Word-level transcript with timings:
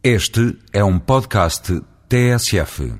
Este 0.00 0.56
é 0.72 0.84
um 0.84 0.96
podcast 0.96 1.82
TSF. 2.08 2.92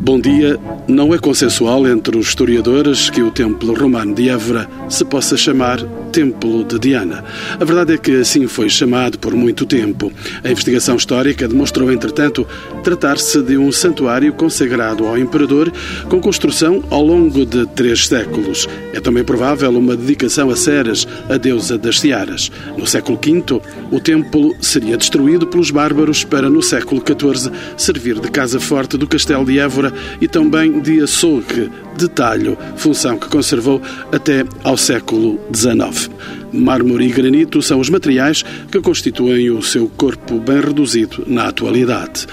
Bom 0.00 0.18
dia. 0.18 0.58
Não 0.88 1.12
é 1.12 1.18
consensual 1.18 1.86
entre 1.86 2.16
os 2.16 2.28
historiadores 2.28 3.10
que 3.10 3.22
o 3.22 3.30
Templo 3.30 3.74
Romano 3.78 4.14
de 4.14 4.30
Évora 4.30 4.66
se 4.88 5.04
possa 5.04 5.36
chamar 5.36 5.78
Templo 6.12 6.62
de 6.62 6.78
Diana. 6.78 7.24
A 7.58 7.64
verdade 7.64 7.94
é 7.94 7.98
que 7.98 8.20
assim 8.20 8.46
foi 8.46 8.68
chamado 8.68 9.18
por 9.18 9.34
muito 9.34 9.64
tempo. 9.64 10.12
A 10.44 10.50
investigação 10.50 10.94
histórica 10.96 11.48
demonstrou, 11.48 11.90
entretanto, 11.90 12.46
tratar-se 12.84 13.40
de 13.40 13.56
um 13.56 13.72
santuário 13.72 14.30
consagrado 14.34 15.06
ao 15.06 15.16
imperador, 15.16 15.72
com 16.10 16.20
construção 16.20 16.84
ao 16.90 17.02
longo 17.02 17.46
de 17.46 17.66
três 17.68 18.06
séculos. 18.06 18.68
É 18.92 19.00
também 19.00 19.24
provável 19.24 19.70
uma 19.70 19.96
dedicação 19.96 20.50
a 20.50 20.56
Ceres, 20.56 21.08
a 21.30 21.38
deusa 21.38 21.78
das 21.78 21.98
Searas. 21.98 22.52
No 22.76 22.86
século 22.86 23.18
V, 23.18 23.62
o 23.90 23.98
templo 23.98 24.54
seria 24.60 24.98
destruído 24.98 25.46
pelos 25.46 25.70
bárbaros 25.70 26.24
para, 26.24 26.50
no 26.50 26.62
século 26.62 27.02
XIV, 27.02 27.50
servir 27.76 28.20
de 28.20 28.30
casa 28.30 28.60
forte 28.60 28.98
do 28.98 29.06
castelo 29.06 29.46
de 29.46 29.58
Évora 29.58 29.92
e 30.20 30.28
também 30.28 30.78
de 30.80 31.00
açougue 31.00 31.70
de 31.96 32.08
talho, 32.08 32.56
função 32.76 33.18
que 33.18 33.28
conservou 33.28 33.80
até 34.12 34.44
ao 34.64 34.76
século 34.76 35.38
XIX. 35.54 36.10
Mármore 36.52 37.06
e 37.06 37.08
granito 37.08 37.62
são 37.62 37.80
os 37.80 37.88
materiais 37.88 38.44
que 38.70 38.80
constituem 38.80 39.50
o 39.50 39.62
seu 39.62 39.88
corpo 39.88 40.38
bem 40.38 40.60
reduzido 40.60 41.24
na 41.26 41.48
atualidade. 41.48 42.26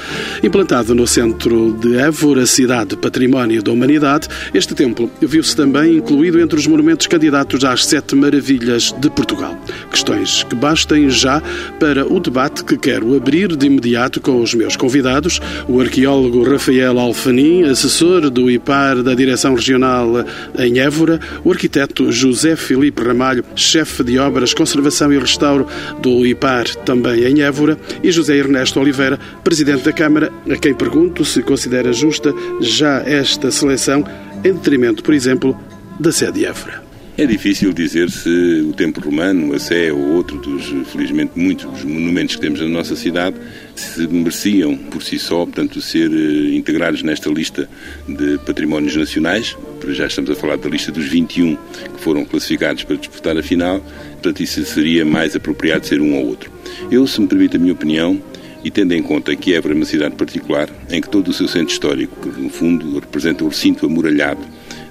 Implantado 0.43 0.93
no 0.93 1.07
centro 1.07 1.73
de 1.79 1.97
Évora, 1.97 2.45
cidade 2.45 2.97
património 2.97 3.63
da 3.63 3.71
humanidade, 3.71 4.27
este 4.53 4.75
templo 4.75 5.09
viu-se 5.21 5.55
também 5.55 5.97
incluído 5.97 6.39
entre 6.39 6.57
os 6.57 6.67
monumentos 6.67 7.07
candidatos 7.07 7.63
às 7.63 7.85
sete 7.85 8.15
maravilhas 8.15 8.93
de 8.99 9.09
Portugal. 9.09 9.57
Questões 9.91 10.43
que 10.43 10.55
bastem 10.55 11.09
já 11.09 11.41
para 11.79 12.05
o 12.05 12.19
debate 12.19 12.63
que 12.63 12.77
quero 12.77 13.15
abrir 13.15 13.55
de 13.55 13.67
imediato 13.67 14.19
com 14.19 14.41
os 14.41 14.53
meus 14.53 14.75
convidados, 14.75 15.39
o 15.67 15.79
arqueólogo 15.79 16.43
Rafael 16.43 16.99
Alfanim, 16.99 17.63
assessor 17.63 18.29
do 18.29 18.49
IPAR 18.49 19.01
da 19.01 19.13
Direção 19.13 19.55
Regional 19.55 20.25
em 20.57 20.79
Évora, 20.79 21.19
o 21.43 21.51
arquiteto 21.51 22.11
José 22.11 22.55
Filipe 22.55 23.01
Ramalho, 23.01 23.43
chefe 23.55 24.03
de 24.09 24.19
obras, 24.19 24.53
conservação 24.53 25.13
e 25.13 25.19
restauro 25.19 25.67
do 25.99 26.25
IPAR, 26.25 26.75
também 26.83 27.23
em 27.23 27.41
Évora, 27.41 27.77
e 28.03 28.11
José 28.11 28.35
Ernesto 28.35 28.79
Oliveira, 28.79 29.19
presidente 29.43 29.83
da 29.83 29.93
Câmara, 29.93 30.31
a 30.49 30.55
quem 30.55 30.73
pergunto 30.73 31.23
se 31.23 31.41
considera 31.41 31.93
justa 31.93 32.33
já 32.59 33.01
esta 33.05 33.51
seleção, 33.51 34.03
em 34.43 34.53
detrimento, 34.53 35.03
por 35.03 35.13
exemplo, 35.13 35.57
da 35.99 36.11
sede 36.11 36.39
de 36.39 36.45
Évora. 36.45 36.78
É 37.19 37.25
difícil 37.25 37.73
dizer 37.73 38.09
se 38.09 38.29
o 38.65 38.71
templo 38.71 39.03
romano, 39.03 39.53
a 39.53 39.59
Sé 39.59 39.91
ou 39.91 39.99
outro 40.13 40.37
dos, 40.37 40.67
felizmente, 40.89 41.33
muitos 41.35 41.83
monumentos 41.83 42.37
que 42.37 42.41
temos 42.41 42.61
na 42.61 42.67
nossa 42.69 42.95
cidade 42.95 43.35
se 43.75 44.07
mereciam 44.07 44.77
por 44.77 45.03
si 45.03 45.19
só, 45.19 45.43
portanto, 45.43 45.81
ser 45.81 46.09
eh, 46.09 46.55
integrados 46.55 47.03
nesta 47.03 47.29
lista 47.29 47.69
de 48.07 48.37
patrimónios 48.45 48.95
nacionais. 48.95 49.57
Já 49.89 50.07
estamos 50.07 50.31
a 50.31 50.35
falar 50.35 50.55
da 50.55 50.69
lista 50.69 50.93
dos 50.93 51.09
21 51.09 51.57
que 51.57 51.99
foram 51.99 52.23
classificados 52.23 52.85
para 52.85 52.95
disputar 52.95 53.37
a 53.37 53.43
final, 53.43 53.81
portanto, 54.13 54.41
isso 54.41 54.63
seria 54.63 55.03
mais 55.03 55.35
apropriado 55.35 55.85
ser 55.85 55.99
um 55.99 56.15
ou 56.15 56.25
outro. 56.25 56.49
Eu, 56.89 57.05
se 57.05 57.19
me 57.19 57.27
permite 57.27 57.57
a 57.57 57.59
minha 57.59 57.73
opinião, 57.73 58.17
e 58.63 58.71
tendo 58.71 58.93
em 58.93 59.03
conta 59.03 59.35
que 59.35 59.53
Évora 59.53 59.73
é 59.73 59.75
uma 59.75 59.85
cidade 59.85 60.15
particular, 60.15 60.69
em 60.89 61.01
que 61.01 61.09
todo 61.09 61.27
o 61.27 61.33
seu 61.33 61.49
centro 61.49 61.73
histórico, 61.73 62.29
que 62.29 62.39
no 62.39 62.49
fundo 62.49 62.97
representa 62.97 63.43
o 63.43 63.49
recinto 63.49 63.85
amuralhado 63.85 64.39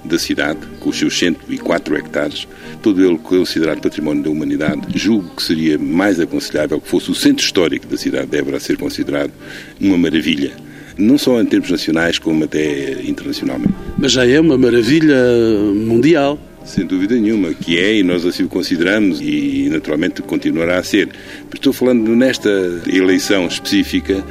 da 0.03 0.17
cidade, 0.17 0.59
com 0.79 0.89
os 0.89 0.97
seus 0.97 1.17
104 1.17 1.95
hectares, 1.97 2.47
todo 2.81 3.03
ele 3.03 3.17
considerado 3.17 3.81
património 3.81 4.23
da 4.23 4.29
humanidade, 4.29 4.81
julgo 4.95 5.35
que 5.35 5.43
seria 5.43 5.77
mais 5.77 6.19
aconselhável 6.19 6.79
que 6.79 6.87
fosse 6.87 7.11
o 7.11 7.15
centro 7.15 7.43
histórico 7.43 7.87
da 7.87 7.97
cidade 7.97 8.27
de 8.27 8.37
Évora 8.37 8.57
a 8.57 8.59
ser 8.59 8.77
considerado 8.77 9.31
uma 9.79 9.97
maravilha 9.97 10.53
não 10.99 11.17
só 11.17 11.41
em 11.41 11.45
termos 11.45 11.71
nacionais, 11.71 12.19
como 12.19 12.43
até 12.43 13.01
internacionalmente. 13.03 13.73
Mas 13.97 14.11
já 14.11 14.27
é 14.27 14.39
uma 14.39 14.57
maravilha 14.57 15.15
mundial. 15.73 16.37
Sem 16.65 16.85
dúvida 16.85 17.15
nenhuma, 17.15 17.53
que 17.53 17.79
é, 17.79 17.99
e 17.99 18.03
nós 18.03 18.25
assim 18.25 18.43
o 18.43 18.49
consideramos, 18.49 19.21
e 19.21 19.69
naturalmente 19.71 20.21
continuará 20.21 20.77
a 20.77 20.83
ser. 20.83 21.09
Estou 21.53 21.71
falando 21.73 22.15
nesta 22.15 22.49
eleição 22.85 23.47
específica 23.47 24.23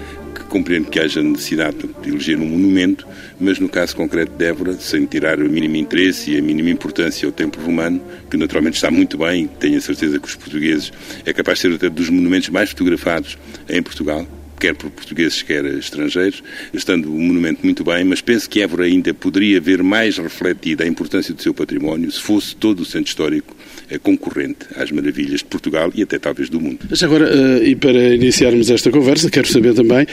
compreendo 0.49 0.91
que 0.91 0.99
haja 0.99 1.23
necessidade 1.23 1.77
de 2.03 2.09
eleger 2.09 2.39
um 2.39 2.47
monumento, 2.47 3.07
mas 3.39 3.59
no 3.59 3.69
caso 3.69 3.95
concreto 3.95 4.33
de 4.33 4.45
Évora, 4.45 4.75
sem 4.75 5.07
tirar 5.07 5.39
o 5.39 5.49
mínimo 5.49 5.77
interesse 5.77 6.33
e 6.33 6.39
a 6.39 6.43
mínima 6.43 6.71
importância 6.71 7.27
ao 7.27 7.33
templo 7.33 7.63
romano, 7.63 8.01
que 8.31 8.37
naturalmente 8.37 8.75
está 8.75 8.91
muito 8.91 9.19
bem, 9.19 9.47
tenho 9.47 9.79
a 9.79 9.81
certeza 9.81 10.19
que 10.19 10.27
os 10.27 10.35
portugueses 10.35 10.93
é 11.25 11.33
capaz 11.33 11.59
de 11.59 11.63
ser 11.69 11.75
até 11.75 11.89
dos 11.89 12.09
monumentos 12.11 12.49
mais 12.49 12.71
fotografados 12.71 13.39
em 13.69 13.83
Portugal, 13.83 14.27
quer 14.59 14.75
por 14.75 14.91
portugueses, 14.91 15.43
quer 15.43 15.65
estrangeiros, 15.65 16.43
estando 16.73 17.13
o 17.13 17.19
monumento 17.19 17.61
muito 17.63 17.85
bem, 17.85 18.05
mas 18.05 18.21
penso 18.21 18.49
que 18.49 18.61
Évora 18.61 18.85
ainda 18.85 19.15
poderia 19.15 19.61
ver 19.61 19.83
mais 19.83 20.19
refletida 20.19 20.85
a 20.85 20.87
importância 20.87 21.33
do 21.33 21.43
seu 21.43 21.55
património 21.55 22.11
se 22.11 22.21
fosse 22.21 22.55
todo 22.57 22.81
o 22.81 22.85
centro 22.85 23.09
histórico 23.09 23.57
concorrente 24.03 24.67
às 24.77 24.91
maravilhas 24.91 25.41
de 25.41 25.47
Portugal 25.47 25.91
e 25.95 26.03
até 26.03 26.19
talvez 26.19 26.51
do 26.51 26.61
mundo. 26.61 26.81
Mas 26.91 27.03
agora, 27.03 27.63
e 27.63 27.75
para 27.75 28.15
iniciarmos 28.15 28.71
esta 28.71 28.91
conversa, 28.91 29.31
quero 29.31 29.49
saber 29.49 29.75
também 29.75 30.07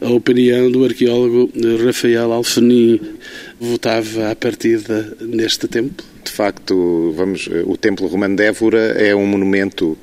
a 0.00 0.10
opinião 0.10 0.70
do 0.70 0.84
arqueólogo 0.84 1.50
Rafael 1.84 2.32
Alfenim. 2.32 3.00
Votava 3.58 4.30
à 4.30 4.36
partida 4.36 5.16
neste 5.20 5.66
templo? 5.66 6.04
De 6.22 6.30
facto, 6.30 7.14
vamos, 7.16 7.48
o 7.64 7.76
Templo 7.76 8.06
Romano 8.06 8.36
de 8.36 8.44
Évora 8.44 8.78
é 8.78 9.14
um 9.14 9.26
monumento 9.26 9.96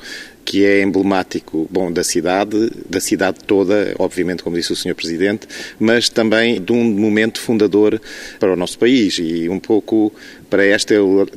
que 0.45 0.65
é 0.65 0.81
emblemático, 0.81 1.67
bom, 1.69 1.91
da 1.91 2.03
cidade, 2.03 2.69
da 2.89 2.99
cidade 2.99 3.39
toda, 3.45 3.95
obviamente, 3.97 4.43
como 4.43 4.55
disse 4.55 4.73
o 4.73 4.75
Sr. 4.75 4.95
Presidente, 4.95 5.47
mas 5.79 6.09
também 6.09 6.61
de 6.61 6.71
um 6.71 6.83
momento 6.83 7.39
fundador 7.39 8.01
para 8.39 8.53
o 8.53 8.55
nosso 8.55 8.77
país 8.77 9.17
e 9.19 9.47
um 9.49 9.59
pouco 9.59 10.13
para 10.53 10.63
esta 10.67 10.93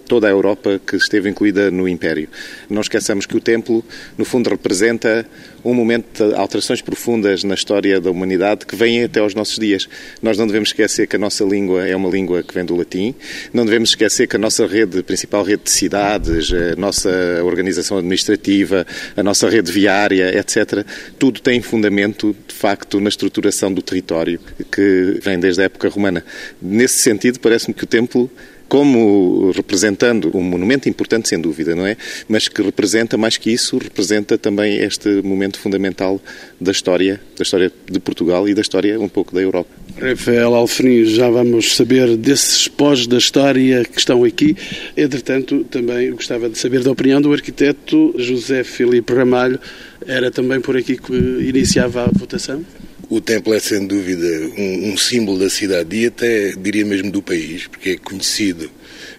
toda 0.07 0.27
a 0.27 0.31
Europa 0.31 0.79
que 0.87 0.95
esteve 0.95 1.31
incluída 1.31 1.71
no 1.71 1.89
Império. 1.89 2.29
Não 2.69 2.83
esqueçamos 2.83 3.25
que 3.25 3.35
o 3.35 3.41
templo, 3.41 3.83
no 4.19 4.27
fundo, 4.27 4.51
representa 4.51 5.27
um 5.65 5.73
momento 5.73 6.23
de 6.23 6.35
alterações 6.35 6.83
profundas 6.83 7.43
na 7.43 7.55
história 7.55 7.99
da 7.99 8.11
humanidade 8.11 8.67
que 8.67 8.77
vêm 8.77 9.05
até 9.05 9.21
aos 9.21 9.35
nossos 9.35 9.59
dias. 9.59 9.89
Nós 10.21 10.37
não 10.37 10.47
devemos 10.47 10.69
esquecer 10.69 11.07
que 11.07 11.17
a 11.17 11.19
nossa 11.19 11.45
língua 11.45 11.89
é 11.89 11.97
uma 11.97 12.11
língua 12.11 12.43
que 12.43 12.53
vem 12.53 12.63
do 12.63 12.77
latim, 12.77 13.15
não 13.55 13.65
devemos 13.65 13.89
esquecer 13.89 14.27
que 14.27 14.37
a 14.37 14.39
nossa 14.39 14.67
rede, 14.67 15.03
principal 15.03 15.43
rede 15.43 15.63
de 15.65 15.71
cidades, 15.71 16.53
a 16.53 16.77
nossa 16.77 17.09
organização 17.43 17.97
administrativa, 17.97 18.87
a 19.17 19.23
nossa 19.23 19.49
rede 19.49 19.73
viária, 19.73 20.39
etc., 20.39 20.85
tudo 21.19 21.41
tem 21.41 21.63
fundamento, 21.63 22.37
de 22.47 22.55
facto, 22.55 23.01
na 23.01 23.09
estruturação 23.09 23.73
do 23.73 23.81
território 23.81 24.39
que 24.71 25.19
vem 25.23 25.41
desde 25.41 25.63
a 25.63 25.65
época 25.65 25.89
romana. 25.89 26.23
Nesse 26.61 26.99
sentido, 26.99 27.41
parece-me 27.41 27.73
que 27.73 27.85
o 27.85 27.87
templo 27.87 28.31
como 28.69 29.51
representando 29.53 30.31
um 30.35 30.43
monumento 30.43 30.89
importante, 30.89 31.29
sem 31.29 31.41
dúvida, 31.41 31.75
não 31.75 31.87
é? 31.87 31.97
Mas 32.29 32.49
que 32.49 32.63
representa, 32.63 33.17
mais 33.17 33.37
que 33.37 33.51
isso, 33.51 33.79
representa 33.79 34.37
também 34.37 34.79
este 34.79 35.23
momento 35.23 35.59
fundamental 35.59 36.21
da 36.61 36.73
história, 36.73 37.21
da 37.37 37.43
história 37.43 37.73
de 37.91 38.01
Portugal 38.01 38.49
e 38.49 38.55
da 38.55 38.61
história 38.61 38.99
um 38.99 39.09
pouco 39.09 39.35
da 39.35 39.41
Europa. 39.41 39.71
Rafael 39.99 40.55
Alfenim, 40.55 41.05
já 41.05 41.31
vamos 41.31 41.75
saber 41.75 42.17
desses 42.17 42.69
pós 42.69 43.07
da 43.07 43.19
história 43.19 43.85
que 43.85 43.99
estão 43.99 44.25
aqui. 44.25 44.57
Entretanto, 44.97 45.65
também 45.65 46.11
gostava 46.11 46.49
de 46.49 46.59
saber 46.59 46.83
da 46.83 46.91
opinião 46.91 47.21
do 47.21 47.33
arquiteto 47.33 48.15
José 48.19 48.63
Filipe 48.65 49.15
Ramalho. 49.15 49.59
Era 50.07 50.31
também 50.31 50.61
por 50.61 50.77
aqui 50.77 50.97
que 50.97 51.13
iniciava 51.13 52.05
a 52.05 52.11
votação? 52.13 52.65
O 53.09 53.21
templo 53.21 53.55
é 53.55 53.61
sem 53.61 53.87
dúvida 53.87 54.27
um, 54.59 54.91
um, 54.91 54.97
símbolo 54.97 55.39
da 55.39 55.49
cidade 55.49 55.97
e 55.97 56.07
até 56.07 56.51
diria 56.57 56.85
mesmo 56.85 57.09
do 57.09 57.23
país, 57.23 57.69
porque 57.69 57.91
é 57.91 57.97
conhecido 57.97 58.69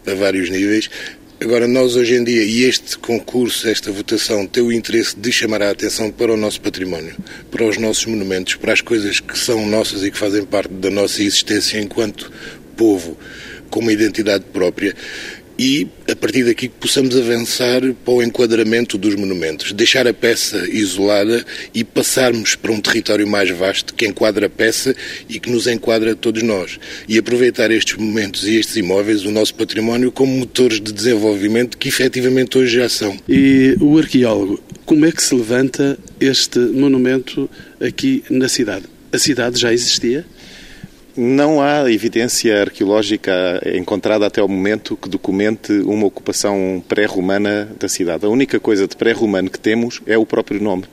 a 0.06 0.14
vários 0.14 0.50
níveis. 0.50 0.90
Agora, 1.40 1.68
nós 1.70 1.96
hoje 1.96 2.16
em 2.16 2.24
dia, 2.24 2.44
e 2.44 2.64
este 2.64 2.98
concurso, 2.98 3.66
esta 3.70 3.90
votação, 3.90 4.46
tem 4.46 4.62
o 4.62 4.74
interesse 4.74 5.16
de 5.16 5.32
chamar 5.32 5.62
a 5.62 5.72
atenção 5.72 6.12
para 6.12 6.34
o 6.34 6.38
nosso 6.38 6.60
património, 6.60 7.16
para 7.50 7.64
os 7.64 7.78
nossos 7.78 8.06
monumentos, 8.08 8.56
para 8.56 8.74
as 8.74 8.82
coisas 8.82 9.22
que 9.22 9.38
são 9.38 9.66
nossas 9.66 10.04
e 10.04 10.12
que 10.12 10.18
fazem 10.18 10.44
parte 10.44 10.74
da 10.74 10.90
nossa 10.90 11.22
existência 11.22 11.80
enquanto 11.80 12.30
povo, 12.76 13.18
com 13.70 13.80
uma 13.80 13.94
identidade 13.94 14.44
própria 14.52 14.94
e, 15.58 15.88
a 16.10 16.16
partir 16.16 16.44
daqui, 16.44 16.70
possamos 16.70 17.18
avançar 17.18 17.82
para 18.06 18.14
o 18.14 18.22
enquadramento 18.22 18.98
dos 18.98 19.16
monumentos, 19.16 19.72
deixar 19.72 20.08
a 20.08 20.14
peça 20.14 20.68
isolada 20.70 21.44
e 21.74 21.84
passarmos 21.84 22.56
para 22.56 22.72
um 22.72 22.80
território 22.80 23.28
mais 23.28 23.50
vasto 23.50 23.94
que 23.94 24.06
enquadra 24.06 24.46
a 24.46 24.50
peça 24.50 24.96
e 25.28 25.40
que 25.40 25.50
nos 25.50 25.68
enquadra 25.68 26.12
a 26.12 26.16
todos 26.16 26.44
nós. 26.44 26.80
E 27.08 27.18
aproveitar 27.18 27.72
estes 27.72 27.98
momentos 27.98 28.48
e 28.48 28.56
estes 28.56 28.76
imóveis, 28.76 29.26
o 29.26 29.32
nosso 29.32 29.56
património, 29.56 30.12
como 30.12 30.32
motores 30.32 30.80
de 30.80 30.92
desenvolvimento 30.92 31.78
que 31.78 31.90
efetivamente 31.90 32.58
hoje 32.58 32.76
já 32.76 32.90
são. 32.90 33.18
E 33.28 33.76
o 33.82 33.98
arqueólogo, 33.98 34.62
como 34.86 35.06
é 35.06 35.12
que 35.12 35.24
se 35.24 35.34
levanta 35.34 35.98
este 36.20 36.60
monumento 36.60 37.50
aqui 37.82 38.24
na 38.30 38.48
cidade? 38.48 38.86
A 39.12 39.18
cidade 39.18 39.60
já 39.60 39.74
existia? 39.74 40.26
Não 41.20 41.60
há 41.60 41.92
evidência 41.92 42.62
arqueológica 42.62 43.60
encontrada 43.74 44.28
até 44.28 44.40
o 44.40 44.48
momento 44.48 44.96
que 44.96 45.10
documente 45.10 45.74
uma 45.80 46.06
ocupação 46.06 46.84
pré-romana 46.88 47.68
da 47.80 47.90
cidade. 47.90 48.24
A 48.24 48.30
única 48.30 48.60
coisa 48.60 48.88
de 48.88 48.96
pré-romano 48.96 49.50
que 49.50 49.60
temos 49.60 50.00
é 50.06 50.16
o 50.16 50.28
próprio 50.28 50.62
nome. 50.62 50.84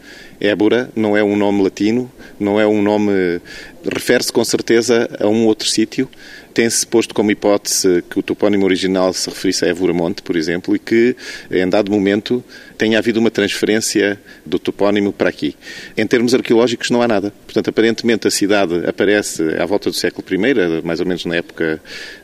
Ébora 0.40 0.90
não 0.96 1.14
é 1.14 1.22
um 1.22 1.36
nome 1.36 1.62
latino, 1.62 2.10
não 2.40 2.58
é 2.58 2.66
um 2.66 2.80
nome. 2.80 3.38
refere-se 3.84 4.32
com 4.32 4.42
certeza 4.42 5.10
a 5.20 5.28
um 5.28 5.44
outro 5.44 5.68
sítio. 5.68 6.08
Tem-se 6.54 6.86
posto 6.86 7.12
como 7.12 7.32
hipótese 7.32 8.02
que 8.08 8.18
o 8.18 8.22
topónimo 8.22 8.64
original 8.64 9.12
se 9.12 9.28
referisse 9.28 9.64
a 9.64 9.68
Évora-Monte, 9.68 10.22
por 10.22 10.36
exemplo, 10.36 10.76
e 10.76 10.78
que, 10.78 11.16
em 11.50 11.68
dado 11.68 11.90
momento, 11.90 12.44
tenha 12.78 12.96
havido 12.96 13.18
uma 13.18 13.30
transferência 13.30 14.20
do 14.46 14.56
topónimo 14.56 15.12
para 15.12 15.28
aqui. 15.28 15.56
Em 15.96 16.06
termos 16.06 16.32
arqueológicos, 16.32 16.90
não 16.90 17.02
há 17.02 17.08
nada. 17.08 17.32
Portanto, 17.44 17.70
aparentemente, 17.70 18.28
a 18.28 18.30
cidade 18.30 18.86
aparece 18.86 19.42
à 19.58 19.66
volta 19.66 19.90
do 19.90 19.96
século 19.96 20.24
I, 20.32 20.82
mais 20.84 21.00
ou 21.00 21.06
menos 21.06 21.24
na 21.24 21.34
época 21.34 21.80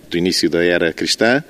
do 0.09 0.17
início 0.17 0.49
da 0.49 0.63
era 0.63 0.93
cristã, 0.93 1.43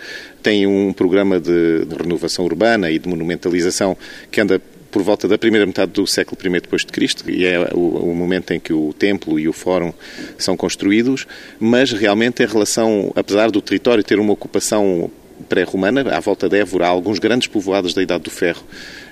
tem 0.42 0.66
um 0.66 0.92
programa 0.92 1.38
de, 1.38 1.86
renovação 1.98 2.44
urbana 2.44 2.90
e 2.90 2.98
de 2.98 3.08
monumentalização 3.08 3.96
que 4.30 4.40
anda 4.40 4.60
por 4.90 5.02
volta 5.02 5.28
da 5.28 5.38
primeira 5.38 5.66
metade 5.66 5.92
do 5.92 6.06
século 6.06 6.38
I 6.44 6.60
depois 6.60 6.84
de 6.84 6.92
Cristo, 6.92 7.30
e 7.30 7.44
é 7.44 7.70
o, 7.72 8.10
o, 8.10 8.14
momento 8.14 8.52
em 8.52 8.60
que 8.60 8.72
o 8.72 8.92
templo 8.92 9.38
e 9.38 9.48
o 9.48 9.52
fórum 9.52 9.92
são 10.36 10.56
construídos, 10.56 11.26
mas 11.58 11.92
realmente 11.92 12.42
em 12.42 12.46
relação, 12.46 13.12
apesar 13.14 13.50
do 13.50 13.62
território 13.62 14.02
ter 14.02 14.18
uma 14.18 14.32
ocupação 14.32 15.10
pré-romana, 15.48 16.02
à 16.14 16.20
volta 16.20 16.48
de 16.48 16.58
Évora 16.58 16.86
há 16.86 16.88
alguns 16.88 17.18
grandes 17.18 17.48
povoados 17.48 17.94
da 17.94 18.02
Idade 18.02 18.24
do 18.24 18.30
Ferro 18.30 18.62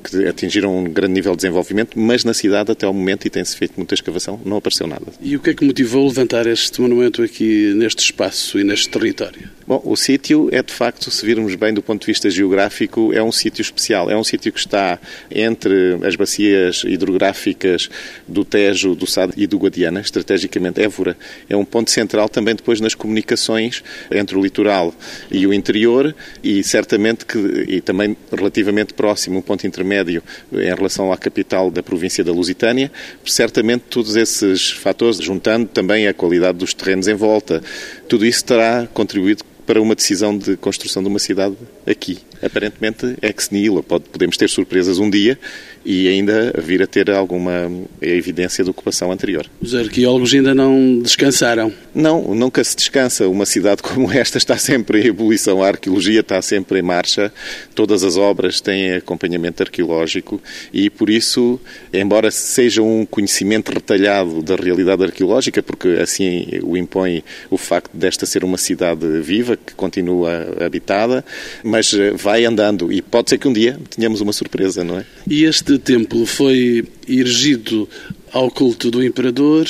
que 0.05 0.27
atingiram 0.27 0.77
um 0.77 0.85
grande 0.85 1.15
nível 1.15 1.33
de 1.33 1.39
desenvolvimento, 1.39 1.99
mas 1.99 2.25
na 2.25 2.35
cidade 2.35 2.71
até 2.71 2.87
ao 2.87 2.93
momento, 2.93 3.27
e 3.27 3.31
tem-se 3.31 3.57
feito 3.57 3.75
muita 3.77 3.95
escavação, 3.95 4.41
não 4.45 4.59
apareceu 4.59 4.87
nada. 4.87 5.07
E 5.21 5.37
o 5.37 5.41
que 5.41 5.51
é 5.51 5.55
que 5.55 5.65
motivou 5.65 6.07
levantar 6.07 6.47
este 6.47 6.81
monumento 6.81 7.23
aqui 7.23 7.73
neste 7.75 8.03
espaço 8.05 8.59
e 8.59 8.65
neste 8.65 8.89
território? 8.89 9.58
Bom, 9.69 9.83
o 9.85 9.97
sítio 9.97 10.49
é 10.51 10.63
de 10.63 10.73
facto, 10.73 11.11
se 11.11 11.27
virmos 11.27 11.55
bem 11.55 11.75
do 11.75 11.83
ponto 11.83 12.01
de 12.01 12.07
vista 12.07 12.31
geográfico, 12.31 13.13
é 13.13 13.23
um 13.23 13.31
sítio 13.31 13.61
especial. 13.61 14.11
É 14.11 14.17
um 14.17 14.25
sítio 14.25 14.51
que 14.51 14.59
está 14.59 14.99
entre 15.31 15.99
as 16.07 16.17
bacias 16.17 16.85
hidrográficas 16.87 17.91
do 18.27 18.47
Tejo, 18.47 18.95
do 18.95 19.07
Sado 19.07 19.35
e 19.37 19.47
do 19.47 19.59
Guadiana, 19.59 20.01
estrategicamente 20.01 20.81
Évora. 20.81 21.19
É 21.51 21.55
um 21.55 21.67
ponto 21.67 21.91
central 21.91 22.31
também 22.31 22.55
depois 22.55 22.81
nas 22.81 22.95
comunicações 22.95 23.85
entre 24.11 24.39
o 24.39 24.43
litoral 24.43 24.95
e 25.31 25.47
o 25.47 25.53
interior 25.53 26.17
e 26.43 26.65
certamente 26.65 27.27
que, 27.27 27.37
e 27.69 27.83
também 27.83 28.17
relativamente 28.35 28.95
próximo, 28.95 29.41
um 29.41 29.43
ponto 29.43 29.67
intermédio 29.67 30.23
em 30.51 30.75
relação 30.75 31.13
à 31.13 31.19
capital 31.19 31.71
da 31.71 31.83
província 31.83 32.25
da 32.25 32.33
Lusitânia. 32.33 32.91
Certamente 33.23 33.85
todos 33.91 34.17
esses 34.17 34.71
fatores, 34.71 35.19
juntando 35.19 35.67
também 35.67 36.09
a 36.09 36.15
qualidade 36.15 36.57
dos 36.57 36.73
terrenos 36.73 37.07
em 37.07 37.15
volta, 37.15 37.63
tudo 38.09 38.27
isso 38.27 38.45
terá 38.45 38.87
contribuído 38.93 39.45
para 39.67 39.83
uma 39.83 39.95
decisão 39.95 40.37
de 40.37 40.57
construção 40.57 41.03
de 41.03 41.09
uma 41.11 41.19
cidade 41.19 41.55
aqui. 41.87 42.19
Aparentemente 42.43 43.05
que 43.33 43.45
se 43.45 43.53
nihila. 43.53 43.83
Podemos 43.83 44.37
ter 44.37 44.49
surpresas 44.49 44.99
um 44.99 45.11
dia 45.11 45.39
e 45.85 46.09
ainda 46.09 46.53
vir 46.59 46.83
a 46.83 46.87
ter 46.87 47.11
alguma 47.11 47.71
evidência 48.01 48.65
de 48.65 48.71
ocupação 48.71 49.11
anterior. 49.13 49.47
Os 49.61 49.75
arqueólogos 49.75 50.35
ainda 50.35 50.55
não 50.55 51.01
descansaram? 51.01 51.73
Não, 51.95 52.35
nunca 52.35 52.63
se 52.63 52.77
descansa. 52.77 53.29
Uma 53.29 53.47
cidade 53.47 53.83
como 53.83 54.11
esta 54.13 54.39
está 54.39 54.57
sempre 54.57 55.03
em 55.03 55.07
ebulição, 55.07 55.63
a 55.63 55.69
arqueologia 55.69 56.21
está 56.21 56.41
sempre 56.43 56.79
em 56.79 56.83
marcha, 56.83 57.33
todas 57.75 58.05
as 58.05 58.17
obras 58.17 58.61
têm 58.61 58.95
acompanhamento 58.95 59.63
arqueológico 59.63 60.41
e, 60.73 60.91
por 60.91 61.11
isso, 61.11 61.61
embora 61.93 62.31
seja 62.31 62.83
um 62.83 63.05
conhecimento 63.05 63.73
retalhado 63.73 64.43
da 64.43 64.57
realidade 64.57 65.03
arqueológica, 65.03 65.63
porque 65.63 65.89
assim 66.01 66.47
o 66.63 66.77
impõe 66.77 67.23
o 67.51 67.57
facto 67.57 67.91
desta 67.95 68.27
ser 68.27 68.45
uma 68.45 68.59
cidade 68.59 69.07
viva, 69.21 69.57
que 69.57 69.75
continua 69.75 70.47
habitada, 70.65 71.25
mas 71.63 71.93
vai 72.15 72.45
andando 72.45 72.93
e 72.93 73.03
pode 73.03 73.31
ser 73.31 73.39
que 73.39 73.49
um 73.49 73.53
dia 73.53 73.79
tenhamos 73.95 74.21
uma 74.21 74.33
surpresa, 74.33 74.85
não 74.85 74.99
é? 74.99 75.05
E 75.27 75.45
este 75.45 75.68
templo 75.77 76.25
foi 76.25 76.87
erigido 77.09 77.89
ao 78.33 78.49
culto 78.49 78.93
do 78.93 79.03
imperador 79.03 79.67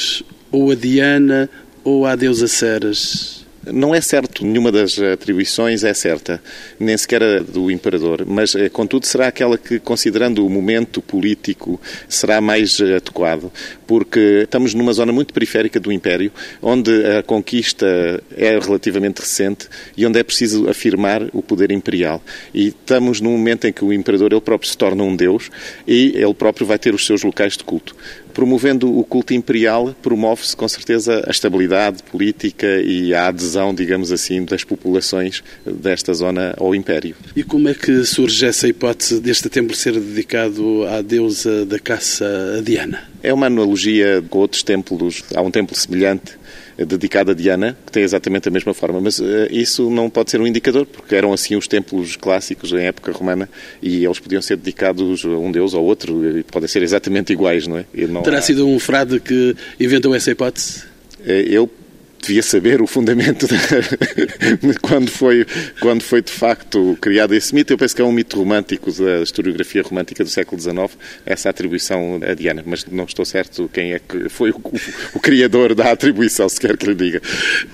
ou 0.52 0.70
a 0.70 0.74
Diana 0.74 1.48
ou 1.82 2.04
à 2.04 2.14
deusa 2.14 2.46
Ceres? 2.46 3.37
Não 3.72 3.94
é 3.94 4.00
certo, 4.00 4.44
nenhuma 4.44 4.72
das 4.72 4.98
atribuições 4.98 5.84
é 5.84 5.92
certa, 5.92 6.42
nem 6.78 6.96
sequer 6.96 7.22
a 7.22 7.38
do 7.40 7.70
imperador, 7.70 8.24
mas 8.26 8.54
eh, 8.54 8.68
contudo 8.68 9.06
será 9.06 9.28
aquela 9.28 9.58
que, 9.58 9.78
considerando 9.78 10.44
o 10.46 10.50
momento 10.50 11.02
político, 11.02 11.80
será 12.08 12.40
mais 12.40 12.80
eh, 12.80 12.96
adequado, 12.96 13.52
porque 13.86 14.40
estamos 14.44 14.74
numa 14.74 14.92
zona 14.92 15.12
muito 15.12 15.34
periférica 15.34 15.78
do 15.78 15.92
Império, 15.92 16.32
onde 16.62 16.90
a 17.06 17.22
conquista 17.22 17.86
é 18.36 18.58
relativamente 18.58 19.20
recente 19.20 19.68
e 19.96 20.06
onde 20.06 20.18
é 20.18 20.22
preciso 20.22 20.68
afirmar 20.68 21.22
o 21.32 21.42
poder 21.42 21.70
imperial. 21.70 22.22
E 22.54 22.68
estamos 22.68 23.20
num 23.20 23.32
momento 23.32 23.66
em 23.66 23.72
que 23.72 23.84
o 23.84 23.92
imperador 23.92 24.32
ele 24.32 24.40
próprio 24.40 24.70
se 24.70 24.76
torna 24.76 25.02
um 25.02 25.14
deus 25.14 25.50
e 25.86 26.12
ele 26.16 26.34
próprio 26.34 26.66
vai 26.66 26.78
ter 26.78 26.94
os 26.94 27.04
seus 27.04 27.22
locais 27.22 27.56
de 27.56 27.64
culto 27.64 27.94
promovendo 28.38 28.96
o 28.96 29.02
culto 29.02 29.34
imperial, 29.34 29.92
promove-se 30.00 30.56
com 30.56 30.68
certeza 30.68 31.24
a 31.26 31.30
estabilidade 31.32 32.04
política 32.04 32.80
e 32.80 33.12
a 33.12 33.26
adesão, 33.26 33.74
digamos 33.74 34.12
assim, 34.12 34.44
das 34.44 34.62
populações 34.62 35.42
desta 35.66 36.14
zona 36.14 36.54
ao 36.56 36.72
Império. 36.72 37.16
E 37.34 37.42
como 37.42 37.68
é 37.68 37.74
que 37.74 38.04
surge 38.04 38.46
essa 38.46 38.68
hipótese 38.68 39.18
deste 39.18 39.48
templo 39.48 39.74
ser 39.74 39.98
dedicado 39.98 40.86
à 40.86 41.02
deusa 41.02 41.66
da 41.66 41.80
caça, 41.80 42.54
a 42.56 42.60
Diana? 42.60 43.08
É 43.24 43.34
uma 43.34 43.46
analogia 43.46 44.22
com 44.30 44.38
outros 44.38 44.62
templos. 44.62 45.24
Há 45.34 45.42
um 45.42 45.50
templo 45.50 45.74
semelhante 45.76 46.38
dedicado 46.84 47.32
a 47.32 47.34
Diana, 47.34 47.76
que 47.84 47.92
tem 47.92 48.02
exatamente 48.02 48.48
a 48.48 48.50
mesma 48.50 48.72
forma, 48.72 49.00
mas 49.00 49.18
uh, 49.18 49.24
isso 49.50 49.90
não 49.90 50.08
pode 50.08 50.30
ser 50.30 50.40
um 50.40 50.46
indicador, 50.46 50.86
porque 50.86 51.14
eram 51.14 51.32
assim 51.32 51.56
os 51.56 51.66
templos 51.66 52.16
clássicos 52.16 52.72
em 52.72 52.86
época 52.86 53.12
romana 53.12 53.48
e 53.82 54.04
eles 54.04 54.18
podiam 54.18 54.40
ser 54.40 54.56
dedicados 54.56 55.24
a 55.24 55.28
um 55.28 55.50
deus 55.50 55.74
ou 55.74 55.84
outro, 55.84 56.38
e 56.38 56.42
podem 56.44 56.68
ser 56.68 56.82
exatamente 56.82 57.32
iguais, 57.32 57.66
não 57.66 57.78
é? 57.78 57.84
Não 58.08 58.22
Terá 58.22 58.38
há... 58.38 58.42
sido 58.42 58.66
um 58.66 58.78
frade 58.78 59.20
que 59.20 59.56
inventou 59.80 60.14
essa 60.14 60.30
hipótese? 60.30 60.84
Eh, 61.24 61.46
eu 61.48 61.68
devia 62.20 62.42
saber 62.42 62.82
o 62.82 62.86
fundamento 62.86 63.46
de 63.46 64.78
quando 64.80 65.10
foi 65.10 65.46
quando 65.80 66.02
foi 66.02 66.22
de 66.22 66.32
facto 66.32 66.96
criado 67.00 67.34
esse 67.34 67.54
mito. 67.54 67.72
Eu 67.72 67.78
penso 67.78 67.94
que 67.94 68.02
é 68.02 68.04
um 68.04 68.12
mito 68.12 68.38
romântico 68.38 68.90
da 68.92 69.22
historiografia 69.22 69.82
romântica 69.82 70.24
do 70.24 70.30
século 70.30 70.60
XIX 70.60 70.96
essa 71.24 71.50
atribuição 71.50 72.20
a 72.22 72.34
Diana, 72.34 72.62
mas 72.66 72.84
não 72.86 73.04
estou 73.04 73.24
certo 73.24 73.68
quem 73.72 73.92
é 73.92 73.98
que 73.98 74.28
foi 74.28 74.50
o, 74.50 74.56
o, 74.56 74.72
o 75.14 75.20
criador 75.20 75.74
da 75.74 75.92
atribuição, 75.92 76.48
se 76.48 76.60
quer 76.60 76.76
que 76.76 76.86
lhe 76.86 76.94
diga. 76.94 77.22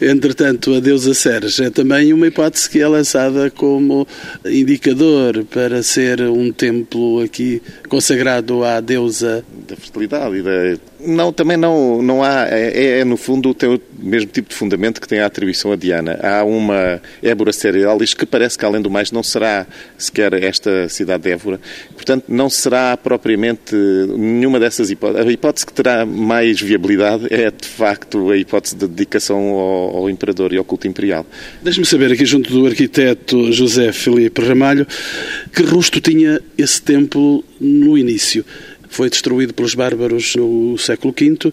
Entretanto, 0.00 0.74
a 0.74 0.80
deusa 0.80 1.14
Ceres 1.14 1.58
é 1.60 1.70
também 1.70 2.12
uma 2.12 2.26
hipótese 2.26 2.68
que 2.68 2.80
é 2.80 2.86
lançada 2.86 3.50
como 3.50 4.06
indicador 4.44 5.44
para 5.44 5.82
ser 5.82 6.20
um 6.22 6.52
templo 6.52 7.22
aqui 7.22 7.62
consagrado 7.88 8.64
à 8.64 8.80
deusa 8.80 9.44
da 9.68 9.76
fertilidade 9.76 10.36
e 10.36 10.42
da 10.42 10.78
não, 11.06 11.32
também 11.32 11.56
não, 11.56 12.02
não 12.02 12.22
há. 12.22 12.46
É, 12.48 13.00
é, 13.00 13.04
no 13.04 13.16
fundo 13.16 13.50
o 13.50 13.80
mesmo 13.98 14.30
tipo 14.30 14.48
de 14.48 14.54
fundamento 14.54 15.00
que 15.00 15.08
tem 15.08 15.20
a 15.20 15.26
atribuição 15.26 15.72
a 15.72 15.76
Diana. 15.76 16.18
Há 16.22 16.44
uma 16.44 17.00
Ébora 17.22 17.52
Cerealis 17.52 18.14
que 18.14 18.26
parece 18.26 18.58
que, 18.58 18.64
além 18.64 18.80
do 18.82 18.90
mais, 18.90 19.10
não 19.12 19.22
será 19.22 19.66
sequer 19.96 20.32
esta 20.34 20.88
cidade 20.88 21.24
de 21.24 21.30
Évora. 21.30 21.60
Portanto, 21.94 22.24
não 22.28 22.48
será 22.50 22.96
propriamente 22.96 23.74
nenhuma 23.74 24.58
dessas 24.60 24.90
hipóteses. 24.90 25.26
A 25.26 25.32
hipótese 25.32 25.66
que 25.66 25.72
terá 25.72 26.04
mais 26.04 26.60
viabilidade 26.60 27.26
é, 27.30 27.50
de 27.50 27.68
facto, 27.68 28.30
a 28.30 28.36
hipótese 28.36 28.76
de 28.76 28.86
dedicação 28.86 29.38
ao, 29.38 29.96
ao 29.96 30.10
Imperador 30.10 30.52
e 30.52 30.58
ao 30.58 30.64
culto 30.64 30.86
imperial. 30.86 31.26
Deixe-me 31.62 31.86
saber, 31.86 32.12
aqui 32.12 32.24
junto 32.24 32.50
do 32.52 32.66
arquiteto 32.66 33.52
José 33.52 33.92
Filipe 33.92 34.42
Ramalho, 34.42 34.86
que 35.52 35.62
rosto 35.62 36.00
tinha 36.00 36.40
esse 36.56 36.80
templo 36.80 37.44
no 37.60 37.96
início? 37.96 38.44
Foi 38.94 39.10
destruído 39.10 39.52
pelos 39.52 39.74
bárbaros 39.74 40.36
no 40.36 40.78
século 40.78 41.12
V. 41.18 41.52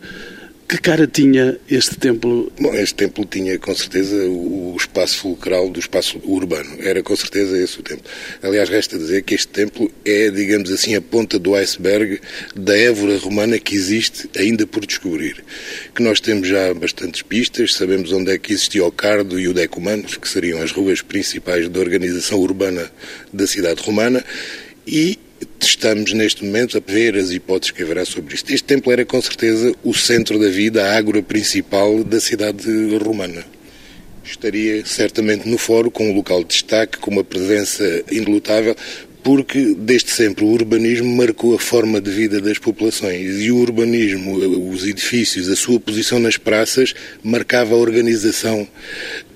Que 0.70 0.78
cara 0.78 1.06
tinha 1.06 1.58
este 1.70 1.98
templo? 1.98 2.50
Bom, 2.58 2.74
este 2.76 2.96
templo 2.96 3.26
tinha 3.26 3.60
com 3.60 3.76
certeza 3.76 4.16
o 4.30 4.74
espaço 4.80 5.18
fulcral 5.18 5.70
do 5.70 5.80
espaço 5.80 6.22
urbano. 6.24 6.78
Era 6.80 7.04
com 7.04 7.14
certeza 7.14 7.58
esse 7.58 7.80
o 7.80 7.84
templo. 7.84 8.06
Aliás, 8.42 8.70
resta 8.70 8.98
dizer 8.98 9.24
que 9.24 9.36
este 9.36 9.50
templo 9.50 9.92
é, 10.06 10.30
digamos 10.30 10.72
assim, 10.72 10.96
a 10.96 11.02
ponta 11.02 11.38
do 11.38 11.56
iceberg 11.56 12.22
da 12.56 12.78
Évora 12.78 13.18
romana 13.18 13.60
que 13.60 13.76
existe 13.76 14.30
ainda 14.38 14.66
por 14.66 14.86
descobrir. 14.86 15.44
Que 15.94 16.02
nós 16.02 16.22
temos 16.22 16.48
já 16.48 16.74
bastantes 16.74 17.22
pistas, 17.22 17.74
sabemos 17.74 18.14
onde 18.14 18.32
é 18.32 18.38
que 18.38 18.54
existia 18.54 18.86
o 18.86 18.92
Cardo 18.92 19.38
e 19.38 19.50
o 19.50 19.54
Decumanos, 19.54 20.16
que 20.16 20.30
seriam 20.30 20.62
as 20.62 20.72
ruas 20.72 21.02
principais 21.02 21.68
da 21.68 21.80
organização 21.82 22.40
urbana 22.40 22.90
da 23.34 23.46
cidade 23.46 23.82
romana, 23.82 24.24
e 24.88 25.20
estamos 25.66 26.14
neste 26.14 26.44
momento 26.44 26.78
a 26.78 26.82
ver 26.92 27.16
as 27.16 27.32
hipóteses 27.32 27.72
que 27.72 27.84
haverá 27.84 28.06
sobre 28.06 28.36
isto. 28.36 28.54
Este 28.54 28.64
templo 28.64 28.92
era 28.92 29.06
com 29.06 29.22
certeza 29.22 29.74
o 29.84 29.94
centro 29.94 30.40
da 30.40 30.50
vida, 30.50 30.84
a 30.84 30.98
ágora 30.98 31.22
principal 31.22 32.04
da 32.04 32.20
cidade 32.20 32.68
romana. 32.98 33.46
Estaria 34.24 34.86
certamente 34.86 35.48
no 35.48 35.58
fórum 35.58 35.90
com 35.90 36.10
um 36.10 36.16
local 36.16 36.42
de 36.42 36.50
destaque, 36.50 36.98
com 37.00 37.12
uma 37.12 37.24
presença 37.24 38.04
indutável, 38.12 38.76
porque 39.24 39.76
desde 39.78 40.12
sempre 40.12 40.44
o 40.44 40.48
urbanismo 40.48 41.16
marcou 41.16 41.56
a 41.56 41.60
forma 41.60 42.02
de 42.02 42.10
vida 42.10 42.42
das 42.42 42.58
populações 42.58 43.40
e 43.40 43.52
o 43.52 43.58
urbanismo, 43.58 44.36
os 44.72 44.86
edifícios, 44.86 45.50
a 45.50 45.56
sua 45.56 45.80
posição 45.80 46.20
nas 46.20 46.38
praças 46.38 46.94
marcava 47.24 47.76
a 47.76 47.78
organização 47.78 48.68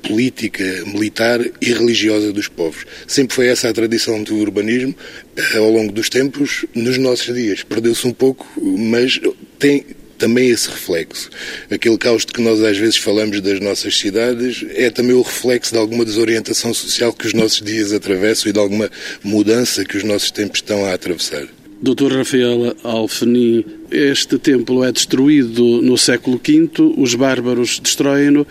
política, 0.01 0.63
militar 0.85 1.39
e 1.61 1.73
religiosa 1.73 2.31
dos 2.31 2.47
povos. 2.47 2.85
Sempre 3.07 3.35
foi 3.35 3.47
essa 3.47 3.69
a 3.69 3.73
tradição 3.73 4.21
do 4.21 4.35
urbanismo 4.37 4.95
eh, 5.35 5.57
ao 5.57 5.69
longo 5.69 5.91
dos 5.91 6.09
tempos, 6.09 6.65
nos 6.75 6.97
nossos 6.97 7.33
dias. 7.33 7.63
Perdeu-se 7.63 8.07
um 8.07 8.13
pouco, 8.13 8.47
mas 8.61 9.19
tem 9.57 9.83
também 10.25 10.49
esse 10.49 10.67
reflexo. 10.67 11.29
Aquele 11.69 11.99
caos 11.99 12.25
de 12.25 12.33
que 12.33 12.41
nós 12.41 12.59
às 12.63 12.75
vezes 12.75 12.97
falamos 12.97 13.39
das 13.41 13.59
nossas 13.59 13.95
cidades 13.95 14.65
é 14.71 14.89
também 14.89 15.15
o 15.15 15.21
reflexo 15.21 15.71
de 15.71 15.77
alguma 15.77 16.03
desorientação 16.03 16.73
social 16.73 17.13
que 17.13 17.27
os 17.27 17.33
nossos 17.33 17.61
dias 17.61 17.93
atravessam 17.93 18.49
e 18.49 18.53
de 18.53 18.57
alguma 18.57 18.89
mudança 19.23 19.85
que 19.85 19.95
os 19.95 20.03
nossos 20.03 20.31
tempos 20.31 20.57
estão 20.57 20.83
a 20.83 20.93
atravessar. 20.93 21.47
Doutor 21.79 22.11
Rafael 22.11 22.75
Alfeni, 22.83 23.63
este 23.91 24.39
templo 24.39 24.83
é 24.83 24.91
destruído 24.91 25.83
no 25.83 25.95
século 25.95 26.41
V, 26.43 26.69
os 26.97 27.13
bárbaros 27.13 27.79
destroem-no. 27.79 28.47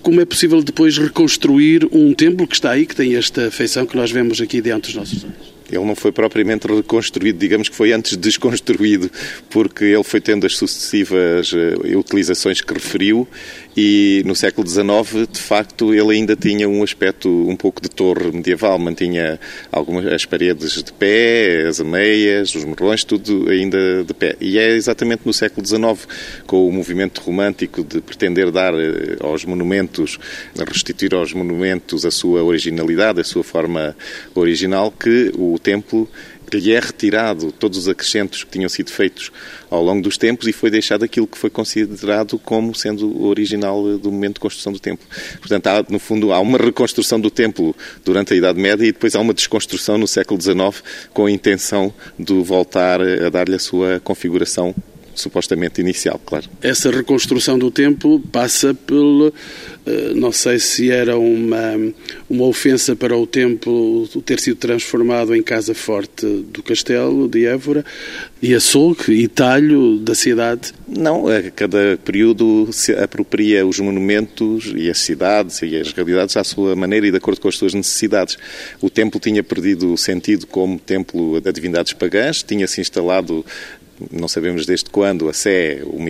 Como 0.00 0.22
é 0.22 0.24
possível 0.24 0.62
depois 0.62 0.96
reconstruir 0.96 1.86
um 1.92 2.14
templo 2.14 2.46
que 2.46 2.54
está 2.54 2.70
aí, 2.70 2.86
que 2.86 2.96
tem 2.96 3.16
esta 3.16 3.50
feição 3.50 3.84
que 3.84 3.96
nós 3.96 4.10
vemos 4.10 4.40
aqui 4.40 4.62
diante 4.62 4.86
dos 4.86 4.94
nossos 4.94 5.24
olhos? 5.24 5.55
Ele 5.70 5.84
não 5.84 5.96
foi 5.96 6.12
propriamente 6.12 6.66
reconstruído, 6.66 7.38
digamos 7.38 7.68
que 7.68 7.74
foi 7.74 7.92
antes 7.92 8.16
desconstruído, 8.18 9.10
porque 9.50 9.84
ele 9.84 10.04
foi 10.04 10.20
tendo 10.20 10.46
as 10.46 10.56
sucessivas 10.56 11.52
uh, 11.52 11.98
utilizações 11.98 12.60
que 12.60 12.72
referiu 12.72 13.28
e 13.76 14.22
no 14.24 14.34
século 14.34 14.66
XIX, 14.66 15.28
de 15.30 15.38
facto, 15.38 15.92
ele 15.92 16.14
ainda 16.14 16.34
tinha 16.34 16.66
um 16.66 16.82
aspecto 16.82 17.28
um 17.28 17.54
pouco 17.54 17.82
de 17.82 17.90
torre 17.90 18.32
medieval, 18.32 18.78
mantinha 18.78 19.38
algumas 19.70 20.06
as 20.06 20.24
paredes 20.24 20.82
de 20.82 20.90
pé, 20.94 21.66
as 21.68 21.78
ameias, 21.78 22.54
os 22.54 22.64
morrões, 22.64 23.04
tudo 23.04 23.50
ainda 23.50 24.02
de 24.02 24.14
pé. 24.14 24.34
E 24.40 24.58
é 24.58 24.70
exatamente 24.70 25.22
no 25.26 25.32
século 25.34 25.66
XIX, 25.66 26.08
com 26.46 26.66
o 26.66 26.72
movimento 26.72 27.20
romântico 27.20 27.84
de 27.84 28.00
pretender 28.00 28.50
dar 28.50 28.72
eh, 28.72 29.16
aos 29.20 29.44
monumentos, 29.44 30.18
restituir 30.66 31.14
aos 31.14 31.34
monumentos 31.34 32.06
a 32.06 32.10
sua 32.10 32.42
originalidade, 32.42 33.20
a 33.20 33.24
sua 33.24 33.44
forma 33.44 33.94
original, 34.34 34.90
que 34.90 35.30
o 35.36 35.55
templo 35.58 36.08
lhe 36.54 36.72
é 36.72 36.78
retirado 36.78 37.50
todos 37.50 37.78
os 37.78 37.88
acrescentos 37.88 38.44
que 38.44 38.50
tinham 38.50 38.68
sido 38.68 38.90
feitos 38.90 39.32
ao 39.68 39.82
longo 39.82 40.02
dos 40.02 40.16
tempos 40.16 40.46
e 40.46 40.52
foi 40.52 40.70
deixado 40.70 41.04
aquilo 41.04 41.26
que 41.26 41.36
foi 41.36 41.50
considerado 41.50 42.38
como 42.38 42.74
sendo 42.74 43.08
o 43.08 43.26
original 43.26 43.98
do 43.98 44.12
momento 44.12 44.34
de 44.34 44.40
construção 44.40 44.72
do 44.72 44.78
templo. 44.78 45.06
Portanto, 45.38 45.66
há, 45.66 45.84
no 45.88 45.98
fundo, 45.98 46.32
há 46.32 46.40
uma 46.40 46.58
reconstrução 46.58 47.20
do 47.20 47.30
templo 47.30 47.74
durante 48.04 48.32
a 48.32 48.36
Idade 48.36 48.60
Média 48.60 48.84
e 48.84 48.92
depois 48.92 49.16
há 49.16 49.20
uma 49.20 49.34
desconstrução 49.34 49.98
no 49.98 50.06
século 50.06 50.40
XIX 50.40 50.82
com 51.12 51.26
a 51.26 51.30
intenção 51.30 51.92
de 52.18 52.34
voltar 52.34 53.00
a 53.00 53.28
dar-lhe 53.28 53.56
a 53.56 53.58
sua 53.58 54.00
configuração 54.00 54.74
supostamente 55.20 55.80
inicial, 55.80 56.20
claro. 56.24 56.48
Essa 56.62 56.90
reconstrução 56.90 57.58
do 57.58 57.70
templo 57.70 58.20
passa 58.20 58.74
pelo 58.74 59.32
eh, 59.86 60.12
não 60.14 60.32
sei 60.32 60.58
se 60.58 60.90
era 60.90 61.16
uma, 61.16 61.74
uma 62.28 62.44
ofensa 62.44 62.96
para 62.96 63.16
o 63.16 63.24
templo 63.24 64.08
ter 64.24 64.40
sido 64.40 64.56
transformado 64.56 65.34
em 65.34 65.42
casa 65.42 65.74
forte 65.74 66.26
do 66.26 66.60
castelo 66.60 67.28
de 67.28 67.46
Évora 67.46 67.84
e 68.42 68.52
açougue 68.52 69.12
e 69.12 69.28
talho 69.28 69.98
da 69.98 70.14
cidade. 70.14 70.72
Não, 70.88 71.28
a 71.28 71.40
cada 71.52 71.96
período 72.04 72.68
se 72.72 72.92
apropria 72.92 73.64
os 73.64 73.78
monumentos 73.78 74.72
e 74.76 74.90
as 74.90 74.98
cidades 74.98 75.62
e 75.62 75.76
as 75.76 75.92
realidades 75.92 76.36
à 76.36 76.42
sua 76.42 76.74
maneira 76.74 77.06
e 77.06 77.10
de 77.12 77.18
acordo 77.18 77.40
com 77.40 77.48
as 77.48 77.56
suas 77.56 77.72
necessidades. 77.72 78.36
O 78.80 78.90
templo 78.90 79.20
tinha 79.20 79.42
perdido 79.42 79.92
o 79.92 79.96
sentido 79.96 80.48
como 80.48 80.80
templo 80.80 81.40
de 81.40 81.52
divindades 81.52 81.92
pagãs, 81.92 82.42
tinha-se 82.42 82.80
instalado 82.80 83.44
não 84.10 84.28
sabemos 84.28 84.66
desde 84.66 84.90
quando, 84.90 85.28
a 85.28 85.32
Sé, 85.32 85.82
o 85.84 86.00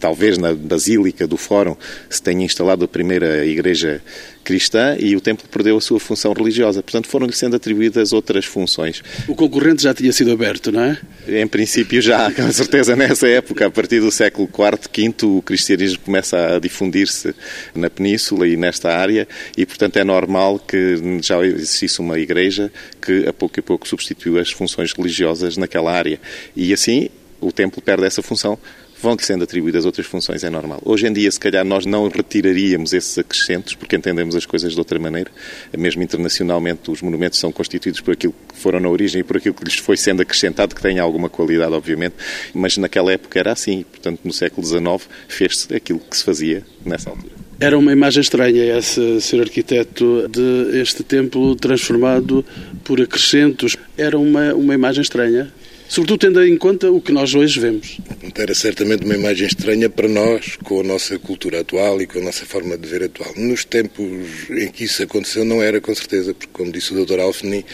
talvez 0.00 0.38
na 0.38 0.54
Basílica 0.54 1.26
do 1.26 1.36
Fórum 1.36 1.76
se 2.08 2.20
tenha 2.22 2.44
instalado 2.44 2.84
a 2.84 2.88
primeira 2.88 3.44
igreja 3.46 4.02
cristã 4.42 4.96
e 4.98 5.14
o 5.14 5.20
templo 5.20 5.46
perdeu 5.48 5.76
a 5.76 5.80
sua 5.80 6.00
função 6.00 6.32
religiosa. 6.32 6.82
Portanto, 6.82 7.06
foram-lhe 7.06 7.32
sendo 7.32 7.56
atribuídas 7.56 8.12
outras 8.12 8.46
funções. 8.46 9.02
O 9.28 9.34
concorrente 9.34 9.82
já 9.82 9.94
tinha 9.94 10.12
sido 10.12 10.32
aberto, 10.32 10.72
não 10.72 10.82
é? 10.82 10.98
Em 11.28 11.46
princípio 11.46 12.00
já, 12.00 12.32
com 12.32 12.50
certeza 12.50 12.96
nessa 12.96 13.28
época, 13.28 13.66
a 13.66 13.70
partir 13.70 14.00
do 14.00 14.10
século 14.10 14.48
IV, 14.48 15.12
V, 15.12 15.26
o 15.26 15.42
cristianismo 15.42 16.00
começa 16.00 16.56
a 16.56 16.58
difundir-se 16.58 17.34
na 17.74 17.90
península 17.90 18.48
e 18.48 18.56
nesta 18.56 18.90
área 18.90 19.28
e, 19.56 19.66
portanto, 19.66 19.98
é 19.98 20.04
normal 20.04 20.58
que 20.58 20.96
já 21.22 21.44
existisse 21.44 22.00
uma 22.00 22.18
igreja 22.18 22.72
que 23.00 23.28
a 23.28 23.32
pouco 23.32 23.60
a 23.60 23.62
pouco 23.62 23.86
substituiu 23.86 24.38
as 24.38 24.50
funções 24.50 24.92
religiosas 24.92 25.56
naquela 25.56 25.92
área. 25.92 26.20
E 26.56 26.72
assim, 26.72 27.10
o 27.40 27.52
templo 27.52 27.82
perde 27.82 28.04
essa 28.04 28.22
função 28.22 28.58
vão-lhe 29.00 29.22
sendo 29.22 29.44
atribuídas 29.44 29.84
outras 29.84 30.06
funções, 30.06 30.44
é 30.44 30.50
normal. 30.50 30.80
Hoje 30.84 31.06
em 31.06 31.12
dia, 31.12 31.30
se 31.30 31.40
calhar, 31.40 31.64
nós 31.64 31.86
não 31.86 32.08
retiraríamos 32.08 32.92
esses 32.92 33.16
acrescentos, 33.18 33.74
porque 33.74 33.96
entendemos 33.96 34.34
as 34.34 34.46
coisas 34.46 34.72
de 34.72 34.78
outra 34.78 34.98
maneira. 34.98 35.30
Mesmo 35.76 36.02
internacionalmente, 36.02 36.90
os 36.90 37.02
monumentos 37.02 37.38
são 37.38 37.50
constituídos 37.50 38.00
por 38.00 38.12
aquilo 38.12 38.34
que 38.48 38.58
foram 38.58 38.80
na 38.80 38.88
origem 38.88 39.20
e 39.20 39.24
por 39.24 39.36
aquilo 39.36 39.54
que 39.54 39.64
lhes 39.64 39.76
foi 39.76 39.96
sendo 39.96 40.22
acrescentado, 40.22 40.74
que 40.74 40.82
tem 40.82 40.98
alguma 40.98 41.28
qualidade, 41.28 41.72
obviamente, 41.72 42.14
mas 42.54 42.76
naquela 42.76 43.12
época 43.12 43.38
era 43.38 43.52
assim. 43.52 43.84
Portanto, 43.90 44.20
no 44.24 44.32
século 44.32 44.66
XIX, 44.66 45.08
fez-se 45.28 45.74
aquilo 45.74 45.98
que 45.98 46.16
se 46.16 46.24
fazia 46.24 46.62
nessa 46.84 47.10
altura. 47.10 47.40
Era 47.58 47.78
uma 47.78 47.92
imagem 47.92 48.22
estranha 48.22 48.64
essa, 48.64 49.20
ser 49.20 49.40
arquiteto, 49.40 50.26
de 50.28 50.80
este 50.80 51.02
templo 51.02 51.54
transformado 51.54 52.42
por 52.82 53.00
acrescentos. 53.02 53.76
Era 53.98 54.18
uma, 54.18 54.54
uma 54.54 54.74
imagem 54.74 55.02
estranha 55.02 55.52
sobretudo 55.90 56.20
tendo 56.20 56.46
em 56.46 56.56
conta 56.56 56.88
o 56.90 57.00
que 57.00 57.10
nós 57.10 57.34
hoje 57.34 57.58
vemos. 57.58 57.98
Era 58.36 58.54
certamente 58.54 59.04
uma 59.04 59.16
imagem 59.16 59.48
estranha 59.48 59.90
para 59.90 60.08
nós, 60.08 60.56
com 60.62 60.80
a 60.80 60.84
nossa 60.84 61.18
cultura 61.18 61.60
atual 61.60 62.00
e 62.00 62.06
com 62.06 62.20
a 62.20 62.22
nossa 62.22 62.46
forma 62.46 62.78
de 62.78 62.88
ver 62.88 63.02
atual. 63.02 63.34
Nos 63.36 63.64
tempos 63.64 64.06
em 64.50 64.68
que 64.68 64.84
isso 64.84 65.02
aconteceu, 65.02 65.44
não 65.44 65.60
era 65.60 65.80
com 65.80 65.92
certeza, 65.92 66.32
porque, 66.32 66.48
como 66.52 66.70
disse 66.70 66.94
o 66.94 67.04
Dr. 67.04 67.18
Alfeni, 67.18 67.66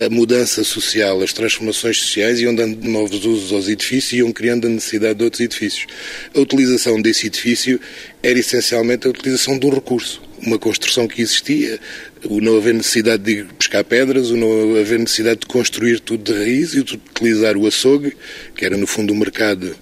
a 0.00 0.10
mudança 0.10 0.64
social, 0.64 1.22
as 1.22 1.32
transformações 1.32 1.98
sociais 1.98 2.40
iam 2.40 2.52
dando 2.52 2.84
novos 2.86 3.24
usos 3.24 3.52
aos 3.52 3.68
edifícios 3.68 4.12
e 4.12 4.16
iam 4.16 4.32
criando 4.32 4.66
a 4.66 4.70
necessidade 4.70 5.14
de 5.14 5.24
outros 5.24 5.40
edifícios. 5.40 5.86
A 6.34 6.40
utilização 6.40 7.00
desse 7.00 7.28
edifício 7.28 7.80
era 8.22 8.38
essencialmente 8.38 9.06
a 9.06 9.10
utilização 9.10 9.56
de 9.56 9.66
um 9.66 9.70
recurso 9.70 10.20
uma 10.44 10.58
construção 10.58 11.06
que 11.06 11.22
existia, 11.22 11.78
o 12.24 12.40
não 12.40 12.56
haver 12.56 12.74
necessidade 12.74 13.22
de 13.22 13.44
pescar 13.54 13.84
pedras, 13.84 14.30
o 14.30 14.36
não 14.36 14.76
haver 14.76 14.98
necessidade 14.98 15.40
de 15.40 15.46
construir 15.46 16.00
tudo 16.00 16.32
de 16.32 16.38
raiz 16.38 16.74
e 16.74 16.82
de 16.82 16.94
utilizar 16.94 17.56
o 17.56 17.66
açougue, 17.66 18.16
que 18.54 18.64
era 18.64 18.76
no 18.76 18.86
fundo 18.86 19.12
o 19.12 19.16
mercado 19.16 19.74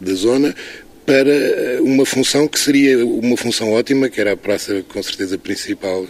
da 0.00 0.14
zona, 0.14 0.54
para 1.06 1.82
uma 1.82 2.06
função 2.06 2.48
que 2.48 2.58
seria 2.58 3.04
uma 3.04 3.36
função 3.36 3.72
ótima, 3.72 4.08
que 4.08 4.20
era 4.20 4.32
a 4.32 4.36
praça 4.36 4.82
com 4.88 5.02
certeza 5.02 5.36
principal 5.36 6.06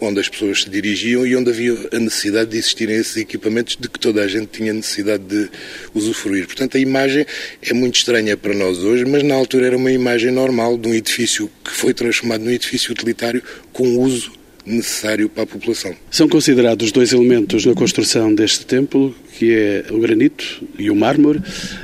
onde 0.00 0.20
as 0.20 0.28
pessoas 0.28 0.62
se 0.62 0.70
dirigiam 0.70 1.26
e 1.26 1.34
onde 1.34 1.50
havia 1.50 1.76
a 1.92 1.98
necessidade 1.98 2.50
de 2.50 2.58
existirem 2.58 2.96
esses 2.96 3.16
equipamentos 3.16 3.76
de 3.76 3.88
que 3.88 3.98
toda 3.98 4.22
a 4.22 4.28
gente 4.28 4.46
tinha 4.46 4.72
necessidade 4.72 5.24
de 5.24 5.50
usufruir. 5.92 6.46
Portanto, 6.46 6.76
a 6.76 6.80
imagem 6.80 7.26
é 7.62 7.72
muito 7.74 7.96
estranha 7.96 8.36
para 8.36 8.54
nós 8.54 8.78
hoje, 8.78 9.04
mas 9.04 9.24
na 9.24 9.34
altura 9.34 9.66
era 9.66 9.76
uma 9.76 9.90
imagem 9.90 10.30
normal 10.30 10.78
de 10.78 10.88
um 10.88 10.94
edifício 10.94 11.50
que 11.64 11.72
foi 11.72 11.92
transformado 11.92 12.44
num 12.44 12.50
edifício 12.50 12.92
utilitário 12.92 13.42
com 13.72 13.98
uso 13.98 14.37
necessário 14.68 15.28
para 15.28 15.44
a 15.44 15.46
população. 15.46 15.94
São 16.10 16.28
considerados 16.28 16.92
dois 16.92 17.12
elementos 17.12 17.64
na 17.64 17.74
construção 17.74 18.34
deste 18.34 18.66
templo, 18.66 19.14
que 19.38 19.54
é 19.54 19.84
o 19.90 19.98
granito 19.98 20.64
e 20.78 20.90
o 20.90 20.96
mármore. 20.96 21.40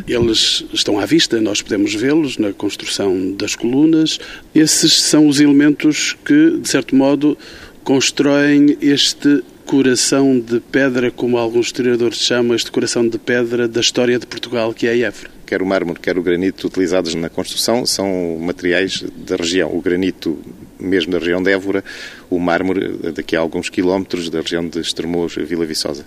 Eles 0.07 0.65
estão 0.73 0.99
à 0.99 1.07
vista, 1.07 1.41
nós 1.41 1.63
podemos 1.63 1.95
vê-los 1.95 2.39
na 2.39 2.53
construção 2.53 3.33
das 3.33 3.55
colunas. 3.57 4.19
Esses 4.55 5.01
são 5.01 5.27
os 5.27 5.41
elementos 5.41 6.17
que, 6.25 6.59
de 6.59 6.69
certo 6.69 6.95
modo, 6.95 7.37
constroem 7.85 8.77
este 8.81 9.43
coração 9.65 10.39
de 10.39 10.61
pedra, 10.61 11.11
como 11.11 11.39
alguns 11.39 11.67
historiadores 11.67 12.19
chamam, 12.19 12.55
este 12.55 12.71
coração 12.71 13.09
de 13.09 13.19
pedra 13.19 13.67
da 13.67 13.81
história 13.81 14.19
de 14.19 14.27
Portugal, 14.27 14.75
que 14.75 14.87
é 14.87 14.99
Évora. 14.99 15.31
quer 15.47 15.63
o 15.63 15.67
mármore, 15.67 16.01
quer 16.01 16.19
o 16.19 16.23
granito 16.23 16.67
utilizados 16.67 17.15
na 17.15 17.29
construção 17.29 17.87
são 17.87 18.39
materiais 18.41 19.05
da 19.27 19.37
região. 19.37 19.75
O 19.75 19.81
granito 19.81 20.39
mesmo 20.85 21.13
da 21.13 21.19
região 21.19 21.43
de 21.43 21.51
Évora, 21.51 21.85
o 22.31 22.39
mármore 22.39 22.97
daqui 23.13 23.37
a 23.37 23.41
alguns 23.41 23.69
quilómetros 23.69 24.31
da 24.31 24.41
região 24.41 24.67
de 24.67 24.81
Estremoz, 24.81 25.35
Vila 25.35 25.67
Viçosa. 25.67 26.05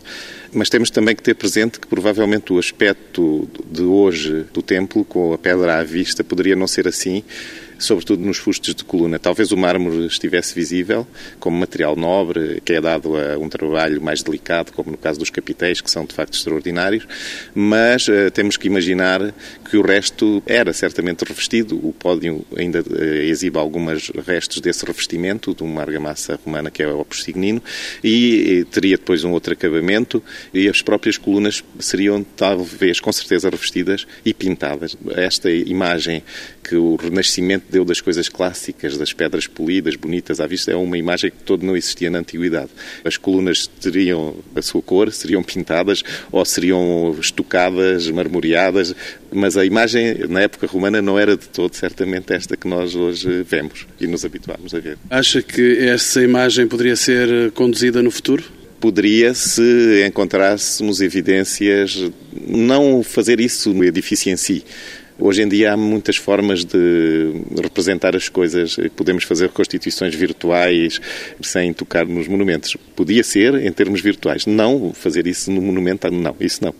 Mas 0.53 0.69
temos 0.69 0.89
também 0.89 1.15
que 1.15 1.23
ter 1.23 1.35
presente 1.35 1.79
que 1.79 1.87
provavelmente 1.87 2.53
o 2.53 2.59
aspecto 2.59 3.47
de 3.69 3.83
hoje 3.83 4.45
do 4.53 4.61
templo, 4.61 5.03
com 5.03 5.33
a 5.33 5.37
pedra 5.37 5.79
à 5.79 5.83
vista, 5.83 6.23
poderia 6.23 6.55
não 6.55 6.67
ser 6.67 6.87
assim 6.87 7.23
sobretudo 7.79 8.25
nos 8.25 8.37
fustos 8.37 8.73
de 8.73 8.83
coluna. 8.83 9.19
Talvez 9.19 9.51
o 9.51 9.57
mármore 9.57 10.05
estivesse 10.05 10.53
visível 10.53 11.07
como 11.39 11.57
material 11.57 11.95
nobre, 11.95 12.61
que 12.63 12.73
é 12.73 12.81
dado 12.81 13.15
a 13.15 13.37
um 13.37 13.49
trabalho 13.49 14.01
mais 14.01 14.21
delicado, 14.23 14.71
como 14.71 14.91
no 14.91 14.97
caso 14.97 15.19
dos 15.19 15.29
capitéis, 15.29 15.81
que 15.81 15.89
são 15.89 16.05
de 16.05 16.13
facto 16.13 16.33
extraordinários, 16.33 17.07
mas 17.53 18.07
uh, 18.07 18.31
temos 18.33 18.57
que 18.57 18.67
imaginar 18.67 19.33
que 19.69 19.77
o 19.77 19.81
resto 19.81 20.41
era 20.45 20.71
certamente 20.73 21.23
revestido. 21.23 21.75
O 21.83 21.93
pódio 21.93 22.45
ainda 22.55 22.81
uh, 22.81 23.03
exibe 23.03 23.57
alguns 23.57 24.09
restos 24.25 24.61
desse 24.61 24.85
revestimento, 24.85 25.53
de 25.53 25.63
uma 25.63 25.81
argamassa 25.81 26.39
romana 26.43 26.71
que 26.71 26.81
é 26.83 26.87
o 26.87 27.05
Signino, 27.11 27.61
e 28.03 28.65
teria 28.71 28.97
depois 28.97 29.23
um 29.23 29.31
outro 29.31 29.53
acabamento, 29.53 30.23
e 30.53 30.67
as 30.67 30.81
próprias 30.81 31.17
colunas 31.17 31.63
seriam 31.79 32.23
talvez, 32.23 32.99
com 32.99 33.11
certeza, 33.11 33.49
revestidas 33.49 34.07
e 34.25 34.33
pintadas. 34.33 34.95
Esta 35.15 35.49
imagem 35.49 36.23
que 36.67 36.75
o 36.75 36.95
Renascimento 36.95 37.65
deu 37.69 37.85
das 37.85 38.01
coisas 38.01 38.27
clássicas, 38.27 38.97
das 38.97 39.13
pedras 39.13 39.47
polidas, 39.47 39.95
bonitas 39.95 40.39
à 40.41 40.47
vista, 40.47 40.71
é 40.71 40.75
uma 40.75 40.97
imagem 40.97 41.31
que 41.31 41.37
todo 41.43 41.65
não 41.65 41.77
existia 41.77 42.09
na 42.09 42.19
Antiguidade. 42.19 42.69
As 43.05 43.15
colunas 43.15 43.67
teriam 43.67 44.35
a 44.53 44.61
sua 44.61 44.81
cor, 44.81 45.11
seriam 45.13 45.41
pintadas 45.41 46.03
ou 46.31 46.43
seriam 46.43 47.15
estucadas, 47.19 48.09
marmoreadas, 48.09 48.93
mas 49.31 49.57
a 49.57 49.65
imagem 49.65 50.25
na 50.29 50.41
época 50.41 50.67
romana 50.67 51.01
não 51.01 51.17
era 51.17 51.35
de 51.35 51.47
todo 51.49 51.73
certamente 51.73 52.33
esta 52.33 52.55
que 52.55 52.67
nós 52.67 52.95
hoje 52.95 53.43
vemos 53.43 53.87
e 53.99 54.07
nos 54.07 54.23
habituamos 54.23 54.73
a 54.73 54.79
ver. 54.79 54.97
Acha 55.09 55.41
que 55.41 55.77
essa 55.79 56.21
imagem 56.21 56.67
poderia 56.67 56.95
ser 56.95 57.51
conduzida 57.51 58.01
no 58.01 58.11
futuro? 58.11 58.43
Poderia 58.79 59.33
se 59.33 60.05
encontrássemos 60.07 61.01
evidências, 61.01 62.11
não 62.47 63.01
fazer 63.01 63.39
isso 63.39 63.73
no 63.73 63.83
edifício 63.83 64.31
em 64.31 64.37
si, 64.37 64.63
Hoje 65.19 65.41
em 65.41 65.47
dia 65.47 65.73
há 65.73 65.77
muitas 65.77 66.15
formas 66.15 66.63
de 66.63 67.31
representar 67.59 68.15
as 68.15 68.29
coisas. 68.29 68.77
Podemos 68.95 69.23
fazer 69.23 69.47
reconstituições 69.47 70.13
virtuais 70.13 71.01
sem 71.41 71.73
tocar 71.73 72.05
nos 72.05 72.27
monumentos. 72.27 72.77
Podia 72.95 73.23
ser 73.23 73.55
em 73.55 73.71
termos 73.71 73.99
virtuais. 73.99 74.45
Não 74.45 74.93
fazer 74.93 75.25
isso 75.25 75.51
no 75.51 75.59
monumento, 75.59 76.11
não, 76.11 76.35
isso 76.39 76.63
não. 76.63 76.73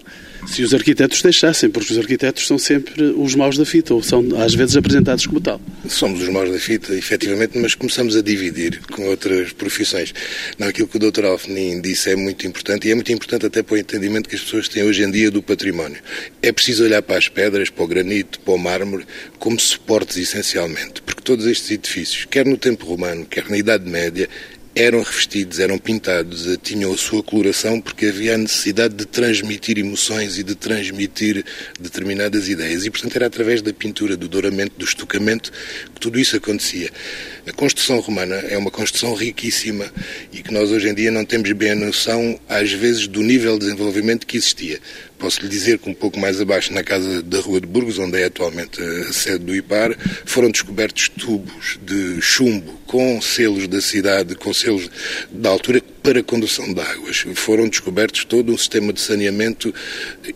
Se 0.47 0.63
os 0.63 0.73
arquitetos 0.73 1.21
deixassem, 1.21 1.69
porque 1.69 1.91
os 1.91 1.99
arquitetos 1.99 2.47
são 2.47 2.57
sempre 2.57 3.03
os 3.03 3.35
maus 3.35 3.57
da 3.57 3.65
fita, 3.65 3.93
ou 3.93 4.01
são 4.01 4.25
às 4.41 4.55
vezes 4.55 4.75
apresentados 4.75 5.25
como 5.27 5.39
tal. 5.39 5.61
Somos 5.87 6.21
os 6.21 6.29
maus 6.29 6.49
da 6.49 6.57
fita, 6.57 6.93
efetivamente, 6.95 7.57
mas 7.57 7.75
começamos 7.75 8.15
a 8.15 8.21
dividir 8.21 8.79
com 8.91 9.07
outras 9.07 9.51
profissões. 9.51 10.13
Não, 10.57 10.67
aquilo 10.67 10.87
que 10.87 10.97
o 10.97 11.11
Dr. 11.11 11.25
Alfenin 11.25 11.81
disse 11.81 12.09
é 12.09 12.15
muito 12.15 12.47
importante 12.47 12.87
e 12.87 12.91
é 12.91 12.95
muito 12.95 13.11
importante 13.11 13.45
até 13.45 13.61
para 13.61 13.75
o 13.75 13.77
entendimento 13.77 14.29
que 14.29 14.35
as 14.35 14.41
pessoas 14.41 14.67
têm 14.67 14.83
hoje 14.83 15.03
em 15.03 15.11
dia 15.11 15.29
do 15.29 15.43
património. 15.43 15.97
É 16.41 16.51
preciso 16.51 16.83
olhar 16.83 17.01
para 17.01 17.17
as 17.17 17.27
pedras, 17.27 17.69
para 17.69 17.83
o 17.83 17.87
granito, 17.87 18.39
para 18.39 18.53
o 18.53 18.57
mármore, 18.57 19.05
como 19.37 19.59
suportes 19.59 20.17
essencialmente, 20.17 21.01
porque 21.01 21.21
todos 21.21 21.45
estes 21.45 21.71
edifícios, 21.71 22.25
quer 22.25 22.45
no 22.45 22.57
tempo 22.57 22.85
romano, 22.85 23.25
quer 23.25 23.49
na 23.49 23.57
Idade 23.57 23.89
Média, 23.89 24.29
eram 24.77 25.01
revestidos, 25.01 25.59
eram 25.59 25.79
pintados, 25.79 26.45
eh, 26.45 26.55
tinham 26.61 26.93
a 26.93 26.97
sua 26.97 27.23
coloração 27.23 27.81
porque 27.81 28.05
havia 28.05 28.35
a 28.35 28.37
necessidade 28.37 28.93
de 28.93 29.05
transmitir 29.05 29.79
emoções 29.79 30.37
e 30.37 30.43
de 30.43 30.53
transmitir 30.53 31.43
determinadas 31.79 32.47
ideias. 32.47 32.85
E, 32.85 32.91
portanto, 32.91 33.15
era 33.15 33.25
através 33.25 33.63
da 33.63 33.73
pintura, 33.73 34.15
do 34.15 34.27
douramento, 34.27 34.73
do 34.77 34.85
estocamento 34.85 35.51
que 35.97 36.01
tudo 36.01 36.19
isso 36.19 36.37
acontecia. 36.37 36.89
A 37.47 37.51
construção 37.51 37.99
romana 37.99 38.35
é 38.35 38.57
uma 38.57 38.69
construção 38.69 39.15
riquíssima 39.15 39.91
e 40.31 40.43
que 40.43 40.53
nós 40.53 40.69
hoje 40.71 40.87
em 40.87 40.93
dia 40.93 41.09
não 41.09 41.25
temos 41.25 41.51
bem 41.53 41.71
a 41.71 41.75
noção, 41.75 42.39
às 42.47 42.71
vezes, 42.71 43.07
do 43.07 43.21
nível 43.21 43.53
de 43.53 43.65
desenvolvimento 43.65 44.27
que 44.27 44.37
existia. 44.37 44.79
Posso 45.17 45.41
lhe 45.41 45.47
dizer 45.47 45.79
que 45.79 45.89
um 45.89 45.93
pouco 45.93 46.19
mais 46.19 46.39
abaixo, 46.39 46.71
na 46.71 46.83
casa 46.83 47.23
da 47.23 47.39
Rua 47.39 47.59
de 47.59 47.65
Burgos, 47.65 47.97
onde 47.97 48.19
é 48.21 48.25
atualmente 48.25 48.79
a 48.81 49.11
sede 49.11 49.45
do 49.45 49.55
IPAR, 49.55 49.97
foram 50.25 50.51
descobertos 50.51 51.09
tubos 51.09 51.79
de 51.81 52.21
chumbo 52.21 52.79
com 52.85 53.19
selos 53.19 53.67
da 53.67 53.81
cidade, 53.81 54.35
com 54.35 54.53
selos 54.53 54.89
da 55.31 55.49
altura, 55.49 55.81
para 56.07 56.21
a 56.21 56.23
condução 56.23 56.73
de 56.73 56.79
águas. 56.79 57.25
Foram 57.35 57.67
descobertos 57.67 58.23
todo 58.23 58.53
um 58.53 58.57
sistema 58.57 58.93
de 58.93 59.01
saneamento 59.01 59.75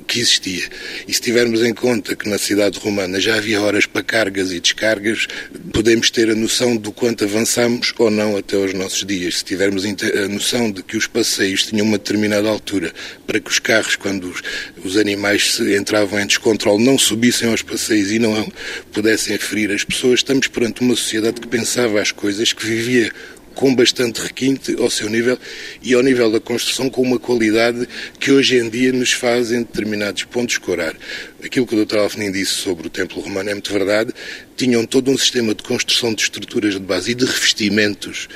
que 0.06 0.20
existia. 0.20 0.68
E 1.08 1.14
se 1.14 1.22
tivermos 1.22 1.64
em 1.64 1.74
conta 1.74 2.14
que 2.14 2.28
na 2.28 2.38
cidade 2.38 2.78
romana 2.78 3.22
já 3.22 3.36
havia 3.36 3.62
horas 3.62 3.86
para 3.86 4.04
cargas 4.04 4.52
e 4.52 4.60
descargas, 4.60 5.28
podemos 5.72 6.12
ter 6.12 6.30
a 6.30 6.36
noção 6.36 6.76
do 6.76 6.92
quanto 6.92 7.24
avançamos 7.24 7.94
ou 7.98 8.12
não 8.12 8.36
até 8.36 8.58
aos 8.58 8.74
nossos 8.74 9.06
dias. 9.06 9.38
Se 9.38 9.46
tivermos 9.46 9.86
a 9.86 10.28
noção 10.28 10.70
de 10.70 10.84
que 10.84 10.98
os 10.98 11.08
passeios 11.08 11.64
tinham 11.64 11.86
uma 11.86 11.98
determinada 11.98 12.50
altura 12.50 12.92
para 13.26 13.40
que 13.40 13.50
os 13.50 13.60
carros, 13.60 13.96
quando 13.96 14.26
os, 14.26 14.42
os 14.84 14.98
animais 14.98 15.58
entravam 15.62 16.20
em 16.20 16.28
descontrole, 16.28 16.84
não 16.84 17.00
subissem 17.00 17.50
aos 17.50 17.62
passeios 17.62 18.12
e 18.12 18.20
não 18.20 18.52
pudessem 18.92 19.38
ferir 19.38 19.72
as 19.72 19.86
pessoas, 19.86 20.20
estamos 20.20 20.48
perante 20.48 20.82
uma 20.82 20.98
sociedade 20.98 21.40
que 21.40 21.48
pensava 21.48 22.02
as 22.02 22.12
coisas, 22.12 22.52
que 22.52 22.66
vivia 22.66 23.10
com 23.54 23.76
bastante 23.76 24.22
requinte 24.22 24.76
ao 24.80 24.90
seu 24.90 25.10
nível 25.10 25.38
e 25.82 25.94
ao 25.94 26.02
nível 26.02 26.32
da 26.32 26.40
construção 26.40 26.90
com 26.90 27.02
uma 27.02 27.20
qualidade 27.20 27.88
que 28.20 28.32
hoje 28.32 28.58
em 28.58 28.70
dia 28.70 28.92
nos 28.92 29.12
faz 29.12 29.52
em 29.52 29.60
determinados 29.60 30.24
pontos 30.24 30.56
escorar. 30.56 30.96
Aquilo 31.44 31.66
que 31.66 31.76
o 31.76 31.86
Dr. 31.86 31.98
Alfenin 31.98 32.32
disse 32.32 32.54
sobre 32.54 32.88
o 32.88 32.90
Templo 32.90 33.22
Romano 33.22 33.50
é 33.50 33.54
muito 33.54 33.72
verdade. 33.72 34.14
Tinham 34.56 34.86
todo 34.86 35.12
um 35.12 35.18
sistema 35.18 35.56
de 35.56 35.64
construção 35.64 36.14
de 36.14 36.22
estruturas 36.22 36.74
de 36.74 36.80
base 36.80 37.12
e 37.12 37.16
de 37.16 37.26
revestimentos 37.26 38.28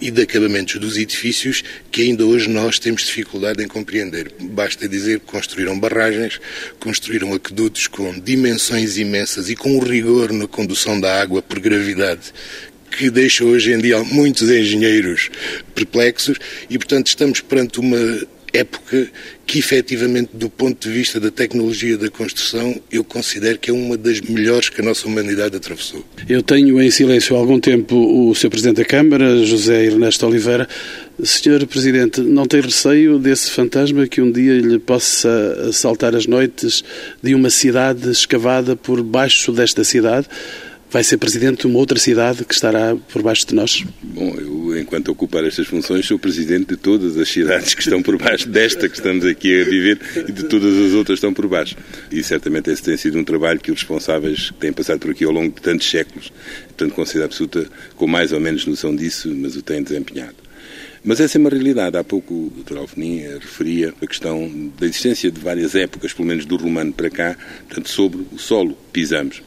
e 0.00 0.10
de 0.10 0.22
acabamentos 0.22 0.76
dos 0.76 0.96
edifícios 0.96 1.62
que 1.90 2.02
ainda 2.02 2.24
hoje 2.24 2.48
nós 2.48 2.78
temos 2.78 3.02
dificuldade 3.02 3.62
em 3.62 3.68
compreender. 3.68 4.32
Basta 4.40 4.88
dizer 4.88 5.20
que 5.20 5.26
construíram 5.26 5.78
barragens, 5.78 6.40
construíram 6.78 7.34
aquedutos 7.34 7.86
com 7.86 8.18
dimensões 8.18 8.96
imensas 8.96 9.50
e 9.50 9.56
com 9.56 9.76
um 9.76 9.80
rigor 9.80 10.32
na 10.32 10.46
condução 10.46 11.00
da 11.00 11.20
água 11.20 11.42
por 11.42 11.58
gravidade 11.58 12.32
que 12.90 13.10
deixa 13.10 13.44
hoje 13.44 13.72
em 13.72 13.78
dia 13.78 14.02
muitos 14.04 14.50
engenheiros 14.50 15.30
perplexos 15.74 16.38
e, 16.68 16.78
portanto, 16.78 17.06
estamos 17.06 17.40
perante 17.40 17.80
uma 17.80 17.98
época 18.52 19.08
que, 19.46 19.58
efetivamente, 19.58 20.30
do 20.34 20.48
ponto 20.48 20.88
de 20.88 20.94
vista 20.94 21.18
da 21.18 21.30
tecnologia 21.30 21.96
da 21.96 22.10
construção, 22.10 22.80
eu 22.90 23.02
considero 23.04 23.58
que 23.58 23.70
é 23.70 23.72
uma 23.72 23.96
das 23.96 24.20
melhores 24.20 24.68
que 24.68 24.80
a 24.80 24.84
nossa 24.84 25.06
humanidade 25.06 25.56
atravessou. 25.56 26.04
Eu 26.28 26.42
tenho 26.42 26.80
em 26.80 26.90
silêncio 26.90 27.36
há 27.36 27.38
algum 27.38 27.58
tempo 27.58 27.96
o 27.96 28.34
Sr. 28.34 28.50
Presidente 28.50 28.76
da 28.76 28.84
Câmara, 28.84 29.44
José 29.44 29.86
Ernesto 29.86 30.26
Oliveira. 30.26 30.68
Sr. 31.22 31.66
Presidente, 31.66 32.20
não 32.20 32.46
tem 32.46 32.60
receio 32.60 33.18
desse 33.18 33.50
fantasma 33.50 34.06
que 34.06 34.20
um 34.20 34.30
dia 34.30 34.54
lhe 34.60 34.78
possa 34.78 35.66
assaltar 35.68 36.14
as 36.14 36.26
noites 36.26 36.84
de 37.22 37.34
uma 37.34 37.50
cidade 37.50 38.10
escavada 38.10 38.76
por 38.76 39.02
baixo 39.02 39.50
desta 39.50 39.82
cidade? 39.82 40.28
Vai 40.90 41.04
ser 41.04 41.18
presidente 41.18 41.60
de 41.60 41.66
uma 41.66 41.78
outra 41.78 41.98
cidade 41.98 42.44
que 42.44 42.54
estará 42.54 42.96
por 43.12 43.22
baixo 43.22 43.46
de 43.46 43.54
nós? 43.54 43.84
Bom, 44.02 44.34
eu, 44.38 44.78
enquanto 44.78 45.08
ocupar 45.10 45.44
estas 45.44 45.66
funções, 45.66 46.06
sou 46.06 46.18
presidente 46.18 46.68
de 46.68 46.76
todas 46.76 47.16
as 47.16 47.28
cidades 47.28 47.74
que 47.74 47.82
estão 47.82 48.02
por 48.02 48.16
baixo 48.16 48.48
desta 48.48 48.88
que 48.88 48.96
estamos 48.96 49.24
aqui 49.24 49.60
a 49.60 49.64
viver 49.64 50.00
e 50.16 50.32
de 50.32 50.44
todas 50.44 50.74
as 50.74 50.92
outras 50.92 51.18
que 51.18 51.26
estão 51.26 51.34
por 51.34 51.46
baixo. 51.46 51.76
E 52.10 52.22
certamente 52.22 52.70
esse 52.70 52.82
tem 52.82 52.96
sido 52.96 53.18
um 53.18 53.24
trabalho 53.24 53.60
que 53.60 53.70
os 53.70 53.80
responsáveis 53.80 54.52
têm 54.58 54.72
passado 54.72 55.00
por 55.00 55.10
aqui 55.10 55.24
ao 55.24 55.32
longo 55.32 55.54
de 55.54 55.60
tantos 55.60 55.88
séculos, 55.88 56.32
portanto, 56.66 56.94
certeza 57.08 57.24
absoluta, 57.24 57.66
com 57.96 58.06
mais 58.06 58.32
ou 58.32 58.40
menos 58.40 58.66
noção 58.66 58.94
disso, 58.94 59.28
mas 59.34 59.56
o 59.56 59.62
têm 59.62 59.82
desempenhado. 59.82 60.36
Mas 61.04 61.20
essa 61.20 61.38
é 61.38 61.40
uma 61.40 61.50
realidade. 61.50 61.96
Há 61.96 62.04
pouco 62.04 62.34
o 62.34 62.52
Dr. 62.62 62.78
Alfenin 62.78 63.20
referia 63.40 63.94
a 64.00 64.06
questão 64.06 64.70
da 64.78 64.86
existência 64.86 65.30
de 65.30 65.40
várias 65.40 65.74
épocas, 65.74 66.12
pelo 66.12 66.28
menos 66.28 66.44
do 66.44 66.56
romano 66.56 66.92
para 66.92 67.08
cá, 67.08 67.36
portanto, 67.66 67.88
sobre 67.88 68.26
o 68.32 68.38
solo 68.38 68.76
pisamos. 68.92 69.42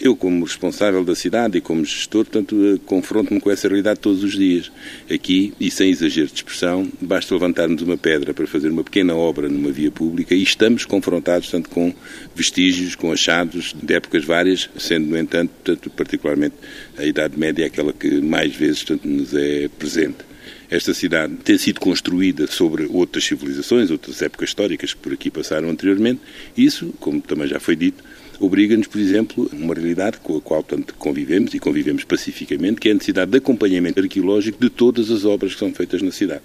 Eu, 0.00 0.14
como 0.14 0.44
responsável 0.44 1.04
da 1.04 1.16
cidade 1.16 1.58
e 1.58 1.60
como 1.60 1.84
gestor, 1.84 2.24
portanto, 2.24 2.56
eh, 2.64 2.78
confronto-me 2.86 3.40
com 3.40 3.50
essa 3.50 3.66
realidade 3.66 3.98
todos 3.98 4.22
os 4.22 4.32
dias. 4.32 4.70
Aqui, 5.12 5.52
e 5.58 5.72
sem 5.72 5.90
exagero 5.90 6.28
de 6.28 6.34
expressão, 6.34 6.88
basta 7.00 7.34
levantarmos 7.34 7.82
uma 7.82 7.96
pedra 7.96 8.32
para 8.32 8.46
fazer 8.46 8.68
uma 8.68 8.84
pequena 8.84 9.16
obra 9.16 9.48
numa 9.48 9.72
via 9.72 9.90
pública 9.90 10.36
e 10.36 10.42
estamos 10.42 10.84
confrontados, 10.84 11.50
tanto 11.50 11.68
com 11.68 11.92
vestígios, 12.32 12.94
com 12.94 13.10
achados 13.10 13.74
de 13.82 13.92
épocas 13.92 14.24
várias, 14.24 14.70
sendo, 14.78 15.06
no 15.08 15.18
entanto, 15.18 15.90
particularmente 15.90 16.54
a 16.96 17.04
Idade 17.04 17.36
Média 17.36 17.64
é 17.64 17.66
aquela 17.66 17.92
que 17.92 18.20
mais 18.20 18.54
vezes 18.54 18.84
nos 19.02 19.34
é 19.34 19.68
presente. 19.78 20.28
Esta 20.70 20.92
cidade 20.94 21.34
tem 21.42 21.56
sido 21.56 21.80
construída 21.80 22.46
sobre 22.46 22.86
outras 22.90 23.24
civilizações, 23.24 23.90
outras 23.90 24.20
épocas 24.20 24.50
históricas 24.50 24.92
que 24.92 25.00
por 25.00 25.12
aqui 25.12 25.30
passaram 25.30 25.70
anteriormente. 25.70 26.20
Isso, 26.56 26.94
como 27.00 27.20
também 27.22 27.48
já 27.48 27.58
foi 27.58 27.74
dito, 27.74 28.04
obriga-nos, 28.40 28.86
por 28.86 29.00
exemplo, 29.00 29.50
uma 29.52 29.74
realidade 29.74 30.18
com 30.18 30.36
a 30.36 30.40
qual 30.40 30.62
tanto 30.62 30.94
convivemos 30.94 31.54
e 31.54 31.58
convivemos 31.58 32.04
pacificamente, 32.04 32.80
que 32.80 32.88
é 32.88 32.92
a 32.92 32.94
necessidade 32.94 33.30
de 33.30 33.38
acompanhamento 33.38 34.00
arqueológico 34.00 34.60
de 34.60 34.70
todas 34.70 35.10
as 35.10 35.24
obras 35.24 35.54
que 35.54 35.58
são 35.58 35.72
feitas 35.72 36.02
na 36.02 36.12
cidade. 36.12 36.42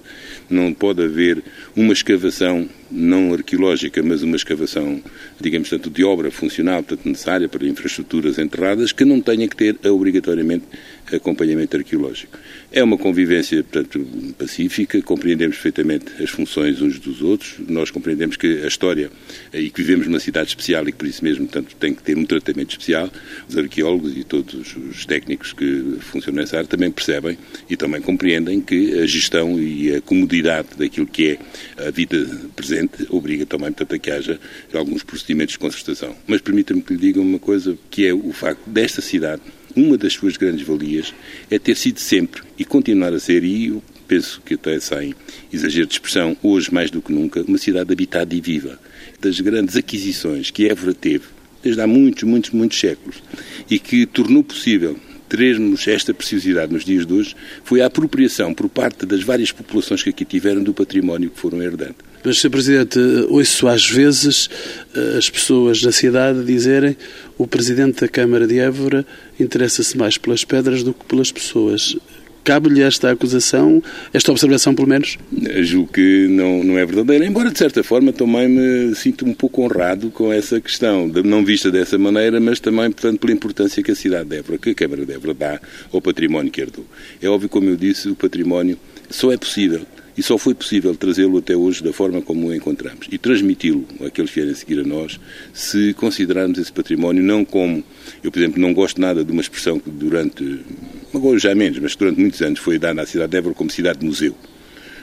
Não 0.50 0.74
pode 0.74 1.04
haver 1.04 1.44
uma 1.76 1.94
escavação 1.94 2.68
não 2.90 3.34
arqueológica, 3.34 4.02
mas 4.04 4.22
uma 4.22 4.36
escavação, 4.36 5.02
digamos, 5.40 5.70
tanto 5.70 5.90
de 5.90 6.04
obra 6.04 6.30
funcional, 6.30 6.84
tanto 6.84 7.08
necessária 7.08 7.50
para 7.50 7.68
infraestruturas 7.68 8.38
enterradas, 8.38 8.92
que 8.92 9.04
não 9.04 9.20
tenha 9.20 9.48
que 9.48 9.56
ter 9.56 9.78
obrigatoriamente 9.90 10.66
acompanhamento 11.12 11.78
arqueológico. 11.78 12.38
É 12.76 12.84
uma 12.84 12.98
convivência, 12.98 13.64
portanto, 13.64 14.04
pacífica, 14.36 15.00
compreendemos 15.04 15.58
perfeitamente 15.58 16.06
as 16.20 16.32
funções 16.32 16.82
uns 16.82 16.98
dos 16.98 17.22
outros, 17.22 17.58
nós 17.68 17.92
compreendemos 17.92 18.36
que 18.36 18.64
a 18.64 18.68
história 18.68 19.12
e 19.54 19.70
que 19.70 19.84
vivemos 19.84 20.08
numa 20.08 20.20
cidade 20.20 20.48
especial 20.48 20.82
e 20.88 20.92
que 20.92 20.98
por 20.98 21.08
isso 21.08 21.24
mesmo, 21.24 21.46
portanto, 21.46 21.76
tem 21.80 21.94
que 21.94 22.02
ter 22.02 22.18
um 22.18 22.26
tratamento 22.26 22.72
especial. 22.72 23.12
Os 23.48 23.56
arqueólogos 23.56 24.18
e 24.18 24.24
todos 24.24 24.76
os 24.76 25.06
técnicos 25.06 25.54
que 25.54 25.98
funcionam 26.00 26.42
nessa 26.42 26.58
área 26.58 26.68
também 26.68 26.90
percebem 26.90 27.38
e 27.70 27.78
também 27.78 28.02
compreendem 28.02 28.60
que 28.60 29.00
a 29.02 29.06
gestão 29.06 29.60
e 29.60 29.94
a 29.94 30.02
comodidade 30.02 30.70
daquilo 30.76 31.06
que 31.06 31.38
é 31.78 31.86
a 31.88 31.92
vida 31.92 32.26
presente 32.56 33.06
obriga 33.12 33.46
também, 33.46 33.72
portanto, 33.72 33.94
a 33.94 34.00
que 34.00 34.10
haja 34.10 34.40
alguns 34.74 35.04
procedimentos 35.04 35.54
de 35.54 35.60
concertação. 35.60 36.16
Mas 36.26 36.42
permita-me 36.42 36.82
que 36.82 36.94
lhe 36.94 37.00
diga 37.00 37.22
uma 37.22 37.38
coisa, 37.38 37.78
que 37.92 38.08
é 38.08 38.12
o 38.16 38.34
facto 38.34 38.68
desta 38.68 39.00
cidade 39.00 39.44
uma 39.76 39.98
das 39.98 40.14
suas 40.14 40.38
grandes 40.38 40.66
valias 40.66 41.14
é 41.50 41.58
ter 41.58 41.76
sido 41.76 42.00
sempre 42.00 42.42
e 42.58 42.66
continuar 42.66 43.14
a 43.14 43.20
ser, 43.20 43.44
e 43.44 43.68
eu 43.68 43.84
penso 44.08 44.42
que 44.46 44.54
até 44.54 44.80
sem 44.80 45.16
exagero 45.52 45.88
de 45.88 45.94
expressão, 45.94 46.38
hoje 46.44 46.74
mais 46.74 46.92
do 46.92 47.02
que 47.02 47.12
nunca, 47.12 47.42
uma 47.42 47.58
cidade 47.58 47.92
habitada 47.92 48.34
e 48.36 48.42
viva. 48.42 48.80
Das 49.20 49.40
grandes 49.40 49.76
aquisições 49.76 50.52
que 50.52 50.68
Évora 50.68 50.94
teve, 50.94 51.26
desde 51.64 51.82
há 51.82 51.88
muitos, 51.88 52.24
muitos, 52.24 52.52
muitos 52.52 52.80
séculos, 52.80 53.24
e 53.70 53.80
que 53.80 54.06
tornou 54.06 54.44
possível 54.44 55.00
termos 55.30 55.88
esta 55.88 56.14
preciosidade 56.14 56.72
nos 56.72 56.86
dias 56.86 57.08
de 57.08 57.14
hoje, 57.14 57.36
foi 57.64 57.82
a 57.82 57.88
apropriação 57.88 58.54
por 58.54 58.70
parte 58.70 59.04
das 59.06 59.24
várias 59.24 59.52
populações 59.52 60.04
que 60.04 60.12
aqui 60.12 60.24
tiveram 60.24 60.62
do 60.62 60.74
património 60.74 61.32
que 61.32 61.40
foram 61.40 61.60
herdando. 61.60 61.96
Mas, 62.24 62.40
Sr. 62.40 62.50
Presidente, 62.52 63.00
ouço 63.30 63.68
às 63.68 63.90
vezes 63.90 64.50
eh, 64.96 65.18
as 65.18 65.30
pessoas 65.30 65.82
da 65.82 65.92
cidade 65.92 66.44
dizerem 66.46 66.96
o 67.44 67.48
Presidente 67.48 68.00
da 68.00 68.08
Câmara 68.08 68.48
de 68.48 68.58
Évora 68.58 69.06
interessa-se 69.38 69.98
mais 69.98 70.18
pelas 70.18 70.46
pedras 70.46 70.82
do 70.82 70.94
que 70.94 71.04
pelas 71.04 71.30
pessoas. 71.30 71.98
Cabe-lhe 72.42 72.82
esta 72.82 73.12
acusação, 73.12 73.84
esta 74.14 74.32
observação, 74.32 74.74
pelo 74.74 74.88
menos? 74.88 75.18
Julgo 75.62 75.92
que 75.92 76.28
não, 76.30 76.64
não 76.64 76.78
é 76.78 76.86
verdadeira, 76.86 77.26
embora 77.26 77.52
de 77.52 77.58
certa 77.58 77.84
forma 77.84 78.14
também 78.14 78.48
me 78.48 78.96
sinto 78.96 79.26
um 79.26 79.34
pouco 79.34 79.62
honrado 79.62 80.10
com 80.10 80.32
essa 80.32 80.60
questão, 80.62 81.08
não 81.08 81.44
vista 81.44 81.70
dessa 81.70 81.98
maneira, 81.98 82.40
mas 82.40 82.62
também, 82.62 82.90
portanto, 82.92 83.20
pela 83.20 83.34
importância 83.34 83.84
que 83.84 83.92
a 83.92 83.96
cidade 83.96 84.30
de 84.30 84.38
Évora, 84.38 84.58
que 84.58 84.70
a 84.70 84.76
Câmara 84.76 85.06
de 85.06 85.14
Évora 85.14 85.34
dá 85.34 85.62
ao 85.92 86.02
património 86.02 86.50
que 86.50 86.62
herdou. 86.62 86.86
É 87.22 87.28
óbvio, 87.28 87.50
como 87.50 87.70
eu 87.70 87.76
disse, 87.76 88.08
o 88.08 88.16
património 88.16 88.78
só 89.10 89.34
é 89.34 89.38
possível 89.38 89.86
e 90.18 90.22
só 90.22 90.38
foi 90.38 90.54
possível 90.54 90.96
trazê-lo 90.96 91.38
até 91.38 91.56
hoje 91.56 91.84
da 91.84 91.92
forma 91.92 92.22
como 92.22 92.48
o 92.48 92.56
encontramos 92.56 93.08
e 93.12 93.18
transmiti-lo 93.18 93.86
àqueles 94.06 94.30
que 94.30 94.40
vierem 94.40 94.56
seguir 94.56 94.80
a 94.80 94.84
nós, 94.84 95.20
se 95.54 95.94
considerarmos 95.94 96.60
esse 96.60 96.72
património 96.72 97.24
não 97.24 97.44
como. 97.44 97.84
Eu, 98.24 98.32
por 98.32 98.40
exemplo, 98.40 98.62
não 98.62 98.74
gosto 98.74 99.02
nada 99.02 99.24
de 99.24 99.32
uma 99.32 99.42
expressão 99.42 99.80
que 99.80 99.90
durante. 99.90 100.60
Agora 101.14 101.38
já 101.40 101.54
menos, 101.56 101.80
mas 101.80 101.96
durante 101.96 102.20
muitos 102.20 102.42
anos 102.42 102.60
foi 102.60 102.78
dada 102.78 103.02
à 103.02 103.06
cidade 103.06 103.32
de 103.32 103.38
Évora 103.38 103.56
como 103.56 103.72
cidade 103.72 104.00
de 104.00 104.06
museu. 104.06 104.36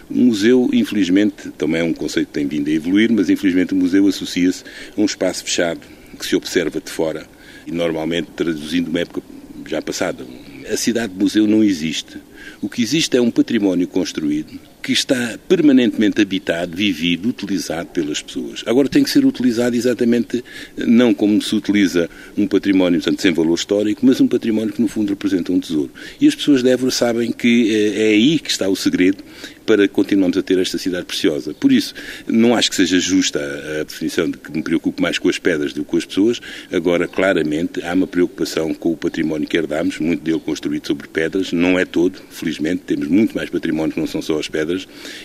O 0.09 0.19
museu, 0.19 0.69
infelizmente, 0.73 1.51
também 1.57 1.81
é 1.81 1.85
um 1.85 1.93
conceito 1.93 2.29
que 2.29 2.35
tem 2.35 2.47
vindo 2.47 2.69
a 2.69 2.73
evoluir, 2.73 3.13
mas 3.13 3.31
infelizmente 3.31 3.75
o 3.75 3.77
museu 3.77 4.07
associa-se 4.09 4.65
a 4.97 5.01
um 5.01 5.05
espaço 5.05 5.45
fechado 5.45 5.81
que 6.19 6.27
se 6.27 6.35
observa 6.35 6.81
de 6.81 6.91
fora 6.91 7.27
e 7.67 7.71
normalmente 7.73 8.29
traduzindo 8.37 8.89
uma 8.89 9.01
época 9.01 9.23
já 9.67 9.81
passada. 9.81 10.25
A 10.71 10.77
cidade 10.77 11.13
de 11.13 11.19
museu 11.19 11.47
não 11.47 11.63
existe. 11.63 12.19
O 12.61 12.69
que 12.69 12.83
existe 12.83 13.17
é 13.17 13.21
um 13.21 13.31
património 13.31 13.87
construído 13.89 14.59
que 14.83 14.93
está 14.93 15.39
permanentemente 15.49 16.21
habitado, 16.21 16.77
vivido, 16.77 17.29
utilizado 17.29 17.89
pelas 17.91 18.23
pessoas. 18.23 18.63
Agora 18.67 18.89
tem 18.89 19.03
que 19.03 19.11
ser 19.11 19.25
utilizado 19.25 19.77
exatamente 19.77 20.45
não 20.77 21.13
como 21.13 21.41
se 21.41 21.55
utiliza 21.55 22.09
um 22.37 22.47
património, 22.47 23.01
portanto, 23.01 23.23
sem 23.23 23.33
valor 23.33 23.55
histórico, 23.55 24.05
mas 24.05 24.21
um 24.21 24.29
património 24.29 24.73
que 24.73 24.83
no 24.83 24.89
fundo 24.89 25.11
representa 25.11 25.53
um 25.53 25.61
tesouro. 25.61 25.91
E 26.21 26.27
as 26.27 26.35
pessoas 26.35 26.63
de 26.63 26.71
Évora 26.71 26.91
sabem 26.91 27.33
que 27.33 27.71
eh, 27.75 28.09
é 28.09 28.09
aí 28.11 28.39
que 28.39 28.51
está 28.51 28.69
o 28.69 28.77
segredo 28.77 29.23
para 29.71 29.87
continuarmos 29.87 30.37
a 30.37 30.43
ter 30.43 30.59
esta 30.59 30.79
cidade 30.79 31.05
preciosa. 31.05 31.55
Por 31.55 31.71
isso, 31.71 31.95
não 32.27 32.57
acho 32.57 32.71
que 32.71 32.77
seja 32.77 32.99
justa 32.99 33.39
a 33.81 33.85
definição 33.85 34.29
de 34.29 34.37
que 34.37 34.51
me 34.51 34.63
preocupo 34.63 35.01
mais 35.01 35.17
com 35.17 35.29
as 35.29 35.39
pedras 35.39 35.73
do 35.73 35.85
que 35.85 35.91
com 35.91 35.97
as 35.97 36.05
pessoas. 36.05 36.41
Agora, 36.73 37.07
claramente, 37.07 37.81
há 37.85 37.95
uma 37.95 38.07
preocupação 38.07 38.75
com 38.75 38.93
o 38.93 38.97
património 38.97 39.47
que 39.47 39.57
herdamos, 39.57 39.99
muito 40.01 40.23
dele 40.23 40.41
construído 40.41 40.87
sobre 40.89 41.07
pedras. 41.07 41.53
Não 41.53 41.79
é 41.79 41.85
todo, 41.85 42.21
felizmente, 42.31 42.83
temos 42.85 43.07
muito 43.07 43.35
mais 43.37 43.49
património 43.49 43.93
que 43.93 44.01
não 44.01 44.09
são 44.09 44.21
só 44.21 44.39
as 44.41 44.49
pedras. 44.49 44.70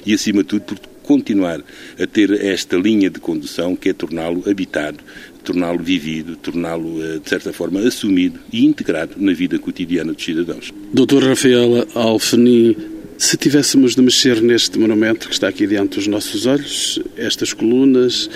E, 0.06 0.14
acima 0.14 0.44
de 0.44 0.50
tudo, 0.50 0.62
por 0.64 0.80
continuar 1.04 1.62
a 2.00 2.08
ter 2.08 2.32
esta 2.32 2.76
linha 2.76 3.10
de 3.10 3.20
condução 3.20 3.76
que 3.76 3.90
é 3.90 3.94
torná-lo 3.94 4.44
habitado, 4.50 4.98
torná-lo 5.44 5.82
vivido, 5.84 6.36
torná-lo, 6.36 7.04
eh, 7.04 7.20
de 7.20 7.30
certa 7.30 7.54
forma, 7.54 7.80
assumido 7.82 8.40
e 8.52 8.66
integrado 8.66 9.14
na 9.18 9.34
vida 9.34 9.60
cotidiana 9.60 10.14
dos 10.14 10.24
cidadãos. 10.24 10.74
Doutor 10.92 11.24
Rafael 11.24 11.88
Alfeni, 11.94 12.76
se 13.18 13.38
tivéssemos 13.38 13.96
de 13.96 14.02
mexer 14.02 14.42
neste 14.42 14.78
monumento 14.80 15.28
que 15.28 15.34
está 15.34 15.48
aqui 15.48 15.68
diante 15.68 15.96
dos 15.98 16.08
nossos 16.08 16.46
olhos, 16.46 17.00
estas 17.16 17.54
colunas, 17.54 18.30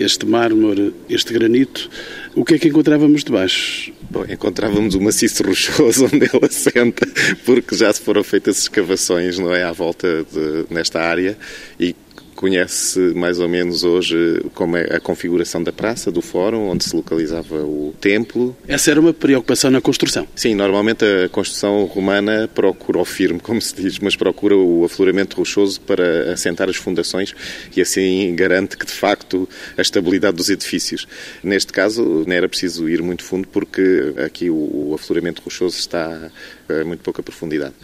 este 0.00 0.24
mármore, 0.24 0.94
este 1.08 1.32
granito, 1.32 1.90
o 2.34 2.44
que 2.44 2.54
é 2.54 2.58
que 2.58 2.68
encontrávamos 2.68 3.22
debaixo? 3.22 3.92
Bom, 4.10 4.24
encontrávamos 4.28 4.94
o 4.94 5.00
maciço 5.00 5.42
rochoso 5.44 6.06
onde 6.12 6.24
ele 6.24 6.46
assenta, 6.46 7.06
porque 7.44 7.76
já 7.76 7.92
se 7.92 8.00
foram 8.00 8.24
feitas 8.24 8.58
escavações, 8.58 9.38
não 9.38 9.54
é, 9.54 9.62
à 9.62 9.72
volta 9.72 10.24
de, 10.24 10.74
nesta 10.74 11.00
área 11.00 11.36
e 11.78 11.94
conhece 12.40 12.98
mais 13.14 13.38
ou 13.38 13.46
menos 13.46 13.84
hoje 13.84 14.42
como 14.54 14.74
é 14.74 14.96
a 14.96 14.98
configuração 14.98 15.62
da 15.62 15.70
praça, 15.70 16.10
do 16.10 16.22
fórum, 16.22 16.70
onde 16.70 16.84
se 16.84 16.96
localizava 16.96 17.56
o 17.56 17.94
templo. 18.00 18.56
Essa 18.66 18.92
era 18.92 18.98
uma 18.98 19.12
preocupação 19.12 19.70
na 19.70 19.78
construção? 19.78 20.26
Sim, 20.34 20.54
normalmente 20.54 21.04
a 21.04 21.28
construção 21.28 21.84
romana 21.84 22.48
procura 22.48 22.98
o 22.98 23.04
firme, 23.04 23.40
como 23.44 23.60
se 23.60 23.74
diz, 23.74 23.98
mas 23.98 24.16
procura 24.16 24.56
o 24.56 24.86
afloramento 24.86 25.36
rochoso 25.36 25.82
para 25.82 26.32
assentar 26.32 26.70
as 26.70 26.76
fundações 26.76 27.34
e 27.76 27.82
assim 27.82 28.34
garante 28.34 28.74
que, 28.78 28.86
de 28.86 28.92
facto, 28.92 29.46
a 29.76 29.82
estabilidade 29.82 30.38
dos 30.38 30.48
edifícios. 30.48 31.06
Neste 31.44 31.74
caso, 31.74 32.24
não 32.26 32.34
era 32.34 32.48
preciso 32.48 32.88
ir 32.88 33.02
muito 33.02 33.22
fundo 33.22 33.46
porque 33.48 34.14
aqui 34.24 34.48
o 34.48 34.94
afloramento 34.94 35.42
rochoso 35.42 35.76
está 35.76 36.30
a 36.70 36.84
muito 36.84 37.02
pouca 37.02 37.22
profundidade 37.22 37.74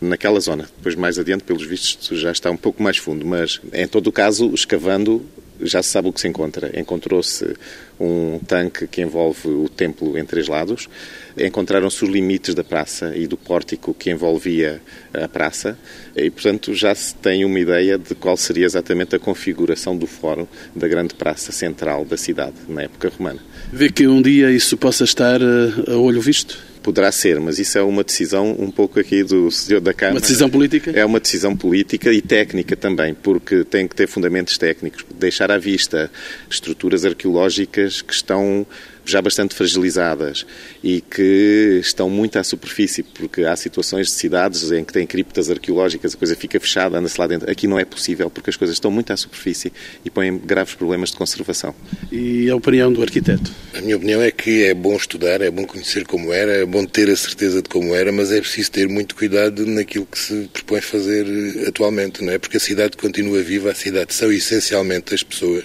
naquela 0.00 0.40
zona. 0.40 0.68
Depois, 0.76 0.94
mais 0.94 1.18
adiante, 1.18 1.44
pelos 1.44 1.64
vistos, 1.64 2.18
já 2.18 2.30
está 2.30 2.50
um 2.50 2.56
pouco 2.56 2.82
mais 2.82 2.96
fundo, 2.96 3.24
mas 3.26 3.60
em 3.72 3.86
todo 3.86 4.08
o 4.08 4.12
caso, 4.12 4.52
escavando, 4.54 5.24
já 5.60 5.82
se 5.82 5.90
sabe 5.90 6.08
o 6.08 6.12
que 6.12 6.20
se 6.20 6.28
encontra. 6.28 6.78
Encontrou-se 6.78 7.54
um 7.98 8.38
tanque 8.46 8.86
que 8.86 9.00
envolve 9.00 9.48
o 9.48 9.68
templo 9.68 10.18
em 10.18 10.24
três 10.24 10.48
lados, 10.48 10.88
encontraram-se 11.36 12.04
os 12.04 12.10
limites 12.10 12.54
da 12.54 12.62
praça 12.62 13.16
e 13.16 13.26
do 13.26 13.36
pórtico 13.36 13.94
que 13.94 14.10
envolvia 14.10 14.82
a 15.14 15.26
praça, 15.26 15.78
e 16.14 16.30
portanto 16.30 16.74
já 16.74 16.94
se 16.94 17.14
tem 17.14 17.44
uma 17.44 17.58
ideia 17.58 17.96
de 17.98 18.14
qual 18.14 18.36
seria 18.36 18.66
exatamente 18.66 19.16
a 19.16 19.18
configuração 19.18 19.96
do 19.96 20.06
fórum 20.06 20.46
da 20.74 20.86
grande 20.86 21.14
praça 21.14 21.52
central 21.52 22.04
da 22.04 22.16
cidade 22.16 22.56
na 22.68 22.82
época 22.82 23.10
romana. 23.16 23.40
Vê 23.72 23.90
que 23.90 24.06
um 24.06 24.20
dia 24.20 24.50
isso 24.50 24.76
possa 24.76 25.04
estar 25.04 25.40
eh, 25.40 25.92
a 25.92 25.96
olho 25.96 26.20
visto? 26.20 26.58
Poderá 26.86 27.10
ser, 27.10 27.40
mas 27.40 27.58
isso 27.58 27.76
é 27.76 27.82
uma 27.82 28.04
decisão 28.04 28.54
um 28.56 28.70
pouco 28.70 29.00
aqui 29.00 29.24
do 29.24 29.50
senhor 29.50 29.80
da 29.80 29.92
Câmara. 29.92 30.14
Uma 30.14 30.20
decisão 30.20 30.48
política? 30.48 30.92
É 30.92 31.04
uma 31.04 31.18
decisão 31.18 31.56
política 31.56 32.12
e 32.12 32.22
técnica 32.22 32.76
também, 32.76 33.12
porque 33.12 33.64
tem 33.64 33.88
que 33.88 33.96
ter 33.96 34.06
fundamentos 34.06 34.56
técnicos. 34.56 35.04
Deixar 35.18 35.50
à 35.50 35.58
vista 35.58 36.08
estruturas 36.48 37.04
arqueológicas 37.04 38.02
que 38.02 38.14
estão 38.14 38.64
já 39.06 39.22
bastante 39.22 39.54
fragilizadas 39.54 40.44
e 40.82 41.00
que 41.00 41.78
estão 41.80 42.10
muito 42.10 42.38
à 42.38 42.44
superfície, 42.44 43.02
porque 43.02 43.44
há 43.44 43.54
situações 43.54 44.08
de 44.08 44.12
cidades 44.12 44.70
em 44.72 44.84
que 44.84 44.92
tem 44.92 45.06
criptas 45.06 45.50
arqueológicas, 45.50 46.14
a 46.14 46.18
coisa 46.18 46.34
fica 46.34 46.58
fechada, 46.58 46.98
anda-se 46.98 47.18
lá 47.18 47.26
dentro. 47.26 47.50
Aqui 47.50 47.66
não 47.66 47.78
é 47.78 47.84
possível, 47.84 48.28
porque 48.28 48.50
as 48.50 48.56
coisas 48.56 48.76
estão 48.76 48.90
muito 48.90 49.12
à 49.12 49.16
superfície 49.16 49.72
e 50.04 50.10
põem 50.10 50.36
graves 50.36 50.74
problemas 50.74 51.10
de 51.10 51.16
conservação. 51.16 51.74
E 52.10 52.50
a 52.50 52.56
opinião 52.56 52.92
do 52.92 53.02
arquiteto? 53.02 53.50
A 53.74 53.80
minha 53.80 53.96
opinião 53.96 54.20
é 54.20 54.30
que 54.30 54.64
é 54.64 54.74
bom 54.74 54.96
estudar, 54.96 55.40
é 55.40 55.50
bom 55.50 55.64
conhecer 55.64 56.04
como 56.04 56.32
era, 56.32 56.52
é 56.52 56.66
bom 56.66 56.84
ter 56.84 57.08
a 57.08 57.16
certeza 57.16 57.62
de 57.62 57.68
como 57.68 57.94
era, 57.94 58.10
mas 58.10 58.32
é 58.32 58.40
preciso 58.40 58.72
ter 58.72 58.88
muito 58.88 59.14
cuidado 59.14 59.64
naquilo 59.66 60.06
que 60.06 60.18
se 60.18 60.48
propõe 60.52 60.80
fazer 60.80 61.26
atualmente, 61.68 62.24
não 62.24 62.32
é? 62.32 62.38
Porque 62.38 62.56
a 62.56 62.60
cidade 62.60 62.96
continua 62.96 63.42
viva, 63.42 63.70
a 63.70 63.74
cidade 63.74 64.12
são 64.12 64.32
essencialmente 64.32 65.14
as 65.14 65.22
pessoas 65.22 65.64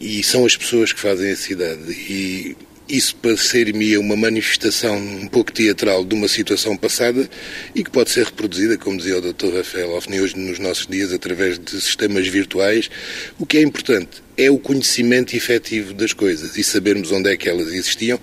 e 0.00 0.22
são 0.22 0.44
as 0.46 0.56
pessoas 0.56 0.92
que 0.92 1.00
fazem 1.00 1.30
a 1.30 1.36
cidade. 1.36 1.92
E 1.92 2.56
isso 2.90 3.14
parecer-me 3.16 3.96
uma 3.96 4.16
manifestação 4.16 4.96
um 4.96 5.28
pouco 5.28 5.52
teatral 5.52 6.04
de 6.04 6.12
uma 6.14 6.26
situação 6.26 6.76
passada 6.76 7.28
e 7.72 7.84
que 7.84 7.90
pode 7.90 8.10
ser 8.10 8.24
reproduzida, 8.24 8.76
como 8.76 8.96
dizia 8.96 9.18
o 9.18 9.20
Dr. 9.20 9.54
Rafael 9.54 9.90
Hoffney, 9.92 10.20
hoje 10.20 10.36
nos 10.36 10.58
nossos 10.58 10.88
dias 10.88 11.12
através 11.12 11.58
de 11.58 11.80
sistemas 11.80 12.26
virtuais. 12.26 12.90
O 13.38 13.46
que 13.46 13.58
é 13.58 13.62
importante 13.62 14.22
é 14.36 14.50
o 14.50 14.58
conhecimento 14.58 15.36
efetivo 15.36 15.94
das 15.94 16.12
coisas 16.12 16.56
e 16.56 16.64
sabermos 16.64 17.12
onde 17.12 17.30
é 17.30 17.36
que 17.36 17.48
elas 17.48 17.68
existiam 17.68 18.18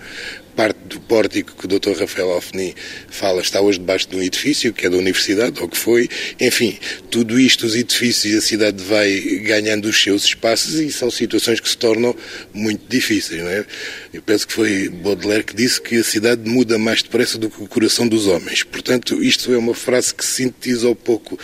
parte 0.58 0.80
do 0.86 1.00
pórtico 1.00 1.56
que 1.56 1.66
o 1.66 1.80
Dr. 1.80 2.00
Rafael 2.00 2.32
Alfeni 2.32 2.76
fala 3.10 3.42
está 3.42 3.62
hoje 3.62 3.78
debaixo 3.78 4.10
de 4.10 4.16
um 4.16 4.24
edifício, 4.24 4.74
que 4.74 4.88
é 4.88 4.90
da 4.90 4.98
Universidade, 4.98 5.62
ou 5.62 5.70
que 5.70 5.78
foi. 5.78 6.10
Enfim, 6.42 6.80
tudo 7.12 7.40
isto, 7.40 7.68
os 7.68 7.76
edifícios 7.76 8.34
e 8.34 8.38
a 8.38 8.42
cidade 8.42 8.84
vai 8.84 9.20
ganhando 9.44 9.86
os 9.86 10.02
seus 10.02 10.24
espaços 10.26 10.74
e 10.80 10.92
são 10.92 11.12
situações 11.12 11.60
que 11.60 11.70
se 11.70 11.78
tornam 11.78 12.16
muito 12.52 12.82
difíceis, 12.90 13.40
não 13.40 13.50
é? 13.50 13.66
Eu 14.12 14.22
penso 14.24 14.48
que 14.48 14.54
foi 14.54 14.90
Baudelaire 14.90 15.44
que 15.44 15.56
disse 15.56 15.80
que 15.80 15.98
a 15.98 16.04
cidade 16.04 16.50
muda 16.50 16.80
mais 16.80 17.04
depressa 17.04 17.38
do 17.38 17.52
que 17.52 17.62
o 17.62 17.68
coração 17.68 18.08
dos 18.08 18.26
homens. 18.26 18.64
Portanto, 18.64 19.24
isto 19.24 19.54
é 19.54 19.58
uma 19.58 19.76
frase 19.76 20.12
que 20.16 20.26
sintetiza 20.26 20.90
um 20.90 20.96
pouco 20.96 21.38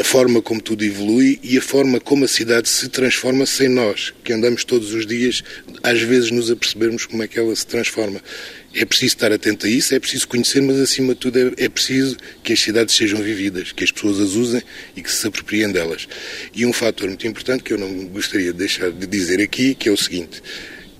a 0.00 0.04
forma 0.04 0.40
como 0.40 0.60
tudo 0.60 0.84
evolui 0.84 1.40
e 1.42 1.58
a 1.58 1.62
forma 1.62 1.98
como 1.98 2.24
a 2.24 2.28
cidade 2.28 2.68
se 2.68 2.88
transforma 2.88 3.44
sem 3.46 3.68
nós, 3.68 4.14
que 4.22 4.32
andamos 4.32 4.62
todos 4.62 4.94
os 4.94 5.04
dias, 5.04 5.42
às 5.82 6.00
vezes 6.00 6.30
nos 6.30 6.52
apercebermos 6.52 7.04
como 7.04 7.24
é 7.24 7.26
que 7.26 7.36
ela 7.36 7.54
se 7.56 7.66
transforma. 7.66 8.20
É 8.72 8.84
preciso 8.84 9.16
estar 9.16 9.32
atento 9.32 9.66
a 9.66 9.68
isso, 9.68 9.94
é 9.94 9.98
preciso 9.98 10.28
conhecer, 10.28 10.62
mas 10.62 10.78
acima 10.78 11.12
de 11.12 11.20
tudo 11.20 11.38
é, 11.38 11.64
é, 11.64 11.68
preciso 11.68 12.16
que 12.42 12.52
as 12.52 12.60
cidades 12.60 12.94
sejam 12.94 13.20
vividas, 13.20 13.72
que 13.72 13.82
as 13.82 13.90
pessoas 13.90 14.20
as 14.20 14.34
usem 14.34 14.62
e 14.94 15.02
que 15.02 15.10
se 15.10 15.26
apropriem 15.26 15.72
delas. 15.72 16.06
E 16.54 16.64
um 16.64 16.72
fator 16.72 17.08
muito 17.08 17.26
importante 17.26 17.64
que 17.64 17.72
eu 17.72 17.78
não 17.78 18.06
gostaria 18.06 18.52
de 18.52 18.58
deixar 18.58 18.92
de 18.92 19.06
dizer 19.08 19.40
aqui, 19.40 19.74
que 19.74 19.88
é 19.88 19.92
o 19.92 19.96
seguinte. 19.96 20.40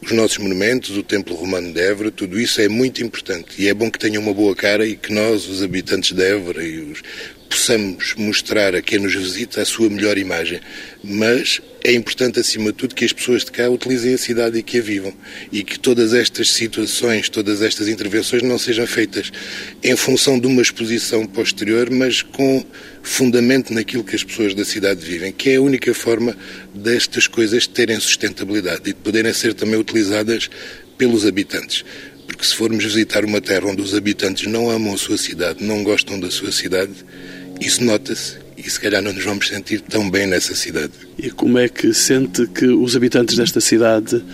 Os 0.02 0.11
nossos 0.12 0.38
monumentos, 0.38 0.96
o 0.96 1.02
Templo 1.02 1.37
Romano 1.37 1.72
de 1.72 1.80
Évora, 1.80 2.11
tudo 2.11 2.40
isso 2.40 2.61
é 2.61 2.68
muito 2.68 3.04
importante 3.04 3.62
e 3.62 3.68
é 3.68 3.74
bom 3.74 3.90
que 3.90 3.98
tenha 3.98 4.18
uma 4.18 4.35
boa 4.35 4.56
cara 4.56 4.85
e 4.85 4.96
que 4.96 5.12
nós, 5.12 5.46
os 5.46 5.62
habitantes 5.62 6.12
de 6.12 6.24
Évora 6.24 6.64
e 6.64 6.80
os, 6.80 7.02
possamos 7.50 8.14
mostrar 8.16 8.76
a 8.76 8.80
quem 8.80 9.00
nos 9.00 9.12
visita 9.12 9.60
a 9.60 9.64
sua 9.64 9.90
melhor 9.90 10.16
imagem. 10.16 10.60
Mas 11.02 11.60
é 11.84 11.92
importante, 11.92 12.38
acima 12.38 12.66
de 12.66 12.78
tudo, 12.78 12.94
que 12.94 13.04
as 13.04 13.12
pessoas 13.12 13.44
de 13.44 13.50
cá 13.50 13.68
utilizem 13.68 14.14
a 14.14 14.18
cidade 14.18 14.58
e 14.58 14.62
que 14.62 14.78
a 14.78 14.80
vivam. 14.80 15.12
E 15.50 15.64
que 15.64 15.78
todas 15.78 16.14
estas 16.14 16.50
situações, 16.52 17.28
todas 17.28 17.60
estas 17.60 17.88
intervenções 17.88 18.42
não 18.42 18.56
sejam 18.56 18.86
feitas 18.86 19.32
em 19.82 19.96
função 19.96 20.38
de 20.38 20.46
uma 20.46 20.62
exposição 20.62 21.26
posterior, 21.26 21.90
mas 21.90 22.22
com 22.22 22.64
fundamento 23.02 23.74
naquilo 23.74 24.04
que 24.04 24.14
as 24.14 24.22
pessoas 24.22 24.54
da 24.54 24.64
cidade 24.64 25.04
vivem, 25.04 25.32
que 25.32 25.50
é 25.50 25.56
a 25.56 25.62
única 25.62 25.92
forma 25.92 26.36
destas 26.72 27.26
coisas 27.26 27.66
terem 27.66 27.98
sustentabilidade 27.98 28.82
e 28.84 28.92
de 28.92 29.00
poderem 29.00 29.32
ser 29.32 29.54
também 29.54 29.78
utilizadas 29.78 30.48
pelos 30.96 31.26
habitantes 31.26 31.84
porque 32.26 32.44
se 32.44 32.54
formos 32.54 32.84
visitar 32.84 33.24
uma 33.24 33.40
terra 33.40 33.66
onde 33.66 33.82
os 33.82 33.92
habitantes 33.92 34.46
não 34.46 34.70
amam 34.70 34.94
a 34.94 34.96
sua 34.96 35.18
cidade, 35.18 35.64
não 35.64 35.82
gostam 35.82 36.18
da 36.18 36.30
sua 36.30 36.52
cidade, 36.52 36.92
isso 37.60 37.84
nota-se 37.84 38.38
e 38.56 38.68
se 38.68 38.80
calhar 38.80 39.02
não 39.02 39.12
nos 39.12 39.24
vamos 39.24 39.48
sentir 39.48 39.80
tão 39.80 40.10
bem 40.10 40.26
nessa 40.26 40.54
cidade. 40.54 40.92
E 41.22 41.30
como 41.30 41.59
é 41.59 41.68
que 41.68 41.92
sente 41.92 42.46
que 42.46 42.64
os 42.64 42.96
habitantes 42.96 43.37
desta 43.37 43.61
cidade 43.61 44.24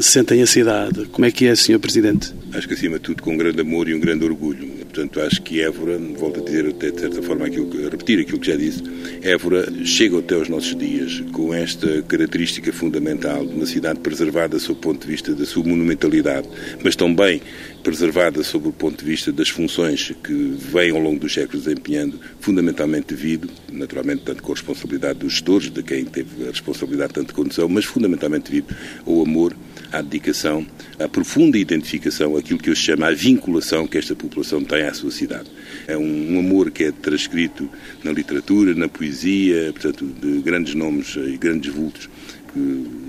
sentem 0.00 0.42
a 0.42 0.46
cidade? 0.46 1.06
Como 1.06 1.24
é 1.24 1.30
que 1.32 1.46
é, 1.46 1.56
Sr. 1.56 1.80
Presidente? 1.80 2.32
Acho 2.52 2.68
que 2.68 2.74
acima 2.74 2.98
de 2.98 3.02
tudo 3.02 3.20
com 3.20 3.32
um 3.32 3.36
grande 3.36 3.60
amor 3.60 3.88
e 3.88 3.94
um 3.94 3.98
grande 3.98 4.24
orgulho. 4.24 4.68
Portanto, 4.96 5.20
acho 5.20 5.42
que 5.42 5.60
Évora, 5.60 5.98
volto 5.98 6.40
a 6.40 6.44
dizer 6.44 6.68
até 6.68 6.92
de 6.92 7.00
certa 7.00 7.20
forma 7.20 7.46
aquilo 7.46 7.66
que, 7.66 7.82
repetir 7.88 8.20
aquilo 8.20 8.38
que 8.38 8.46
já 8.46 8.56
disse, 8.56 8.80
Évora 9.22 9.66
chega 9.84 10.18
até 10.20 10.36
aos 10.36 10.48
nossos 10.48 10.76
dias 10.76 11.20
com 11.32 11.52
esta 11.52 12.00
característica 12.02 12.72
fundamental 12.72 13.44
de 13.44 13.52
uma 13.52 13.66
cidade 13.66 13.98
preservada 13.98 14.58
sob 14.60 14.78
o 14.78 14.80
ponto 14.80 15.02
de 15.04 15.08
vista 15.08 15.34
da 15.34 15.44
sua 15.44 15.64
monumentalidade, 15.64 16.48
mas 16.82 16.94
também 16.94 17.42
preservada 17.82 18.42
sob 18.42 18.68
o 18.68 18.72
ponto 18.72 19.04
de 19.04 19.10
vista 19.10 19.30
das 19.30 19.48
funções 19.48 20.12
que 20.24 20.32
vem 20.32 20.90
ao 20.90 20.98
longo 20.98 21.20
dos 21.20 21.34
séculos 21.34 21.64
desempenhando, 21.64 22.18
fundamentalmente 22.40 23.14
devido, 23.14 23.50
naturalmente, 23.70 24.22
tanto 24.22 24.42
com 24.42 24.52
a 24.52 24.54
responsabilidade 24.54 25.18
dos 25.18 25.32
gestores, 25.32 25.70
de 25.70 25.82
quem 25.82 26.04
teve 26.04 26.35
a 26.42 26.50
responsabilidade 26.50 27.12
tanto 27.12 27.28
de 27.28 27.34
condução, 27.34 27.68
mas 27.68 27.84
fundamentalmente 27.84 28.50
devido 28.50 28.74
ao 29.06 29.22
amor, 29.22 29.56
à 29.92 30.02
dedicação, 30.02 30.66
à 30.98 31.08
profunda 31.08 31.56
identificação, 31.58 32.36
aquilo 32.36 32.58
que 32.58 32.70
eu 32.70 32.74
chamo 32.74 33.04
a 33.04 33.12
vinculação 33.12 33.86
que 33.86 33.98
esta 33.98 34.14
população 34.14 34.62
tem 34.62 34.82
à 34.82 34.94
sua 34.94 35.10
cidade. 35.10 35.48
É 35.86 35.96
um 35.96 36.38
amor 36.38 36.70
que 36.70 36.84
é 36.84 36.92
transcrito 36.92 37.68
na 38.02 38.12
literatura, 38.12 38.74
na 38.74 38.88
poesia, 38.88 39.72
portanto, 39.72 40.04
de 40.04 40.40
grandes 40.40 40.74
nomes 40.74 41.16
e 41.16 41.36
grandes 41.36 41.72
vultos 41.72 42.08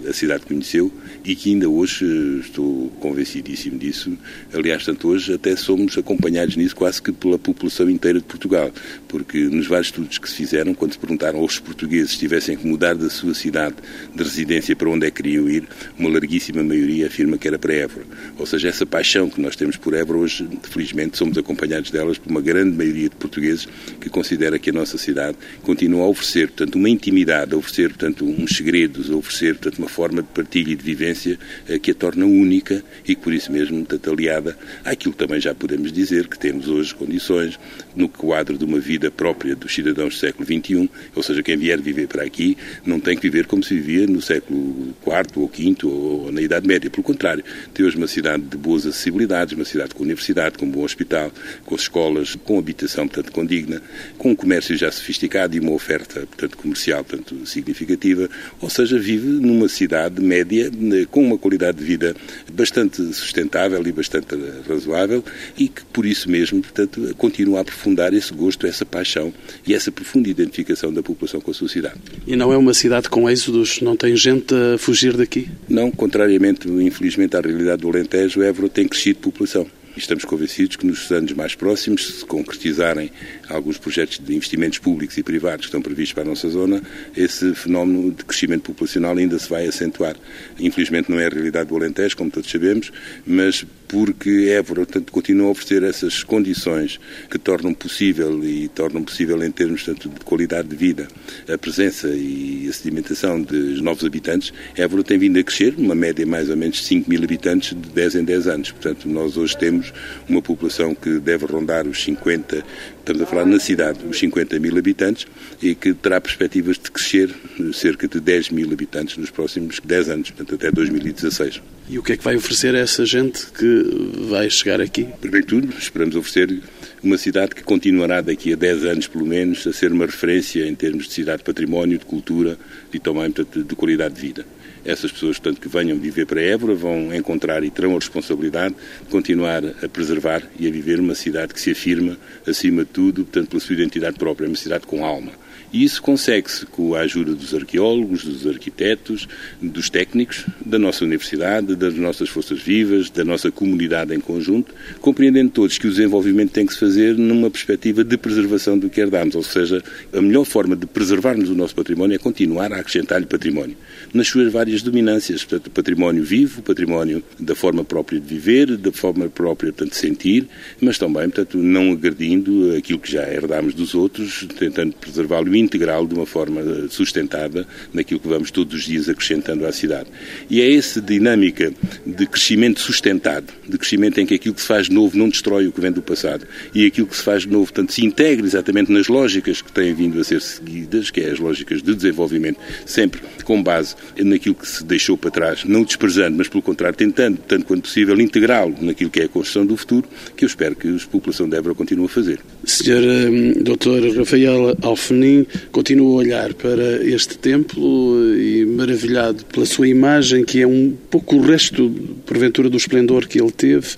a 0.08 0.14
cidade 0.14 0.46
conheceu 0.46 0.92
e 1.24 1.36
que 1.36 1.50
ainda 1.52 1.70
hoje 1.70 2.06
eh, 2.06 2.40
estou 2.40 2.90
convencidíssimo 3.00 3.78
disso. 3.78 4.18
Aliás, 4.54 4.86
tanto 4.86 5.10
hoje 5.10 5.34
até 5.34 5.56
somos 5.56 5.98
acompanhados 5.98 6.56
nisso 6.56 6.76
quase 6.76 7.02
que 7.02 7.12
pela 7.12 7.38
população 7.38 7.90
inteira 7.90 8.20
de 8.20 8.26
Portugal, 8.26 8.72
porque 9.08 9.40
nos 9.40 9.68
vários 9.68 9.88
estudos 9.88 10.18
que 10.18 10.30
se 10.30 10.36
fizeram, 10.36 10.74
quando 10.74 10.94
se 10.94 11.00
perguntaram 11.00 11.40
aos 11.40 11.60
portugueses 11.60 12.12
se 12.12 12.20
tivessem 12.20 12.56
que 12.56 12.66
mudar 12.66 12.96
da 12.96 13.10
sua 13.10 13.34
cidade 13.34 13.76
de 14.16 14.24
residência 14.24 14.76
para 14.76 14.90
onde 14.90 15.08
é 15.08 15.12
que 15.12 15.22
queriam 15.22 15.50
ir, 15.50 15.64
uma 15.98 16.10
larguíssima 16.10 16.64
maioria 16.64 17.08
afirma 17.08 17.38
que 17.38 17.48
era 17.48 17.60
para 17.60 17.74
Évora. 17.74 18.06
Ou 18.38 18.46
seja, 18.46 18.70
essa 18.70 18.86
paixão 18.86 19.30
que 19.30 19.42
nós 19.42 19.56
temos 19.56 19.76
por 19.76 19.94
Évora 19.94 20.20
hoje, 20.20 20.48
felizmente, 20.64 21.18
somos 21.18 21.38
acompanhados 21.38 21.92
delas 21.92 22.18
por 22.18 22.30
uma 22.30 22.42
grande 22.42 22.76
maioria 22.76 23.10
de 23.10 23.16
portugueses 23.16 23.68
que 24.00 24.10
considera 24.10 24.58
que 24.60 24.70
a 24.70 24.74
nossa 24.74 24.98
cidade 24.98 25.38
continua 25.64 26.06
a 26.06 26.08
oferecer, 26.08 26.48
portanto, 26.48 26.76
uma 26.76 26.90
intimidade, 26.90 27.54
a 27.54 27.58
oferecer, 27.58 27.90
portanto, 27.90 28.26
uns 28.26 28.56
segredos, 28.56 29.10
a 29.10 29.16
oferecer, 29.16 29.37
portanto, 29.46 29.80
uma 29.80 29.90
forma 29.90 30.22
de 30.22 30.28
partilha 30.30 30.72
e 30.72 30.76
de 30.76 30.84
vivência 30.84 31.40
eh, 31.68 31.80
que 31.80 31.92
a 31.92 31.94
torna 31.94 32.26
única 32.26 32.84
e 33.08 33.16
por 33.16 33.34
isso 33.34 33.52
mesmo 33.52 33.78
portanto, 33.80 34.12
aliada 34.12 34.58
àquilo 34.84 35.14
também 35.14 35.40
já 35.40 35.54
podemos 35.54 35.92
dizer 35.92 36.28
que 36.28 36.38
temos 36.38 36.68
hoje 36.68 36.94
condições 36.94 37.60
no 37.96 38.10
quadro 38.10 38.58
de 38.58 38.66
uma 38.66 38.80
vida 38.80 39.10
própria 39.10 39.56
dos 39.56 39.74
cidadãos 39.74 40.16
do 40.16 40.20
século 40.20 40.46
XXI, 40.46 40.90
ou 41.16 41.24
seja, 41.24 41.42
quem 41.44 41.58
vier 41.58 41.82
viver 41.82 42.08
para 42.08 42.24
aqui 42.24 42.58
não 42.86 43.00
tem 43.00 43.16
que 43.16 43.22
viver 43.22 43.46
como 43.46 43.64
se 43.64 43.74
vivia 43.76 44.06
no 44.08 44.22
século 44.22 44.96
IV 45.06 45.42
ou 45.42 45.48
V 45.48 45.76
ou 45.84 46.32
na 46.32 46.42
Idade 46.42 46.68
Média. 46.68 46.90
Pelo 46.90 47.04
contrário, 47.04 47.44
tem 47.74 47.86
hoje 47.86 47.98
uma 47.98 48.08
cidade 48.08 48.44
de 48.44 48.58
boas 48.58 48.86
acessibilidades, 48.86 49.56
uma 49.56 49.66
cidade 49.66 49.96
com 49.96 50.04
universidade, 50.04 50.58
com 50.58 50.66
um 50.66 50.72
bom 50.72 50.84
hospital, 50.84 51.32
com 51.66 51.76
escolas, 51.76 52.36
com 52.36 52.60
habitação, 52.60 53.08
portanto, 53.08 53.32
condigna, 53.32 53.82
com 54.18 54.32
um 54.32 54.36
comércio 54.36 54.76
já 54.76 54.92
sofisticado 54.92 55.56
e 55.56 55.60
uma 55.60 55.72
oferta, 55.72 56.22
portanto, 56.22 56.58
comercial, 56.58 57.04
portanto, 57.04 57.46
significativa, 57.46 58.30
ou 58.62 58.70
seja, 58.70 58.98
vive 58.98 59.27
numa 59.28 59.68
cidade 59.68 60.22
média 60.22 60.72
com 61.12 61.24
uma 61.24 61.38
qualidade 61.38 61.78
de 61.78 61.84
vida 61.84 62.16
bastante 62.52 63.02
sustentável 63.14 63.86
e 63.86 63.92
bastante 63.92 64.36
razoável 64.68 65.24
e 65.58 65.68
que, 65.68 65.84
por 65.86 66.06
isso 66.06 66.30
mesmo, 66.30 66.62
portanto, 66.62 67.14
continua 67.18 67.60
a 67.60 67.62
aprofundar 67.62 68.14
esse 68.14 68.34
gosto, 68.34 68.66
essa 68.66 68.86
paixão 68.86 69.34
e 69.66 69.74
essa 69.74 69.92
profunda 69.92 70.30
identificação 70.30 70.94
da 70.94 71.04
população 71.04 71.42
com 71.42 71.52
a 71.52 71.54
sua 71.54 71.70
cidade. 71.70 71.96
E 72.26 72.36
não 72.36 72.52
é 72.52 72.58
uma 72.58 72.74
cidade 72.74 73.10
com 73.10 73.30
êxodos? 73.30 73.82
Não 73.82 73.96
tem 73.96 74.16
gente 74.16 74.54
a 74.54 74.78
fugir 74.78 75.16
daqui? 75.16 75.50
Não, 75.68 75.92
contrariamente, 75.92 76.68
infelizmente, 76.68 77.36
à 77.36 77.42
realidade 77.42 77.82
do 77.82 77.90
Alentejo, 77.90 78.42
Évora 78.42 78.70
tem 78.70 78.88
crescido 78.88 79.18
de 79.18 79.24
população. 79.24 79.68
Estamos 79.96 80.26
convencidos 80.26 80.76
que 80.76 80.86
nos 80.86 81.10
anos 81.12 81.34
mais 81.34 81.56
próximos, 81.56 82.20
se 82.20 82.26
concretizarem 82.26 83.10
alguns 83.50 83.78
projetos 83.78 84.20
de 84.20 84.36
investimentos 84.36 84.80
públicos 84.80 85.18
e 85.18 85.24
privados 85.24 85.66
que 85.66 85.70
estão 85.70 85.82
previstos 85.82 86.14
para 86.14 86.24
a 86.24 86.28
nossa 86.28 86.50
zona, 86.50 86.82
esse 87.16 87.54
fenómeno 87.54 88.12
de 88.12 88.24
crescimento 88.26 88.64
populacional 88.64 89.18
ainda 89.18 89.38
se 89.40 89.50
vai 89.50 89.68
acentuar. 89.68 90.16
Infelizmente 90.60 91.10
não 91.10 91.20
é 91.20 91.28
a 91.28 91.30
realidade 91.30 91.70
do 91.70 91.76
Alentejo, 91.76 92.18
como 92.18 92.32
todos 92.32 92.50
sabemos, 92.50 92.92
mas 93.26 93.66
porque 93.88 94.50
Évora, 94.50 94.82
portanto, 94.86 95.12
continua 95.12 95.48
a 95.48 95.52
oferecer 95.52 95.84
essas 95.84 96.24
condições 96.24 97.00
que 97.30 97.40
tornam 97.40 97.74
possível 97.74 98.44
e 98.44 98.68
tornam 98.68 99.04
possível 99.04 99.42
em 99.44 99.52
termos 99.52 99.86
tanto 99.86 100.10
de 100.10 100.20
qualidade 100.22 100.68
de 100.68 100.76
vida, 100.76 101.08
a 101.52 101.58
presença 101.58 102.10
e 102.10 102.68
a 102.70 102.74
sedimentação 102.74 103.42
de 103.42 103.82
novos 103.82 104.04
habitantes, 104.04 104.54
Évora 104.76 105.04
tem 105.04 105.18
vindo 105.18 105.40
a 105.40 105.44
crescer, 105.44 105.74
uma 105.78 105.96
média 105.96 106.26
mais 106.26 106.50
ou 106.50 106.58
menos 106.58 106.78
de 106.78 106.84
5 106.84 107.10
mil 107.10 107.24
habitantes 107.24 107.70
de 107.70 107.90
10 107.90 108.16
em 108.16 108.24
10 108.24 108.48
anos. 108.48 108.72
Portanto, 108.72 109.08
nós 109.08 109.38
hoje 109.38 109.58
temos 109.58 109.94
uma 110.28 110.42
população 110.42 110.94
que 110.94 111.20
deve 111.20 111.46
rondar 111.46 111.88
os 111.88 112.04
50, 112.04 112.64
estamos 113.08 113.22
a 113.22 113.26
falar 113.26 113.46
na 113.46 113.58
cidade, 113.58 114.00
os 114.06 114.20
50 114.20 114.60
mil 114.60 114.78
habitantes 114.78 115.26
e 115.62 115.74
que 115.74 115.94
terá 115.94 116.20
perspectivas 116.20 116.78
de 116.78 116.92
crescer 116.92 117.34
cerca 117.74 118.06
de 118.06 118.20
10 118.20 118.50
mil 118.50 118.70
habitantes 118.70 119.16
nos 119.16 119.30
próximos 119.30 119.80
10 119.80 120.10
anos, 120.10 120.32
portanto 120.32 120.56
até 120.56 120.70
2016. 120.70 121.62
E 121.90 121.98
o 121.98 122.04
que 122.04 122.12
é 122.12 122.18
que 122.18 122.24
vai 122.24 122.36
oferecer 122.36 122.76
a 122.76 122.80
essa 122.80 123.06
gente 123.06 123.46
que 123.58 124.26
vai 124.30 124.50
chegar 124.50 124.82
aqui? 124.82 125.08
Primeiro 125.22 125.48
de 125.48 125.56
tudo, 125.56 125.74
esperamos 125.80 126.18
oferecer 126.18 126.62
uma 127.02 127.18
cidade 127.18 127.56
que 127.56 127.64
continuará 127.64 128.20
daqui 128.20 128.52
a 128.52 128.58
10 128.58 128.84
anos, 128.84 129.08
pelo 129.08 129.26
menos, 129.26 129.66
a 129.66 129.72
ser 129.72 129.94
uma 129.94 130.06
referência 130.06 130.68
em 130.68 130.76
termos 130.76 131.08
de 131.08 131.14
cidade 131.14 131.38
de 131.38 131.44
património, 131.46 131.98
de 131.98 132.06
cultura 132.06 132.58
e 132.94 133.00
também 133.00 133.32
portanto, 133.32 133.64
de 133.64 133.76
qualidade 133.76 134.16
de 134.16 134.22
vida. 134.22 134.46
Essas 134.88 135.12
pessoas, 135.12 135.38
portanto, 135.38 135.60
que 135.60 135.68
venham 135.68 136.00
viver 136.00 136.26
para 136.26 136.42
Évora 136.42 136.74
vão 136.74 137.14
encontrar 137.14 137.62
e 137.62 137.70
terão 137.70 137.92
a 137.92 137.96
responsabilidade 137.96 138.74
de 139.02 139.10
continuar 139.10 139.62
a 139.84 139.90
preservar 139.90 140.42
e 140.58 140.66
a 140.66 140.72
viver 140.72 140.98
uma 141.02 141.14
cidade 141.14 141.54
que 141.54 141.60
se 141.60 141.72
afirma, 141.72 142.18
acima 142.48 142.86
de 142.86 142.90
tudo, 142.92 143.26
portanto, 143.26 143.50
pela 143.50 143.60
sua 143.60 143.74
identidade 143.74 144.18
própria, 144.18 144.48
uma 144.48 144.56
cidade 144.56 144.88
com 144.88 145.04
alma 145.04 145.34
E 145.72 145.84
isso 145.84 146.02
consegue-se 146.02 146.66
com 146.66 146.96
a 146.96 147.02
ajuda 147.02 147.34
dos 147.34 147.54
arqueólogos, 147.54 148.24
dos 148.24 148.48
arquitetos, 148.48 149.28
dos 149.62 149.90
técnicos, 149.90 150.46
da 150.66 150.80
nossa 150.80 151.04
universidade, 151.04 151.76
das 151.76 151.94
nossas 151.96 152.30
forças 152.30 152.62
vivas, 152.62 153.10
da 153.10 153.24
nossa 153.26 153.52
comunidade 153.52 154.14
em 154.16 154.20
conjunto, 154.20 154.74
compreendendo 155.02 155.52
todos 155.52 155.78
que 155.78 155.88
o 155.88 155.90
desenvolvimento 155.90 156.52
tem 156.52 156.66
que 156.66 156.74
se 156.74 156.80
fazer 156.80 157.18
numa 157.18 157.50
perspectiva 157.50 158.04
de 158.04 158.18
preservação 158.18 158.78
do 158.78 158.90
que 158.90 159.02
herdamos, 159.02 159.36
ou 159.36 159.44
seja, 159.44 159.84
a 160.14 160.22
melhor 160.22 160.46
forma 160.46 160.76
de 160.76 160.86
preservarmos 160.86 161.50
o 161.50 161.56
nosso 161.56 161.76
património 161.76 162.16
é 162.16 162.18
continuar 162.18 162.72
a 162.72 162.78
acrescentar-lhe 162.78 163.26
património, 163.26 163.76
nas 164.14 164.28
suas 164.28 164.52
várias 164.52 164.82
dominâncias, 164.82 165.44
portanto, 165.44 165.70
património 165.72 166.24
vivo, 166.24 166.62
património 166.62 167.24
da 167.40 167.56
forma 167.56 167.84
própria 167.84 168.20
de 168.20 168.28
viver, 168.28 168.78
da 168.78 168.92
forma 168.92 169.28
própria, 169.28 169.74
portanto, 169.74 169.92
de 169.92 169.98
sentir, 169.98 170.48
mas 170.80 170.98
também, 170.98 171.24
portanto, 171.30 171.58
não 171.58 171.92
agredindo 171.92 172.76
aquilo 172.78 173.00
que 173.00 173.12
já 173.12 173.24
herdámos 173.28 173.74
dos 173.74 173.94
outros, 173.94 174.48
tentando 174.58 174.94
preservá-lo 174.94 175.56
integral 175.58 176.06
de 176.08 176.14
uma 176.14 176.26
forma 176.26 176.62
sustentada 176.90 177.68
naquilo 177.94 178.20
que 178.20 178.28
vamos 178.28 178.52
todos 178.52 178.74
os 178.74 178.86
dias 178.86 179.10
acrescentando 179.10 179.66
à 179.66 179.72
cidade. 179.72 180.10
E 180.50 180.62
é 180.62 180.74
essa 180.74 181.02
dinâmica 181.02 181.74
de 182.06 182.26
crescimento 182.26 182.80
sustentado, 182.80 183.48
de 183.68 183.78
crescimento 183.78 184.20
em 184.20 184.26
que 184.26 184.36
aquilo 184.36 184.56
que 184.56 184.62
se 184.62 184.68
faz 184.68 184.90
novo 184.90 185.18
não 185.18 185.30
destrói 185.30 185.68
o 185.68 185.72
que 185.72 185.82
vem 185.82 185.92
do 185.92 186.02
passado 186.02 186.48
e 186.74 186.86
aquilo 186.86 187.08
que 187.08 187.16
se 187.16 187.24
faz 187.24 187.46
novo, 187.46 187.66
portanto, 187.66 187.94
se 187.94 188.06
integra 188.06 188.46
exatamente 188.46 188.92
nas 188.92 189.08
lógicas 189.08 189.62
que 189.62 189.72
têm 189.72 189.94
vindo 189.94 190.20
a 190.20 190.24
ser 190.24 190.42
seguidas, 190.42 191.10
que 191.10 191.22
é 191.22 191.32
as 191.32 191.40
lógicas 191.40 191.82
de 191.82 191.96
desenvolvimento, 191.96 192.60
sempre 192.86 193.22
com 193.44 193.62
base 193.62 193.96
naquilo 194.18 194.56
que 194.56 194.68
se 194.68 194.84
deixou 194.84 195.18
para 195.18 195.32
trás, 195.32 195.64
não 195.64 195.84
desprezando, 195.84 196.38
mas 196.38 196.48
pelo 196.48 196.62
contrário, 196.62 196.98
tentando, 196.98 197.38
tanto 197.48 197.66
quanto 197.66 197.84
possível, 197.84 198.20
integrá-lo 198.20 198.76
naquilo 198.82 199.10
que 199.10 199.22
é 199.22 199.26
a 199.26 199.30
construção 199.30 199.66
do 199.66 199.76
futuro, 199.76 200.08
que 200.36 200.46
eu 200.46 200.48
espero 200.48 200.76
que 200.76 200.88
a 200.88 200.98
população 201.10 201.48
de 201.48 201.58
Évora 201.58 201.74
continue 201.74 202.06
a 202.06 202.10
fazer. 202.10 202.40
Senhor 202.66 203.02
hum, 203.02 203.54
Dr. 203.64 204.18
Rafael 204.18 204.78
Alfenim 204.82 205.47
continua 205.72 206.10
a 206.10 206.16
olhar 206.16 206.54
para 206.54 207.04
este 207.04 207.38
templo 207.38 208.36
e 208.36 208.66
maravilhado 208.66 209.46
pela 209.46 209.66
sua 209.66 209.88
imagem, 209.88 210.44
que 210.44 210.62
é 210.62 210.68
um 210.68 210.96
pouco 211.10 211.36
o 211.36 211.42
resto, 211.42 211.90
porventura, 212.26 212.70
do 212.70 212.78
esplendor 212.78 213.28
que 213.28 213.42
ele 213.42 213.52
teve. 213.52 213.96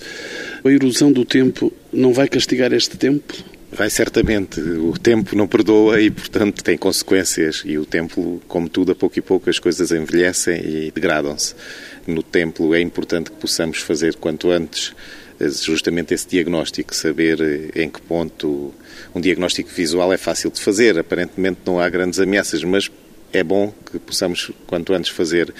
A 0.64 0.68
erosão 0.68 1.10
do 1.12 1.24
tempo 1.24 1.72
não 1.92 2.12
vai 2.12 2.28
castigar 2.28 2.72
este 2.72 2.96
templo? 2.96 3.36
Vai 3.72 3.88
certamente. 3.88 4.60
O 4.60 4.94
tempo 4.98 5.36
não 5.36 5.46
perdoa 5.46 6.00
e, 6.00 6.10
portanto, 6.10 6.62
tem 6.62 6.76
consequências. 6.76 7.62
E 7.64 7.78
o 7.78 7.84
templo, 7.84 8.42
como 8.48 8.68
tudo, 8.68 8.92
a 8.92 8.94
pouco 8.94 9.18
e 9.18 9.22
pouco 9.22 9.48
as 9.48 9.58
coisas 9.58 9.92
envelhecem 9.92 10.60
e 10.60 10.90
degradam-se. 10.90 11.54
No 12.06 12.22
templo 12.22 12.74
é 12.74 12.80
importante 12.80 13.30
que 13.30 13.36
possamos 13.36 13.78
fazer 13.78 14.16
quanto 14.16 14.50
antes 14.50 14.92
justamente 15.40 16.12
esse 16.12 16.28
diagnóstico, 16.28 16.94
saber 16.94 17.70
em 17.74 17.88
que 17.88 18.00
ponto 18.02 18.74
um 19.14 19.20
diagnóstico 19.20 19.70
visual 19.70 20.12
é 20.12 20.16
fácil 20.16 20.50
de 20.50 20.60
fazer. 20.60 20.98
Aparentemente 20.98 21.60
não 21.64 21.80
há 21.80 21.88
grandes 21.88 22.20
ameaças, 22.20 22.62
mas 22.62 22.90
é 23.32 23.42
bom 23.42 23.72
que 23.90 23.98
possamos 23.98 24.50
quanto 24.66 24.92
antes 24.92 25.10
fazer 25.10 25.52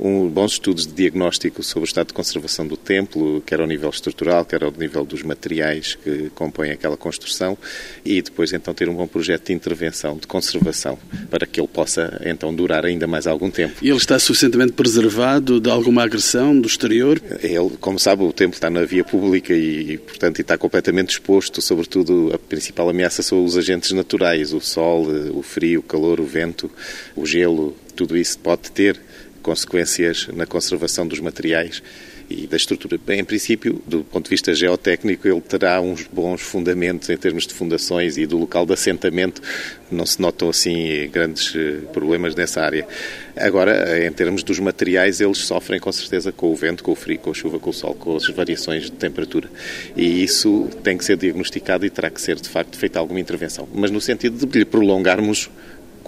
um, 0.00 0.26
bons 0.28 0.52
estudos 0.52 0.86
de 0.86 0.94
diagnóstico 0.94 1.62
sobre 1.62 1.84
o 1.84 1.88
estado 1.88 2.08
de 2.08 2.14
conservação 2.14 2.66
do 2.66 2.76
templo, 2.76 3.42
quer 3.42 3.60
ao 3.60 3.66
nível 3.66 3.90
estrutural, 3.90 4.44
quer 4.44 4.64
ao 4.64 4.72
nível 4.72 5.04
dos 5.04 5.22
materiais 5.22 5.94
que 5.94 6.30
compõem 6.34 6.70
aquela 6.70 6.96
construção, 6.96 7.56
e 8.04 8.22
depois 8.22 8.52
então 8.52 8.72
ter 8.72 8.88
um 8.88 8.94
bom 8.94 9.06
projeto 9.06 9.48
de 9.48 9.52
intervenção, 9.52 10.16
de 10.16 10.26
conservação, 10.26 10.98
para 11.30 11.46
que 11.46 11.60
ele 11.60 11.68
possa 11.68 12.20
então 12.24 12.54
durar 12.54 12.86
ainda 12.86 13.06
mais 13.06 13.26
algum 13.26 13.50
tempo. 13.50 13.74
E 13.82 13.88
ele 13.88 13.98
está 13.98 14.18
suficientemente 14.18 14.72
preservado 14.72 15.60
de 15.60 15.70
alguma 15.70 16.02
agressão 16.02 16.58
do 16.58 16.66
exterior? 16.66 17.20
Ele, 17.42 17.76
como 17.80 17.98
sabe, 17.98 18.22
o 18.22 18.32
templo 18.32 18.54
está 18.54 18.70
na 18.70 18.84
via 18.84 19.04
pública 19.04 19.52
e, 19.52 19.98
portanto, 19.98 20.40
está 20.40 20.56
completamente 20.56 21.10
exposto, 21.10 21.60
sobretudo 21.60 22.30
a 22.34 22.38
principal 22.38 22.88
ameaça 22.88 23.22
são 23.22 23.44
os 23.44 23.58
agentes 23.58 23.92
naturais, 23.92 24.54
o 24.54 24.60
sol, 24.60 25.06
o 25.34 25.42
frio, 25.42 25.80
o 25.80 25.82
calor, 25.82 26.20
o 26.20 26.24
vento, 26.24 26.70
o 27.14 27.26
gelo, 27.26 27.76
tudo 27.94 28.16
isso 28.16 28.38
pode 28.38 28.70
ter 28.70 28.98
consequências 29.42 30.28
na 30.28 30.46
conservação 30.46 31.06
dos 31.06 31.20
materiais 31.20 31.82
e 32.30 32.46
da 32.46 32.56
estrutura. 32.56 32.96
Bem, 33.04 33.20
em 33.20 33.24
princípio, 33.24 33.82
do 33.86 34.04
ponto 34.04 34.24
de 34.24 34.30
vista 34.30 34.54
geotécnico, 34.54 35.26
ele 35.26 35.40
terá 35.40 35.80
uns 35.80 36.06
bons 36.06 36.40
fundamentos 36.40 37.10
em 37.10 37.16
termos 37.16 37.44
de 37.46 37.52
fundações 37.52 38.16
e 38.16 38.24
do 38.24 38.38
local 38.38 38.64
de 38.64 38.72
assentamento. 38.72 39.42
Não 39.90 40.06
se 40.06 40.20
notam 40.20 40.48
assim 40.48 41.10
grandes 41.10 41.52
eh, 41.56 41.78
problemas 41.92 42.36
nessa 42.36 42.62
área. 42.62 42.86
Agora, 43.36 44.06
em 44.06 44.12
termos 44.12 44.44
dos 44.44 44.60
materiais, 44.60 45.20
eles 45.20 45.38
sofrem 45.38 45.80
com 45.80 45.90
certeza 45.90 46.30
com 46.30 46.52
o 46.52 46.54
vento, 46.54 46.84
com 46.84 46.92
o 46.92 46.94
frio, 46.94 47.18
com 47.18 47.30
a 47.32 47.34
chuva, 47.34 47.58
com 47.58 47.70
o 47.70 47.74
sol, 47.74 47.94
com 47.94 48.14
as 48.14 48.28
variações 48.28 48.84
de 48.84 48.92
temperatura. 48.92 49.50
E 49.96 50.22
isso 50.22 50.68
tem 50.84 50.96
que 50.96 51.04
ser 51.04 51.16
diagnosticado 51.16 51.84
e 51.84 51.90
terá 51.90 52.08
que 52.10 52.20
ser, 52.20 52.36
de 52.36 52.48
facto, 52.48 52.78
feita 52.78 53.00
alguma 53.00 53.18
intervenção. 53.18 53.68
Mas 53.74 53.90
no 53.90 54.00
sentido 54.00 54.46
de 54.46 54.58
lhe 54.58 54.64
prolongarmos 54.64 55.50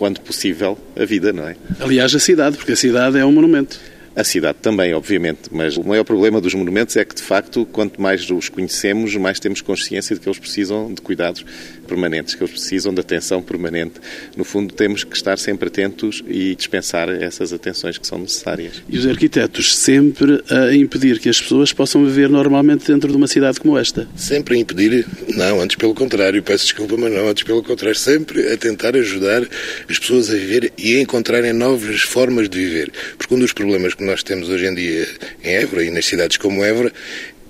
quando 0.03 0.19
possível, 0.19 0.77
a 0.97 1.05
vida, 1.05 1.33
não 1.33 1.47
é? 1.47 1.55
Aliás, 1.79 2.12
a 2.12 2.19
cidade, 2.19 2.57
porque 2.57 2.73
a 2.73 2.77
cidade 2.77 3.19
é 3.19 3.25
um 3.25 3.31
monumento. 3.31 3.79
A 4.14 4.25
cidade 4.25 4.59
também, 4.61 4.92
obviamente, 4.92 5.42
mas 5.51 5.77
o 5.77 5.83
maior 5.83 6.05
problema 6.05 6.40
dos 6.40 6.53
monumentos 6.55 6.96
é 6.96 7.05
que, 7.05 7.14
de 7.14 7.22
facto, 7.22 7.64
quanto 7.64 8.01
mais 8.01 8.29
os 8.31 8.48
conhecemos, 8.48 9.16
mais 9.16 9.40
temos 9.40 9.62
consciência 9.62 10.14
de 10.14 10.20
que 10.20 10.29
eles 10.29 10.38
precisam 10.38 10.92
de 10.92 11.01
cuidados 11.01 11.44
permanentes, 11.87 12.35
que 12.35 12.42
eles 12.42 12.53
precisam 12.53 12.92
de 12.92 13.01
atenção 13.01 13.42
permanente. 13.42 13.94
No 14.37 14.44
fundo, 14.44 14.75
temos 14.75 15.03
que 15.03 15.16
estar 15.16 15.38
sempre 15.38 15.68
atentos 15.68 16.22
e 16.27 16.55
dispensar 16.55 17.09
essas 17.09 17.53
atenções 17.53 17.96
que 17.96 18.07
são 18.07 18.18
necessárias. 18.18 18.83
E 18.88 18.98
os 18.98 19.07
arquitetos 19.07 19.77
sempre 19.77 20.42
a 20.51 20.75
impedir 20.75 21.18
que 21.18 21.29
as 21.29 21.40
pessoas 21.40 21.72
possam 21.72 22.05
viver 22.05 22.29
normalmente 22.29 22.87
dentro 22.87 23.11
de 23.11 23.16
uma 23.16 23.27
cidade 23.27 23.61
como 23.61 23.79
esta? 23.79 24.07
Sempre 24.14 24.57
a 24.57 24.59
impedir? 24.59 25.07
Não, 25.35 25.61
antes 25.61 25.77
pelo 25.77 25.94
contrário, 25.94 26.42
peço 26.42 26.64
desculpa, 26.64 26.96
mas 26.98 27.12
não, 27.12 27.29
antes 27.29 27.44
pelo 27.44 27.62
contrário, 27.62 27.98
sempre 27.98 28.53
a 28.53 28.57
tentar 28.59 28.94
ajudar 28.94 29.42
as 29.88 29.98
pessoas 29.98 30.29
a 30.31 30.35
viver 30.35 30.72
e 30.77 30.96
a 30.96 31.01
encontrarem 31.01 31.53
novas 31.53 32.03
formas 32.03 32.48
de 32.48 32.59
viver. 32.59 32.92
Porque 33.16 33.35
um 33.35 33.38
dos 33.38 33.53
problemas 33.53 33.94
que 33.94 34.02
nós 34.03 34.23
temos 34.23 34.49
hoje 34.49 34.67
em 34.67 34.75
dia 34.75 35.09
em 35.43 35.55
Évora 35.55 35.85
e 35.85 35.91
nas 35.91 36.05
cidades 36.05 36.37
como 36.37 36.65
Évora 36.65 36.93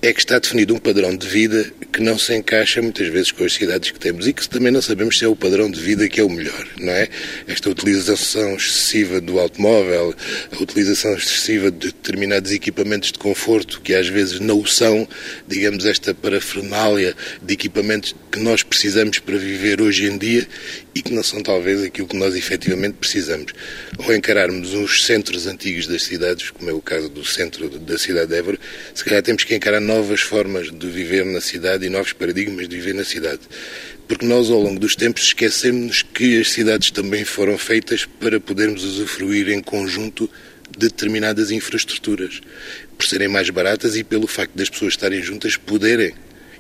é 0.05 0.13
que 0.13 0.19
está 0.19 0.37
definido 0.37 0.75
um 0.75 0.79
padrão 0.79 1.17
de 1.17 1.29
vida 1.29 1.73
que 1.93 2.03
não 2.03 2.19
se 2.19 2.35
encaixa 2.35 2.83
muitas 2.83 3.07
vezes 3.07 3.31
com 3.31 3.45
as 3.45 3.53
cidades 3.53 3.93
que 3.93 4.01
temos 4.01 4.27
e 4.27 4.33
que 4.33 4.49
também 4.49 4.73
não 4.73 4.83
sabemos 4.83 5.17
se 5.17 5.25
é 5.25 5.29
o 5.29 5.37
padrão 5.37 5.71
de 5.71 5.81
vida 5.81 6.09
que 6.09 6.21
é 6.21 6.25
o 6.25 6.29
melhor, 6.29 6.67
não 6.77 6.93
é? 6.93 7.09
Esta 7.47 7.71
utilização 7.71 8.57
excessiva 8.57 9.21
do 9.21 9.39
automóvel, 9.39 10.13
a 10.51 10.61
utilização 10.61 11.15
excessiva 11.15 11.71
de 11.71 11.87
determinados 11.89 12.51
equipamentos 12.51 13.13
de 13.13 13.19
conforto 13.21 13.81
que 13.81 13.95
às 13.95 14.09
vezes 14.09 14.41
não 14.41 14.67
são, 14.67 15.07
digamos, 15.47 15.87
esta 15.87 16.13
parafernália 16.13 17.15
de 17.41 17.55
equipamentos 17.55 18.13
que 18.33 18.41
nós 18.41 18.65
precisamos 18.65 19.21
para 19.21 19.39
viver 19.39 19.81
hoje 19.81 20.07
em 20.07 20.19
dia 20.19 20.49
e 20.95 21.03
que 21.03 21.13
não 21.13 21.23
são 21.23 21.41
talvez 21.43 21.83
aquilo 21.83 22.09
que 22.09 22.17
nós 22.17 22.35
efetivamente 22.35 22.95
precisamos. 22.95 23.53
Ou 23.99 24.15
encararmos 24.15 24.75
uns 24.75 25.05
centros 25.05 25.47
antigos 25.47 25.87
das 25.87 26.03
cidades, 26.03 26.51
como 26.51 26.69
é 26.69 26.73
o 26.73 26.81
caso 26.81 27.09
do 27.09 27.25
centro 27.25 27.69
da 27.69 27.99
cidade 27.99 28.29
de 28.29 28.37
Évora, 28.37 28.59
se 28.95 29.05
calhar 29.05 29.23
temos 29.23 29.45
que 29.45 29.55
encarar 29.55 29.81
novas 29.93 30.23
formas 30.23 30.71
de 30.71 30.87
viver 30.87 31.25
na 31.27 31.41
cidade 31.41 31.85
e 31.85 31.91
novos 31.91 32.15
paradigmas 32.15 32.67
de 32.67 32.77
viver 32.77 32.95
na 32.95 33.05
cidade. 33.05 33.41
Porque 34.09 34.25
nós, 34.25 34.51
ao 34.51 34.59
longo 34.59 34.81
dos 34.81 34.97
tempos, 34.97 35.23
esquecemos 35.25 36.03
que 36.03 36.41
as 36.41 36.51
cidades 36.51 36.91
também 36.91 37.25
foram 37.25 37.59
feitas 37.59 38.07
para 38.07 38.41
podermos 38.41 38.85
usufruir 38.85 39.51
em 39.51 39.61
conjunto 39.61 40.31
de 40.71 40.89
determinadas 40.89 41.51
infraestruturas, 41.51 42.41
por 42.97 43.07
serem 43.07 43.29
mais 43.29 43.51
baratas 43.51 43.95
e 43.95 44.03
pelo 44.03 44.27
facto 44.27 44.55
das 44.55 44.71
pessoas 44.71 44.95
estarem 44.95 45.23
juntas 45.23 45.57
poderem 45.57 46.15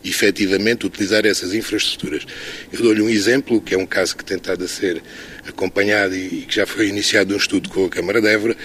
efetivamente 0.04 0.84
utilizar 0.84 1.24
essas 1.24 1.54
infraestruturas. 1.54 2.26
Eu 2.70 2.82
dou-lhe 2.82 3.00
um 3.00 3.08
exemplo, 3.08 3.62
que 3.62 3.74
é 3.74 3.78
um 3.78 3.86
caso 3.86 4.14
que 4.14 4.24
tem 4.24 4.36
estado 4.36 4.62
a 4.64 4.68
ser 4.68 5.02
acompanhado 5.46 6.14
e 6.14 6.42
que 6.42 6.56
já 6.56 6.66
foi 6.66 6.88
iniciado 6.88 7.32
um 7.32 7.38
estudo 7.38 7.70
com 7.70 7.86
a 7.86 7.88
Câmara 7.88 8.20
de 8.20 8.28
Évora. 8.28 8.56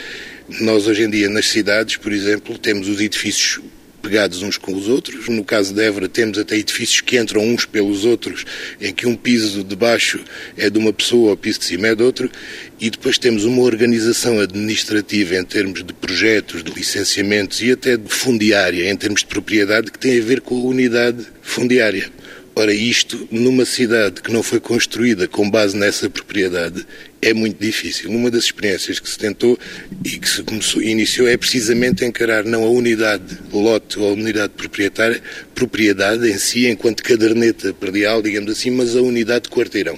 Nós, 0.60 0.88
hoje 0.88 1.03
em 1.03 1.10
dia, 1.10 1.30
nas 1.30 1.47
cidades, 1.47 1.95
por 1.95 2.12
exemplo, 2.12 2.58
temos 2.58 2.89
os 2.89 2.99
edifícios 2.99 3.62
pegados 4.08 4.41
uns 4.41 4.58
com 4.58 4.74
os 4.74 4.88
outros. 4.88 5.28
No 5.28 5.43
caso 5.43 5.74
de 5.74 5.82
Évora, 5.84 6.08
temos 6.08 6.38
até 6.38 6.56
edifícios 6.56 7.02
que 7.02 7.20
entram 7.20 7.43
uns 7.43 7.65
pelos 7.65 8.06
outros, 8.06 8.46
em 8.80 8.93
que 8.93 9.06
um 9.06 9.15
piso 9.15 9.65
de 9.65 9.76
baixo 9.76 10.24
é 10.56 10.70
de 10.70 10.80
uma 10.80 10.93
pessoa, 10.93 11.34
o 11.34 11.38
piso 11.38 11.60
de 11.60 11.65
cima 11.65 11.88
é 11.88 11.96
de 11.96 12.04
outro, 12.04 12.32
e 12.80 12.89
depois 12.89 13.17
temos 13.17 13.43
uma 13.43 13.62
organização 13.63 14.39
administrativa 14.39 15.36
em 15.36 15.43
termos 15.43 15.84
de 15.84 15.93
projetos, 15.93 16.63
de 16.63 16.72
licenciamentos 16.72 17.62
e 17.62 17.74
até 17.74 17.98
de 17.98 18.10
fundiária, 18.10 18.89
em 18.89 18.96
termos 18.96 19.22
de 19.22 19.28
propriedade, 19.28 19.91
que 19.91 20.00
tem 20.00 20.17
a 20.17 20.24
ver 20.24 20.39
com 20.39 20.56
a 20.56 20.63
unidade 20.63 21.26
fundiária. 21.41 22.10
Ora, 22.56 22.74
isto 22.74 23.28
numa 23.30 23.65
cidade 23.65 24.22
que 24.22 24.32
não 24.32 24.41
foi 24.41 24.60
construída 24.60 25.28
com 25.28 25.48
base 25.48 25.78
nessa 25.78 26.10
propriedade 26.10 26.88
é 27.21 27.34
muito 27.34 27.60
difícil. 27.60 28.10
Uma 28.10 28.30
das 28.30 28.45
experiências 28.45 28.99
que 28.99 29.10
se 29.10 29.17
tentou 29.17 29.58
e 30.03 30.17
que 30.17 30.30
se 30.30 30.43
começou, 30.43 30.82
iniciou 30.82 31.27
é 31.27 31.38
precisamente 31.38 32.06
encarar 32.06 32.43
não 32.43 32.63
a 32.63 32.69
unidade 32.69 33.38
lote 33.51 33.99
ou 33.99 34.10
a 34.10 34.13
unidade 34.13 34.53
proprietária, 34.56 35.21
propriedade 35.53 36.30
em 36.30 36.38
si, 36.38 36.67
enquanto 36.67 37.03
caderneta 37.03 37.73
predial, 37.73 38.21
digamos 38.21 38.51
assim, 38.51 38.71
mas 38.71 38.95
a 38.95 39.01
unidade 39.01 39.43
de 39.43 39.49
quarteirão 39.49 39.97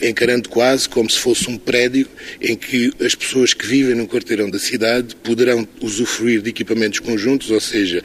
encarando 0.00 0.48
quase 0.48 0.88
como 0.88 1.08
se 1.08 1.18
fosse 1.18 1.48
um 1.48 1.56
prédio 1.56 2.06
em 2.40 2.54
que 2.54 2.92
as 3.00 3.14
pessoas 3.14 3.54
que 3.54 3.66
vivem 3.66 3.94
no 3.94 4.06
quarteirão 4.06 4.50
da 4.50 4.58
cidade 4.58 5.16
poderão 5.16 5.66
usufruir 5.80 6.42
de 6.42 6.50
equipamentos 6.50 6.98
conjuntos, 7.00 7.50
ou 7.50 7.60
seja, 7.60 8.02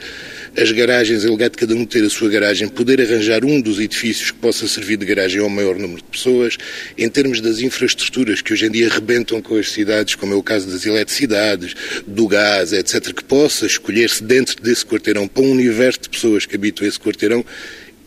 as 0.56 0.70
garagens, 0.70 1.24
é 1.24 1.28
lugar 1.28 1.48
de 1.48 1.56
cada 1.56 1.74
um 1.74 1.84
ter 1.84 2.04
a 2.04 2.10
sua 2.10 2.28
garagem, 2.28 2.68
poder 2.68 3.00
arranjar 3.00 3.44
um 3.44 3.60
dos 3.60 3.80
edifícios 3.80 4.30
que 4.30 4.38
possa 4.38 4.68
servir 4.68 4.98
de 4.98 5.06
garagem 5.06 5.40
ao 5.40 5.48
maior 5.48 5.78
número 5.78 6.02
de 6.02 6.08
pessoas, 6.08 6.58
em 6.96 7.08
termos 7.08 7.40
das 7.40 7.60
infraestruturas 7.60 8.42
que 8.42 8.52
hoje 8.52 8.66
em 8.66 8.70
dia 8.70 8.88
arrebentam 8.88 9.40
com 9.40 9.56
as 9.56 9.70
cidades, 9.70 10.14
como 10.14 10.34
é 10.34 10.36
o 10.36 10.42
caso 10.42 10.70
das 10.70 10.84
eletricidades, 10.84 11.74
do 12.06 12.26
gás, 12.28 12.72
etc., 12.72 13.14
que 13.14 13.24
possa 13.24 13.64
escolher-se 13.64 14.22
dentro 14.22 14.62
desse 14.62 14.84
quarteirão 14.84 15.26
para 15.26 15.42
um 15.42 15.50
universo 15.52 16.00
de 16.02 16.10
pessoas 16.10 16.44
que 16.44 16.54
habitam 16.54 16.86
esse 16.86 17.00
quarteirão 17.00 17.44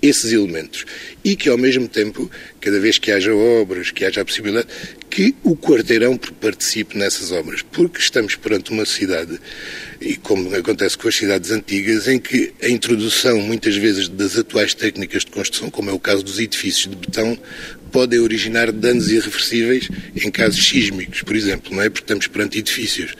esses 0.01 0.31
elementos. 0.31 0.85
E 1.23 1.35
que, 1.35 1.49
ao 1.49 1.57
mesmo 1.57 1.87
tempo, 1.87 2.29
cada 2.59 2.79
vez 2.79 2.97
que 2.97 3.11
haja 3.11 3.33
obras, 3.33 3.91
que 3.91 4.05
haja 4.05 4.21
a 4.21 4.25
possibilidade, 4.25 4.67
que 5.09 5.35
o 5.43 5.55
quarteirão 5.55 6.17
participe 6.17 6.97
nessas 6.97 7.31
obras. 7.31 7.61
Porque 7.61 7.99
estamos 7.99 8.35
perante 8.35 8.71
uma 8.71 8.85
cidade, 8.85 9.39
e 10.01 10.15
como 10.15 10.53
acontece 10.55 10.97
com 10.97 11.07
as 11.07 11.15
cidades 11.15 11.51
antigas, 11.51 12.07
em 12.07 12.19
que 12.19 12.53
a 12.61 12.67
introdução, 12.67 13.39
muitas 13.39 13.75
vezes, 13.75 14.07
das 14.09 14.37
atuais 14.37 14.73
técnicas 14.73 15.23
de 15.23 15.31
construção, 15.31 15.69
como 15.69 15.89
é 15.89 15.93
o 15.93 15.99
caso 15.99 16.23
dos 16.23 16.39
edifícios 16.39 16.89
de 16.89 16.95
betão, 16.95 17.37
podem 17.95 18.19
originar 18.19 18.73
danos 18.73 19.09
irreversíveis 19.09 19.87
em 20.15 20.29
casos 20.29 20.67
sísmicos, 20.67 21.21
por 21.21 21.33
exemplo, 21.33 21.73
não 21.73 21.81
é? 21.81 21.89
Porque 21.89 22.03
estamos 22.03 22.27
perante 22.27 22.59
edifícios 22.59 23.15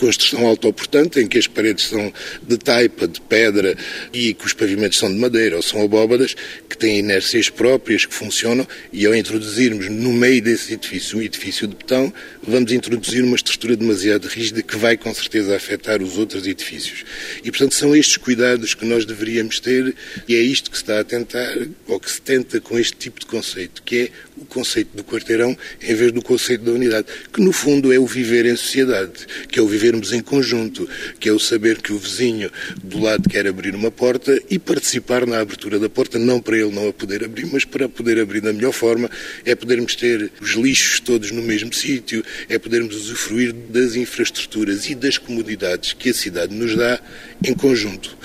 construção 0.00 0.46
autoportante, 0.46 1.20
em 1.20 1.28
que 1.28 1.36
as 1.36 1.46
paredes 1.46 1.84
são 1.84 2.10
de 2.42 2.56
taipa, 2.56 3.06
de 3.06 3.20
pedra 3.20 3.76
e 4.14 4.32
que 4.32 4.46
os 4.46 4.54
pavimentos 4.54 4.98
são 4.98 5.12
de 5.12 5.18
madeira 5.18 5.56
ou 5.56 5.62
são 5.62 5.82
abóbadas, 5.82 6.34
que 6.68 6.76
têm 6.76 7.00
inércias 7.00 7.50
próprias, 7.50 8.06
que 8.06 8.14
funcionam, 8.14 8.66
e 8.90 9.04
ao 9.04 9.14
introduzirmos 9.14 9.90
no 9.90 10.10
meio 10.10 10.40
desse 10.40 10.72
edifício 10.72 11.18
um 11.18 11.22
edifício 11.22 11.68
de 11.68 11.76
betão, 11.76 12.12
vamos 12.42 12.72
introduzir 12.72 13.22
uma 13.22 13.36
estrutura 13.36 13.76
demasiado 13.76 14.26
rígida 14.26 14.62
que 14.62 14.76
vai 14.76 14.96
com 14.96 15.12
certeza 15.12 15.54
afetar 15.54 16.02
os 16.02 16.16
outros 16.16 16.46
edifícios. 16.46 17.04
E, 17.44 17.50
portanto, 17.50 17.74
são 17.74 17.94
estes 17.94 18.16
cuidados 18.16 18.74
que 18.74 18.86
nós 18.86 19.04
deveríamos 19.04 19.60
ter 19.60 19.94
e 20.26 20.34
é 20.34 20.40
isto 20.40 20.70
que 20.70 20.78
se 20.78 20.82
está 20.82 21.00
a 21.00 21.04
tentar, 21.04 21.54
ou 21.86 22.00
que 22.00 22.10
se 22.10 22.22
tenta 22.22 22.58
com 22.58 22.78
este 22.78 22.96
tipo 22.96 23.20
de 23.20 23.26
conceito, 23.26 23.82
que 23.82 23.98
é 23.98 24.10
o 24.40 24.44
conceito 24.46 24.96
do 24.96 25.04
quarteirão 25.04 25.56
em 25.82 25.94
vez 25.94 26.12
do 26.12 26.22
conceito 26.22 26.64
da 26.64 26.72
unidade, 26.72 27.06
que 27.32 27.40
no 27.40 27.52
fundo 27.52 27.92
é 27.92 27.98
o 27.98 28.06
viver 28.06 28.46
em 28.46 28.56
sociedade, 28.56 29.26
que 29.48 29.58
é 29.58 29.62
o 29.62 29.66
vivermos 29.66 30.12
em 30.12 30.20
conjunto, 30.20 30.88
que 31.18 31.28
é 31.28 31.32
o 31.32 31.38
saber 31.38 31.80
que 31.80 31.92
o 31.92 31.98
vizinho 31.98 32.50
do 32.82 32.98
lado 33.00 33.28
quer 33.28 33.46
abrir 33.46 33.74
uma 33.74 33.90
porta 33.90 34.40
e 34.48 34.58
participar 34.58 35.26
na 35.26 35.40
abertura 35.40 35.78
da 35.78 35.88
porta, 35.88 36.18
não 36.18 36.40
para 36.40 36.56
ele 36.56 36.70
não 36.70 36.88
a 36.88 36.92
poder 36.92 37.24
abrir, 37.24 37.46
mas 37.46 37.64
para 37.64 37.88
poder 37.88 38.18
abrir 38.18 38.40
da 38.40 38.52
melhor 38.52 38.72
forma, 38.72 39.10
é 39.44 39.54
podermos 39.54 39.94
ter 39.94 40.30
os 40.40 40.50
lixos 40.52 41.00
todos 41.00 41.30
no 41.30 41.42
mesmo 41.42 41.72
sítio, 41.72 42.24
é 42.48 42.58
podermos 42.58 42.96
usufruir 42.96 43.52
das 43.52 43.94
infraestruturas 43.94 44.88
e 44.88 44.94
das 44.94 45.18
comodidades 45.18 45.92
que 45.92 46.10
a 46.10 46.14
cidade 46.14 46.54
nos 46.54 46.74
dá 46.74 47.00
em 47.44 47.54
conjunto 47.54 48.16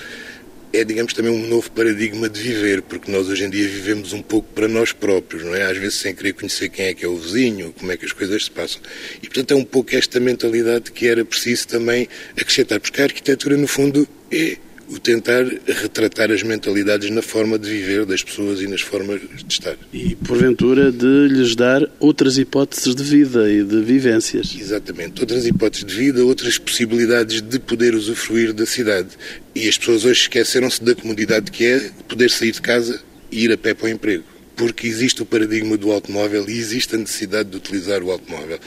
é, 0.76 0.84
digamos, 0.84 1.12
também 1.12 1.32
um 1.32 1.46
novo 1.46 1.70
paradigma 1.70 2.28
de 2.28 2.40
viver, 2.40 2.82
porque 2.82 3.10
nós 3.10 3.28
hoje 3.28 3.44
em 3.44 3.50
dia 3.50 3.66
vivemos 3.66 4.12
um 4.12 4.22
pouco 4.22 4.48
para 4.52 4.68
nós 4.68 4.92
próprios, 4.92 5.42
não 5.42 5.54
é? 5.54 5.62
Às 5.64 5.78
vezes 5.78 5.94
sem 5.94 6.14
querer 6.14 6.34
conhecer 6.34 6.68
quem 6.68 6.86
é 6.86 6.94
que 6.94 7.04
é 7.04 7.08
o 7.08 7.16
vizinho, 7.16 7.72
como 7.78 7.90
é 7.92 7.96
que 7.96 8.04
as 8.04 8.12
coisas 8.12 8.44
se 8.44 8.50
passam. 8.50 8.80
E, 9.22 9.26
portanto, 9.26 9.52
é 9.52 9.54
um 9.54 9.64
pouco 9.64 9.94
esta 9.96 10.20
mentalidade 10.20 10.92
que 10.92 11.06
era 11.06 11.24
preciso 11.24 11.68
também 11.68 12.08
acrescentar, 12.38 12.80
porque 12.80 13.00
a 13.00 13.04
arquitetura, 13.04 13.56
no 13.56 13.66
fundo, 13.66 14.06
é 14.30 14.58
o 14.88 14.98
tentar 14.98 15.44
retratar 15.66 16.30
as 16.30 16.42
mentalidades 16.42 17.10
na 17.10 17.22
forma 17.22 17.58
de 17.58 17.68
viver 17.68 18.04
das 18.04 18.22
pessoas 18.22 18.60
e 18.60 18.66
nas 18.66 18.80
formas 18.80 19.20
de 19.20 19.52
estar. 19.52 19.76
E, 19.92 20.14
porventura, 20.16 20.92
de 20.92 21.28
lhes 21.28 21.56
dar 21.56 21.82
outras 21.98 22.38
hipóteses 22.38 22.94
de 22.94 23.02
vida 23.02 23.50
e 23.50 23.62
de 23.64 23.80
vivências. 23.82 24.54
Exatamente, 24.58 25.20
outras 25.20 25.46
hipóteses 25.46 25.84
de 25.86 25.94
vida, 25.94 26.24
outras 26.24 26.58
possibilidades 26.58 27.40
de 27.42 27.58
poder 27.58 27.94
usufruir 27.94 28.52
da 28.52 28.66
cidade. 28.66 29.08
E 29.54 29.68
as 29.68 29.76
pessoas 29.76 30.04
hoje 30.04 30.22
esqueceram-se 30.22 30.82
da 30.82 30.94
comodidade 30.94 31.50
que 31.50 31.64
é 31.64 31.90
poder 32.06 32.30
sair 32.30 32.52
de 32.52 32.60
casa 32.60 33.00
e 33.30 33.44
ir 33.44 33.52
a 33.52 33.56
pé 33.58 33.74
para 33.74 33.86
o 33.86 33.88
emprego 33.88 34.35
porque 34.56 34.86
existe 34.86 35.22
o 35.22 35.26
paradigma 35.26 35.76
do 35.76 35.92
automóvel 35.92 36.48
e 36.48 36.58
existe 36.58 36.94
a 36.94 36.98
necessidade 36.98 37.50
de 37.50 37.56
utilizar 37.58 38.02
o 38.02 38.10
automóvel. 38.10 38.58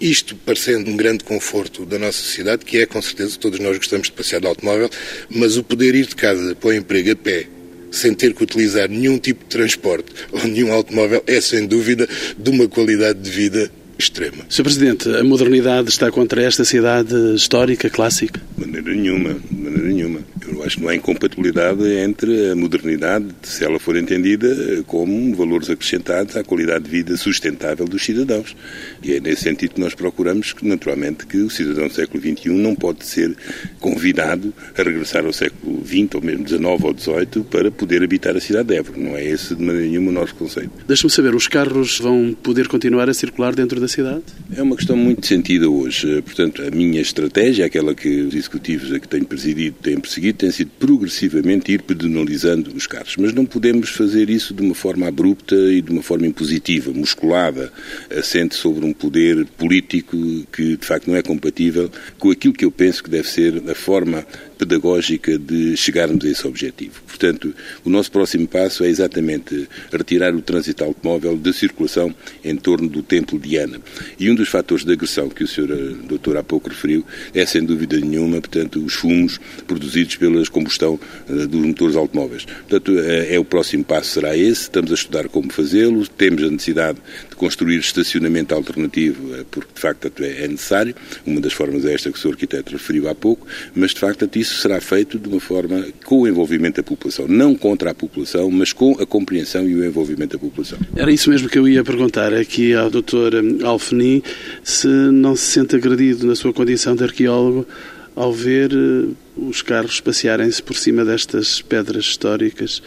Isto 0.00 0.34
parecendo 0.36 0.90
um 0.90 0.96
grande 0.96 1.22
conforto 1.22 1.84
da 1.84 1.98
nossa 1.98 2.18
sociedade, 2.18 2.64
que 2.64 2.78
é 2.78 2.86
com 2.86 3.00
certeza 3.00 3.38
todos 3.38 3.60
nós 3.60 3.76
gostamos 3.76 4.08
de 4.08 4.12
passear 4.12 4.40
de 4.40 4.46
automóvel, 4.46 4.88
mas 5.28 5.56
o 5.56 5.62
poder 5.62 5.94
ir 5.94 6.06
de 6.06 6.16
casa 6.16 6.54
para 6.54 6.70
o 6.70 6.72
emprego 6.72 7.12
a 7.12 7.16
pé 7.16 7.46
sem 7.90 8.12
ter 8.12 8.34
que 8.34 8.42
utilizar 8.42 8.88
nenhum 8.88 9.18
tipo 9.18 9.44
de 9.44 9.50
transporte 9.50 10.12
ou 10.32 10.44
nenhum 10.48 10.72
automóvel 10.72 11.22
é 11.28 11.40
sem 11.40 11.64
dúvida 11.64 12.08
de 12.36 12.50
uma 12.50 12.66
qualidade 12.66 13.20
de 13.20 13.30
vida 13.30 13.70
extrema. 13.98 14.44
Sr. 14.48 14.62
Presidente, 14.62 15.08
a 15.08 15.24
modernidade 15.24 15.88
está 15.88 16.10
contra 16.10 16.42
esta 16.42 16.64
cidade 16.64 17.14
histórica, 17.34 17.88
clássica? 17.90 18.40
De 18.56 18.66
maneira 18.66 18.90
nenhuma, 18.94 19.34
de 19.34 19.56
maneira 19.56 19.88
nenhuma. 19.88 20.20
Eu 20.46 20.62
acho 20.62 20.76
que 20.76 20.82
não 20.82 20.88
há 20.90 20.94
incompatibilidade 20.94 21.82
entre 21.98 22.50
a 22.50 22.56
modernidade, 22.56 23.26
se 23.42 23.64
ela 23.64 23.78
for 23.78 23.96
entendida 23.96 24.82
como 24.86 25.34
valores 25.34 25.70
acrescentados 25.70 26.36
à 26.36 26.44
qualidade 26.44 26.84
de 26.84 26.90
vida 26.90 27.16
sustentável 27.16 27.86
dos 27.86 28.04
cidadãos. 28.04 28.54
E 29.02 29.12
é 29.12 29.20
nesse 29.20 29.42
sentido 29.42 29.74
que 29.74 29.80
nós 29.80 29.94
procuramos, 29.94 30.52
que, 30.52 30.66
naturalmente, 30.66 31.26
que 31.26 31.38
o 31.38 31.50
cidadão 31.50 31.88
do 31.88 31.94
século 31.94 32.22
XXI 32.22 32.50
não 32.50 32.74
pode 32.74 33.04
ser 33.06 33.34
convidado 33.80 34.52
a 34.76 34.82
regressar 34.82 35.24
ao 35.24 35.32
século 35.32 35.82
XX, 35.84 36.14
ou 36.14 36.20
mesmo 36.20 36.48
XIX 36.48 36.64
ou 36.64 36.98
XVIII, 36.98 37.44
para 37.50 37.70
poder 37.70 38.02
habitar 38.02 38.36
a 38.36 38.40
cidade 38.40 38.68
de 38.68 38.76
Évora. 38.76 38.98
Não 38.98 39.16
é 39.16 39.24
esse, 39.24 39.54
de 39.54 39.62
maneira 39.62 39.88
nenhuma, 39.88 40.10
o 40.10 40.14
nosso 40.14 40.34
conceito. 40.34 40.70
Deixe-me 40.86 41.10
saber, 41.10 41.34
os 41.34 41.48
carros 41.48 41.98
vão 41.98 42.36
poder 42.42 42.68
continuar 42.68 43.08
a 43.08 43.14
circular 43.14 43.54
dentro 43.54 43.80
da 43.84 43.88
cidade? 43.88 44.22
É 44.56 44.62
uma 44.62 44.76
questão 44.76 44.96
muito 44.96 45.26
sentida 45.26 45.68
hoje. 45.68 46.22
Portanto, 46.22 46.62
a 46.62 46.70
minha 46.70 47.00
estratégia, 47.00 47.66
aquela 47.66 47.94
que 47.94 48.22
os 48.22 48.34
executivos 48.34 48.92
a 48.92 48.98
que 48.98 49.06
tenho 49.06 49.24
presidido 49.26 49.76
têm 49.82 50.00
perseguido, 50.00 50.38
tem 50.38 50.50
sido 50.50 50.70
progressivamente 50.78 51.72
ir 51.72 51.82
pedonalizando 51.82 52.74
os 52.74 52.86
carros. 52.86 53.16
Mas 53.18 53.32
não 53.32 53.44
podemos 53.44 53.90
fazer 53.90 54.30
isso 54.30 54.54
de 54.54 54.62
uma 54.62 54.74
forma 54.74 55.06
abrupta 55.06 55.54
e 55.54 55.82
de 55.82 55.90
uma 55.90 56.02
forma 56.02 56.26
impositiva, 56.26 56.92
musculada, 56.92 57.72
assente 58.10 58.54
sobre 58.54 58.84
um 58.84 58.92
poder 58.92 59.44
político 59.58 60.16
que 60.52 60.76
de 60.76 60.86
facto 60.86 61.08
não 61.08 61.16
é 61.16 61.22
compatível 61.22 61.90
com 62.18 62.30
aquilo 62.30 62.54
que 62.54 62.64
eu 62.64 62.70
penso 62.70 63.02
que 63.02 63.10
deve 63.10 63.28
ser 63.28 63.62
a 63.68 63.74
forma 63.74 64.26
pedagógica 64.56 65.38
de 65.38 65.76
chegarmos 65.76 66.24
a 66.24 66.28
esse 66.28 66.46
objetivo. 66.46 67.02
Portanto, 67.06 67.54
o 67.84 67.90
nosso 67.90 68.10
próximo 68.10 68.46
passo 68.46 68.84
é 68.84 68.88
exatamente 68.88 69.68
retirar 69.92 70.34
o 70.34 70.42
trânsito 70.42 70.84
automóvel 70.84 71.36
da 71.36 71.52
circulação 71.52 72.14
em 72.44 72.56
torno 72.56 72.88
do 72.88 73.02
Templo 73.02 73.38
de 73.38 73.56
Ana. 73.56 73.80
E 74.18 74.30
um 74.30 74.34
dos 74.34 74.48
fatores 74.48 74.84
de 74.84 74.92
agressão 74.92 75.28
que 75.28 75.44
o 75.44 75.48
Sr. 75.48 75.70
Eh, 75.70 76.06
doutor 76.08 76.36
há 76.36 76.42
pouco 76.42 76.68
referiu 76.68 77.04
é, 77.32 77.44
sem 77.46 77.64
dúvida 77.64 77.98
nenhuma, 77.98 78.40
portanto, 78.40 78.84
os 78.84 78.94
fumos 78.94 79.38
produzidos 79.66 80.16
pela 80.16 80.44
combustão 80.46 80.98
uh, 81.28 81.46
dos 81.46 81.60
motores 81.60 81.96
automóveis. 81.96 82.44
Portanto, 82.44 82.98
é, 82.98 83.34
é 83.34 83.38
o 83.38 83.44
próximo 83.44 83.84
passo 83.84 84.12
será 84.12 84.36
esse, 84.36 84.62
estamos 84.62 84.90
a 84.90 84.94
estudar 84.94 85.28
como 85.28 85.52
fazê-lo, 85.52 86.06
temos 86.06 86.42
a 86.42 86.50
necessidade 86.50 86.98
de 87.34 87.36
construir 87.36 87.78
estacionamento 87.78 88.54
alternativo, 88.54 89.34
uh, 89.34 89.44
porque 89.50 89.74
de 89.74 89.80
facto 89.80 90.10
é, 90.22 90.46
necessário, 90.46 90.94
uma 91.26 91.40
das 91.40 91.52
formas 91.52 91.84
é 91.84 91.92
esta 91.92 92.10
que 92.10 92.16
o 92.16 92.20
Sr. 92.20 92.30
Arquiteto 92.30 92.72
referiu 92.72 93.08
há 93.08 93.14
pouco, 93.14 93.46
mas 93.74 93.92
de 93.92 94.00
facto 94.00 94.28
isso 94.36 94.60
será 94.60 94.80
feito 94.80 95.18
de 95.18 95.28
uma 95.28 95.40
forma 95.40 95.84
com 96.04 96.20
o 96.20 96.28
envolvimento 96.28 96.76
da 96.76 96.82
população, 96.82 97.26
não 97.28 97.54
contra 97.54 97.90
a 97.90 97.94
população, 97.94 98.50
mas 98.50 98.72
com 98.72 98.92
a 99.00 99.06
compreensão 99.06 99.68
e 99.68 99.74
o 99.74 99.84
envolvimento 99.84 100.36
da 100.36 100.38
população. 100.38 100.78
Era 100.96 101.10
isso 101.12 101.28
mesmo 101.28 101.48
que 101.48 101.58
eu 101.58 101.68
ia 101.68 101.82
perguntar 101.82 102.32
aqui 102.32 102.74
ao 102.74 102.90
Dr. 102.90 103.64
Alfeni, 103.64 104.22
se 104.62 104.86
não 104.86 105.34
se 105.34 105.46
sente 105.46 105.76
agredido 105.76 106.26
na 106.26 106.36
sua 106.36 106.52
condição 106.52 106.94
de 106.94 107.04
arqueólogo 107.04 107.66
ao 108.14 108.32
ver 108.32 108.70
eh, 108.72 109.08
os 109.36 109.62
carros 109.62 110.00
passearem-se 110.00 110.62
por 110.62 110.76
cima 110.76 111.04
destas 111.04 111.60
pedras 111.60 112.04
históricas. 112.04 112.80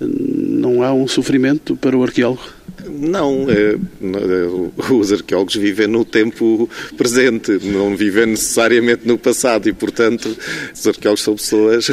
Não 0.00 0.82
há 0.82 0.92
um 0.92 1.08
sofrimento 1.08 1.76
para 1.76 1.96
o 1.96 2.02
arqueólogo? 2.02 2.42
Não, 2.88 3.46
é, 3.48 3.76
os 4.92 5.12
arqueólogos 5.12 5.56
vivem 5.56 5.86
no 5.86 6.04
tempo 6.04 6.68
presente, 6.96 7.58
não 7.64 7.96
vivem 7.96 8.26
necessariamente 8.26 9.06
no 9.06 9.18
passado 9.18 9.68
e, 9.68 9.72
portanto, 9.72 10.36
os 10.72 10.86
arqueólogos 10.86 11.22
são 11.22 11.34
pessoas 11.34 11.88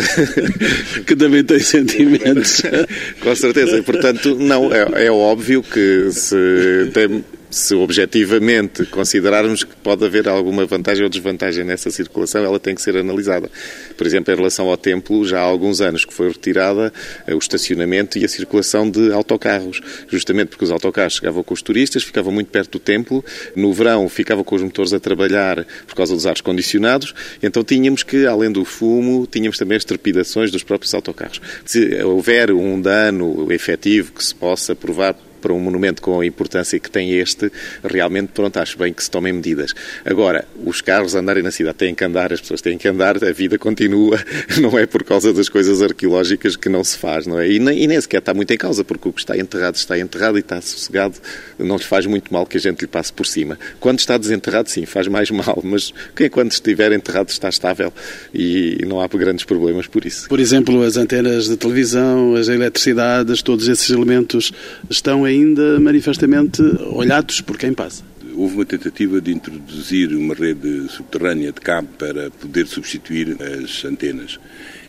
que 1.06 1.16
também 1.16 1.44
têm 1.44 1.60
sentimentos. 1.60 2.62
Com 3.22 3.36
certeza, 3.36 3.78
e, 3.78 3.82
portanto, 3.82 4.36
não, 4.36 4.74
é, 4.74 5.06
é 5.06 5.12
óbvio 5.12 5.64
que 5.64 6.12
se 6.12 6.92
tem 6.94 7.24
se 7.56 7.74
objetivamente 7.74 8.86
considerarmos 8.88 9.64
que 9.64 9.74
pode 9.78 10.04
haver 10.04 10.28
alguma 10.28 10.66
vantagem 10.66 11.06
ou 11.06 11.10
desvantagem 11.10 11.64
nessa 11.64 11.90
circulação, 11.90 12.44
ela 12.44 12.60
tem 12.60 12.76
que 12.76 12.82
ser 12.82 12.98
analisada. 12.98 13.50
Por 13.96 14.06
exemplo, 14.06 14.34
em 14.34 14.36
relação 14.36 14.68
ao 14.68 14.76
templo, 14.76 15.26
já 15.26 15.40
há 15.40 15.44
alguns 15.44 15.80
anos 15.80 16.04
que 16.04 16.14
foi 16.14 16.28
retirada 16.28 16.92
eh, 17.26 17.34
o 17.34 17.38
estacionamento 17.38 18.18
e 18.18 18.26
a 18.26 18.28
circulação 18.28 18.90
de 18.90 19.10
autocarros, 19.14 19.80
justamente 20.10 20.50
porque 20.50 20.66
os 20.66 20.70
autocarros 20.70 21.14
chegavam 21.14 21.44
com 21.44 21.54
os 21.54 21.62
turistas, 21.62 22.04
ficavam 22.04 22.34
muito 22.34 22.50
perto 22.50 22.72
do 22.72 22.80
templo, 22.80 23.24
no 23.56 23.72
verão 23.72 24.10
ficavam 24.10 24.44
com 24.44 24.56
os 24.58 24.62
motores 24.62 24.92
a 24.92 25.00
trabalhar 25.00 25.66
por 25.88 25.96
causa 25.96 26.14
dos 26.14 26.28
ares 26.28 26.42
condicionados, 26.42 27.16
então 27.42 27.64
tínhamos 27.64 28.04
que, 28.04 28.26
além 28.26 28.52
do 28.52 28.66
fumo, 28.66 29.26
tínhamos 29.26 29.58
também 29.58 29.78
as 29.78 29.86
trepidações 29.86 30.52
dos 30.52 30.62
próprios 30.62 30.94
autocarros. 30.94 31.40
Se 31.64 32.04
houver 32.04 32.52
um 32.52 32.82
dano 32.82 33.50
efetivo 33.50 34.12
que 34.12 34.22
se 34.22 34.36
possa 34.36 34.76
provar 34.76 35.16
para 35.46 35.54
um 35.54 35.60
monumento 35.60 36.02
com 36.02 36.20
a 36.20 36.26
importância 36.26 36.80
que 36.80 36.90
tem 36.90 37.20
este, 37.20 37.52
realmente, 37.84 38.30
pronto, 38.34 38.58
acho 38.58 38.80
bem 38.80 38.92
que 38.92 39.04
se 39.04 39.12
tomem 39.12 39.32
medidas. 39.32 39.76
Agora, 40.04 40.44
os 40.66 40.82
carros 40.82 41.14
andarem 41.14 41.44
na 41.44 41.52
cidade 41.52 41.78
têm 41.78 41.94
que 41.94 42.04
andar, 42.04 42.34
as 42.34 42.42
pessoas 42.42 42.62
têm 42.62 42.80
que 42.80 42.88
andar, 42.88 43.24
a 43.24 43.32
vida 43.32 43.56
continua, 43.60 44.18
não 44.60 44.76
é 44.76 44.88
por 44.88 45.04
causa 45.04 45.32
das 45.32 45.48
coisas 45.48 45.84
arqueológicas 45.84 46.56
que 46.56 46.68
não 46.68 46.84
se 46.84 46.98
faz, 46.98 47.28
não 47.28 47.40
é? 47.40 47.48
E 47.48 47.60
nem, 47.60 47.84
e 47.84 47.86
nem 47.86 48.02
sequer 48.02 48.18
está 48.18 48.34
muito 48.34 48.52
em 48.52 48.58
causa, 48.58 48.84
porque 48.84 49.08
o 49.08 49.14
que 49.14 49.20
está 49.20 49.38
enterrado 49.38 49.76
está 49.76 50.00
enterrado 50.00 50.38
e 50.38 50.40
está 50.40 50.60
sossegado, 50.60 51.14
não 51.60 51.78
lhe 51.78 51.84
faz 51.84 52.08
muito 52.08 52.34
mal 52.34 52.48
que 52.48 52.58
a 52.58 52.60
gente 52.60 52.82
lhe 52.82 52.88
passe 52.88 53.14
por 53.14 53.28
cima. 53.28 53.60
Quando 53.80 54.00
está 54.00 54.18
desenterrado, 54.18 54.68
sim, 54.68 54.88
faz 54.88 55.08
mais 55.08 55.30
mal, 55.30 55.62
mas 55.64 55.94
quem 56.16 56.28
quando 56.28 56.54
estiver 56.54 56.92
enterrado 56.92 57.30
está 57.30 57.50
estável 57.50 57.94
e 58.34 58.84
não 58.88 59.00
há 59.00 59.08
grandes 59.08 59.46
problemas 59.46 59.86
por 59.86 60.08
isso. 60.08 60.28
Por 60.28 60.40
exemplo, 60.40 60.82
as 60.82 60.98
antenas 60.98 61.46
de 61.48 61.56
televisão, 61.56 62.34
as 62.34 62.48
eletricidades, 62.48 63.44
todos 63.44 63.68
esses 63.68 63.92
elementos 63.92 64.52
estão 64.90 65.24
ainda 65.36 65.80
manifestamente 65.80 66.62
olhados 66.92 67.42
por 67.42 67.58
quem 67.58 67.74
passa 67.74 68.04
houve 68.36 68.56
uma 68.56 68.66
tentativa 68.66 69.22
de 69.22 69.32
introduzir 69.32 70.14
uma 70.14 70.36
rede 70.36 70.90
subterrânea 70.90 71.52
de 71.52 71.62
cabo 71.62 71.88
para 71.98 72.30
poder 72.32 72.68
substituir 72.68 73.38
as 73.42 73.84
antenas. 73.86 74.40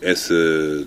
Essa 0.03 0.35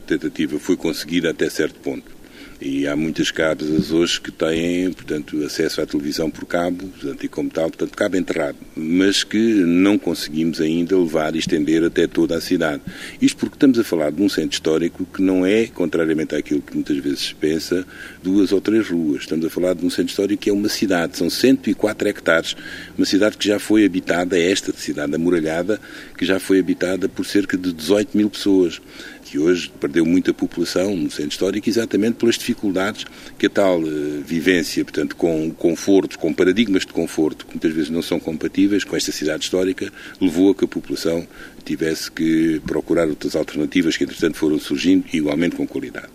tentativa 0.05 0.59
foi 0.59 0.75
conseguida 0.75 1.29
até 1.31 1.49
certo 1.49 1.79
ponto. 1.79 2.18
E 2.61 2.85
há 2.85 2.93
muitas 2.93 3.31
casas 3.31 3.89
hoje 3.89 4.19
que 4.19 4.33
têm, 4.33 4.91
portanto, 4.91 5.41
acesso 5.45 5.81
à 5.81 5.85
televisão 5.85 6.29
por 6.29 6.43
cabo, 6.45 6.87
portanto, 6.87 7.23
e 7.23 7.29
como 7.29 7.49
tal, 7.49 7.69
portanto, 7.69 7.95
cabo 7.95 8.17
enterrado, 8.17 8.57
mas 8.75 9.23
que 9.23 9.37
não 9.37 9.97
conseguimos 9.97 10.59
ainda 10.59 10.97
levar 10.97 11.35
e 11.35 11.39
estender 11.39 11.85
até 11.85 12.05
toda 12.05 12.35
a 12.35 12.41
cidade. 12.41 12.81
Isto 13.21 13.37
porque 13.37 13.55
estamos 13.55 13.79
a 13.79 13.83
falar 13.85 14.11
de 14.11 14.21
um 14.21 14.27
centro 14.27 14.51
histórico 14.51 15.05
que 15.05 15.21
não 15.21 15.45
é, 15.45 15.67
contrariamente 15.67 16.35
àquilo 16.35 16.61
que 16.61 16.75
muitas 16.75 16.97
vezes 16.97 17.19
se 17.27 17.35
pensa, 17.35 17.87
duas 18.21 18.51
ou 18.51 18.59
três 18.59 18.89
ruas. 18.89 19.21
Estamos 19.21 19.45
a 19.45 19.49
falar 19.49 19.73
de 19.73 19.85
um 19.85 19.89
centro 19.89 20.09
histórico 20.09 20.43
que 20.43 20.49
é 20.49 20.53
uma 20.53 20.67
cidade, 20.67 21.15
são 21.15 21.29
104 21.29 22.09
hectares, 22.09 22.57
uma 22.97 23.05
cidade 23.05 23.37
que 23.37 23.47
já 23.47 23.57
foi 23.57 23.85
habitada, 23.85 24.37
esta 24.37 24.73
cidade 24.73 25.15
amuralhada, 25.15 25.79
que 26.17 26.25
já 26.25 26.41
foi 26.41 26.59
habitada 26.59 27.07
por 27.07 27.25
cerca 27.25 27.57
de 27.57 27.71
18 27.71 28.17
mil 28.17 28.29
pessoas 28.29 28.81
que 29.29 29.37
hoje 29.37 29.71
perdeu 29.79 30.05
muita 30.05 30.33
população 30.33 30.95
no 30.95 31.11
centro 31.11 31.31
histórico 31.31 31.69
exatamente 31.69 32.15
pelas 32.15 32.35
dificuldades 32.35 33.05
que 33.37 33.45
a 33.45 33.49
tal 33.49 33.79
uh, 33.79 34.21
vivência, 34.25 34.83
portanto, 34.83 35.15
com 35.15 35.51
confortos, 35.51 36.17
com 36.17 36.33
paradigmas 36.33 36.83
de 36.83 36.91
conforto 36.91 37.45
que 37.45 37.51
muitas 37.53 37.71
vezes 37.71 37.89
não 37.91 38.01
são 38.01 38.19
compatíveis 38.19 38.83
com 38.83 38.95
esta 38.95 39.11
cidade 39.11 39.43
histórica, 39.43 39.91
levou 40.19 40.49
a 40.49 40.55
que 40.55 40.65
a 40.65 40.67
população 40.67 41.27
tivesse 41.63 42.11
que 42.11 42.59
procurar 42.65 43.07
outras 43.07 43.35
alternativas 43.35 43.95
que, 43.95 44.03
entretanto, 44.03 44.35
foram 44.35 44.57
surgindo, 44.57 45.05
igualmente 45.13 45.55
com 45.55 45.67
qualidade. 45.67 46.09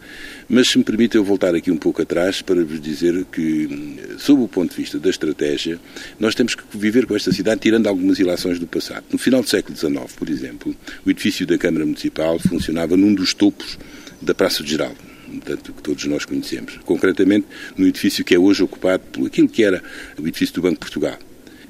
Mas, 0.48 0.68
se 0.68 0.78
me 0.78 0.84
permite, 0.84 1.16
eu 1.16 1.24
voltar 1.24 1.54
aqui 1.54 1.70
um 1.70 1.76
pouco 1.76 2.02
atrás 2.02 2.42
para 2.42 2.64
vos 2.64 2.80
dizer 2.80 3.24
que, 3.32 3.96
sob 4.18 4.42
o 4.42 4.48
ponto 4.48 4.70
de 4.70 4.76
vista 4.76 4.98
da 4.98 5.08
estratégia, 5.08 5.78
nós 6.18 6.34
temos 6.34 6.54
que 6.54 6.62
viver 6.72 7.06
com 7.06 7.16
esta 7.16 7.32
cidade 7.32 7.60
tirando 7.60 7.86
algumas 7.86 8.18
ilações 8.18 8.58
do 8.58 8.66
passado. 8.66 9.04
No 9.10 9.18
final 9.18 9.42
do 9.42 9.48
século 9.48 9.76
XIX, 9.76 10.12
por 10.16 10.28
exemplo, 10.28 10.76
o 11.04 11.10
edifício 11.10 11.46
da 11.46 11.56
Câmara 11.56 11.84
Municipal 11.84 12.38
funcionava 12.38 12.96
num 12.96 13.14
dos 13.14 13.34
topos 13.34 13.78
da 14.20 14.34
Praça 14.34 14.62
de 14.62 14.70
Geraldo 14.70 15.14
portanto, 15.34 15.72
que 15.72 15.82
todos 15.82 16.04
nós 16.04 16.24
conhecemos. 16.24 16.78
Concretamente, 16.84 17.46
no 17.76 17.86
edifício 17.86 18.24
que 18.24 18.34
é 18.34 18.38
hoje 18.38 18.62
ocupado 18.62 19.02
por 19.12 19.26
aquilo 19.26 19.48
que 19.48 19.64
era 19.64 19.82
o 20.18 20.26
edifício 20.26 20.54
do 20.54 20.62
Banco 20.62 20.74
de 20.74 20.80
Portugal. 20.80 21.18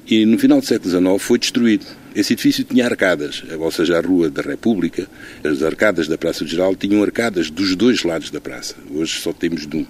E 0.07 0.25
no 0.25 0.37
final 0.37 0.59
do 0.59 0.65
século 0.65 0.89
XIX 0.89 1.21
foi 1.21 1.39
destruído. 1.39 1.85
Esse 2.15 2.33
edifício 2.33 2.63
tinha 2.63 2.85
arcadas, 2.85 3.43
ou 3.59 3.71
seja, 3.71 3.97
a 3.97 4.01
Rua 4.01 4.29
da 4.29 4.41
República, 4.41 5.07
as 5.43 5.61
arcadas 5.63 6.07
da 6.07 6.17
Praça 6.17 6.45
Geral 6.45 6.75
tinham 6.75 7.03
arcadas 7.03 7.49
dos 7.49 7.75
dois 7.75 8.03
lados 8.03 8.29
da 8.29 8.39
praça. 8.39 8.75
Hoje 8.91 9.19
só 9.19 9.33
temos 9.33 9.67
de 9.67 9.77
um. 9.77 9.85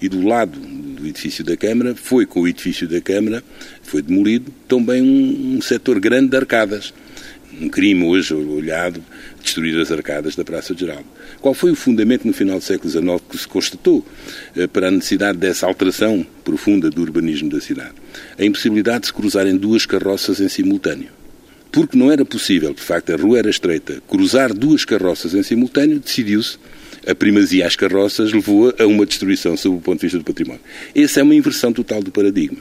E 0.00 0.08
do 0.08 0.26
lado 0.26 0.58
do 0.58 1.06
edifício 1.06 1.44
da 1.44 1.56
Câmara, 1.56 1.94
foi 1.94 2.26
com 2.26 2.40
o 2.40 2.48
edifício 2.48 2.88
da 2.88 3.00
Câmara, 3.00 3.42
foi 3.82 4.02
demolido, 4.02 4.52
também 4.68 5.02
um, 5.02 5.56
um 5.56 5.62
setor 5.62 6.00
grande 6.00 6.28
de 6.28 6.36
arcadas. 6.36 6.92
Um 7.60 7.68
crime 7.68 8.04
hoje 8.04 8.34
olhado, 8.34 9.02
destruir 9.42 9.80
as 9.80 9.92
arcadas 9.92 10.34
da 10.34 10.44
Praça 10.44 10.74
Geral. 10.74 11.04
Qual 11.40 11.54
foi 11.54 11.70
o 11.70 11.76
fundamento 11.76 12.26
no 12.26 12.32
final 12.32 12.58
do 12.58 12.64
século 12.64 12.90
XIX 12.90 13.22
que 13.28 13.38
se 13.38 13.46
constatou 13.46 14.04
eh, 14.56 14.66
para 14.66 14.88
a 14.88 14.90
necessidade 14.90 15.38
dessa 15.38 15.66
alteração 15.66 16.26
profunda 16.42 16.90
do 16.90 17.00
urbanismo 17.00 17.48
da 17.48 17.60
cidade? 17.60 17.94
A 18.38 18.44
impossibilidade 18.44 19.00
de 19.00 19.06
se 19.06 19.12
cruzarem 19.12 19.56
duas 19.56 19.86
carroças 19.86 20.40
em 20.40 20.48
simultâneo 20.48 21.08
porque 21.70 21.98
não 21.98 22.12
era 22.12 22.24
possível, 22.24 22.72
de 22.72 22.80
facto 22.80 23.12
a 23.12 23.16
rua 23.16 23.40
era 23.40 23.50
estreita, 23.50 24.00
cruzar 24.08 24.54
duas 24.54 24.84
carroças 24.84 25.34
em 25.34 25.42
simultâneo, 25.42 25.98
decidiu-se 25.98 26.56
a 27.04 27.14
primazia 27.16 27.66
às 27.66 27.74
carroças 27.74 28.32
levou 28.32 28.72
a 28.78 28.86
uma 28.86 29.04
destruição 29.04 29.56
sob 29.56 29.76
o 29.76 29.80
ponto 29.80 29.98
de 29.98 30.06
vista 30.06 30.18
do 30.18 30.24
património. 30.24 30.62
Essa 30.94 31.18
é 31.18 31.22
uma 31.22 31.34
inversão 31.34 31.72
total 31.72 32.00
do 32.00 32.12
paradigma. 32.12 32.60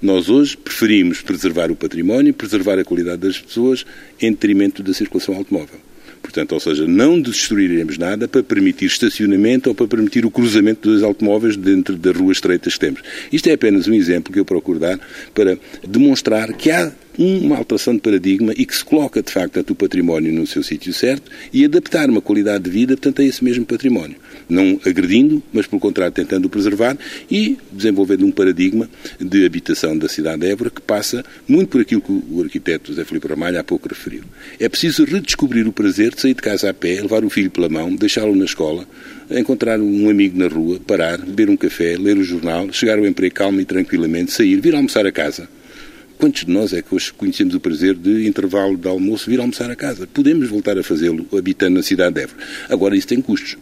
Nós 0.00 0.28
hoje 0.28 0.56
preferimos 0.56 1.22
preservar 1.22 1.70
o 1.70 1.76
património, 1.76 2.34
preservar 2.34 2.78
a 2.78 2.84
qualidade 2.84 3.22
das 3.22 3.38
pessoas 3.38 3.84
em 4.20 4.30
detrimento 4.30 4.82
da 4.82 4.92
circulação 4.92 5.34
automóvel. 5.34 5.80
Portanto, 6.26 6.52
ou 6.52 6.60
seja, 6.60 6.86
não 6.86 7.20
destruiremos 7.20 7.96
nada 7.96 8.26
para 8.26 8.42
permitir 8.42 8.86
estacionamento 8.86 9.68
ou 9.68 9.74
para 9.74 9.86
permitir 9.86 10.26
o 10.26 10.30
cruzamento 10.30 10.90
dos 10.90 11.02
automóveis 11.02 11.56
dentro 11.56 11.96
das 11.96 12.16
ruas 12.16 12.38
estreitas 12.38 12.74
que 12.74 12.80
temos. 12.80 13.00
Isto 13.32 13.48
é 13.48 13.52
apenas 13.52 13.86
um 13.86 13.94
exemplo 13.94 14.32
que 14.32 14.40
eu 14.40 14.44
procuro 14.44 14.78
dar 14.78 14.98
para 15.32 15.56
demonstrar 15.86 16.52
que 16.52 16.70
há 16.70 16.92
uma 17.16 17.56
alteração 17.56 17.94
de 17.94 18.00
paradigma 18.00 18.52
e 18.56 18.66
que 18.66 18.76
se 18.76 18.84
coloca, 18.84 19.22
de 19.22 19.32
facto, 19.32 19.70
o 19.70 19.74
património 19.74 20.32
no 20.32 20.46
seu 20.46 20.62
sítio 20.62 20.92
certo 20.92 21.30
e 21.52 21.64
adaptar 21.64 22.10
uma 22.10 22.20
qualidade 22.20 22.64
de 22.64 22.70
vida, 22.70 22.96
portanto, 22.96 23.22
a 23.22 23.24
esse 23.24 23.42
mesmo 23.42 23.64
património. 23.64 24.16
Não 24.48 24.80
agredindo, 24.86 25.42
mas, 25.52 25.66
pelo 25.66 25.80
contrário, 25.80 26.12
tentando 26.12 26.48
preservar 26.48 26.96
e 27.30 27.58
desenvolvendo 27.72 28.24
um 28.24 28.30
paradigma 28.30 28.88
de 29.20 29.44
habitação 29.44 29.96
da 29.98 30.08
cidade 30.08 30.42
de 30.42 30.46
Évora 30.48 30.70
que 30.70 30.80
passa 30.80 31.24
muito 31.48 31.68
por 31.68 31.80
aquilo 31.80 32.00
que 32.00 32.12
o 32.12 32.42
arquiteto 32.42 32.92
José 32.92 33.04
Filipe 33.04 33.26
Ramalho 33.26 33.58
há 33.58 33.64
pouco 33.64 33.88
referiu. 33.88 34.22
É 34.60 34.68
preciso 34.68 35.04
redescobrir 35.04 35.66
o 35.66 35.72
prazer 35.72 36.14
de 36.14 36.20
sair 36.20 36.34
de 36.34 36.42
casa 36.42 36.70
a 36.70 36.74
pé, 36.74 37.00
levar 37.00 37.24
o 37.24 37.30
filho 37.30 37.50
pela 37.50 37.68
mão, 37.68 37.94
deixá-lo 37.94 38.34
na 38.36 38.44
escola, 38.44 38.86
encontrar 39.30 39.80
um 39.80 40.08
amigo 40.08 40.38
na 40.38 40.46
rua, 40.46 40.78
parar, 40.86 41.18
beber 41.18 41.50
um 41.50 41.56
café, 41.56 41.96
ler 41.96 42.16
o 42.16 42.22
jornal, 42.22 42.72
chegar 42.72 42.98
ao 42.98 43.06
emprego 43.06 43.34
calmo 43.34 43.60
e 43.60 43.64
tranquilamente, 43.64 44.32
sair, 44.32 44.60
vir 44.60 44.74
almoçar 44.74 45.06
a 45.06 45.12
casa 45.12 45.48
Quantos 46.18 46.46
de 46.46 46.50
nós 46.50 46.72
é 46.72 46.80
que 46.80 46.94
hoje 46.94 47.12
conhecemos 47.12 47.54
o 47.54 47.60
prazer 47.60 47.94
de 47.94 48.26
intervalo 48.26 48.76
de 48.76 48.88
almoço 48.88 49.28
vir 49.28 49.38
almoçar 49.38 49.70
a 49.70 49.76
casa? 49.76 50.06
Podemos 50.06 50.48
voltar 50.48 50.78
a 50.78 50.82
fazê-lo 50.82 51.26
habitando 51.36 51.76
na 51.76 51.82
cidade 51.82 52.14
de 52.14 52.22
Évora. 52.22 52.38
Agora, 52.70 52.96
isso 52.96 53.06
tem 53.06 53.20
custos. 53.20 53.58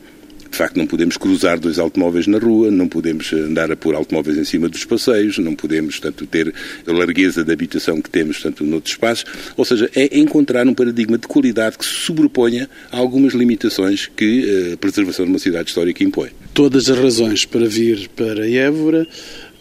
De 0.55 0.59
facto, 0.59 0.77
não 0.77 0.87
podemos 0.87 1.17
cruzar 1.17 1.59
dois 1.59 1.81
automóveis 1.81 2.29
na 2.29 2.39
rua, 2.39 2.71
não 2.71 2.87
podemos 2.87 3.33
andar 3.33 3.73
a 3.73 3.77
pôr 3.77 3.97
automóveis 3.97 4.39
em 4.39 4.45
cima 4.45 4.69
dos 4.69 4.85
passeios, 4.85 5.37
não 5.37 5.53
podemos, 5.53 5.99
tanto 5.99 6.25
ter 6.29 6.55
a 6.87 6.93
largueza 6.93 7.43
da 7.43 7.53
habitação 7.53 8.01
que 8.01 8.09
temos, 8.09 8.41
tanto 8.41 8.63
noutros 8.63 8.93
espaços. 8.93 9.25
Ou 9.57 9.65
seja, 9.65 9.91
é 9.97 10.17
encontrar 10.17 10.65
um 10.69 10.73
paradigma 10.73 11.19
de 11.19 11.27
qualidade 11.27 11.77
que 11.77 11.85
se 11.85 11.95
sobreponha 11.95 12.71
a 12.93 12.97
algumas 12.97 13.35
limitações 13.35 14.09
que 14.15 14.69
eh, 14.71 14.75
a 14.75 14.77
preservação 14.77 15.25
de 15.25 15.33
uma 15.33 15.41
cidade 15.41 15.71
histórica 15.71 16.05
impõe. 16.05 16.31
Todas 16.55 16.89
as 16.89 16.99
razões 17.01 17.45
para 17.45 17.67
vir 17.67 18.09
para 18.15 18.49
Évora 18.49 19.09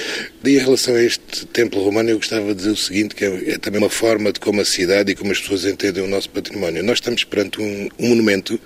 E 0.43 0.49
em 0.49 0.57
relação 0.57 0.95
a 0.95 1.03
este 1.03 1.45
templo 1.47 1.83
romano, 1.83 2.09
eu 2.09 2.17
gostava 2.17 2.47
de 2.47 2.55
dizer 2.55 2.69
o 2.71 2.77
seguinte, 2.77 3.15
que 3.15 3.25
é, 3.25 3.51
é 3.51 3.57
também 3.57 3.79
uma 3.79 3.89
forma 3.89 4.31
de 4.31 4.39
como 4.39 4.61
a 4.61 4.65
cidade 4.65 5.11
e 5.11 5.15
como 5.15 5.31
as 5.31 5.39
pessoas 5.39 5.65
entendem 5.65 6.03
o 6.03 6.07
nosso 6.07 6.29
património. 6.29 6.81
Nós 6.83 6.97
estamos 6.97 7.23
perante 7.23 7.61
um, 7.61 7.89
um 7.99 8.09
monumento 8.09 8.59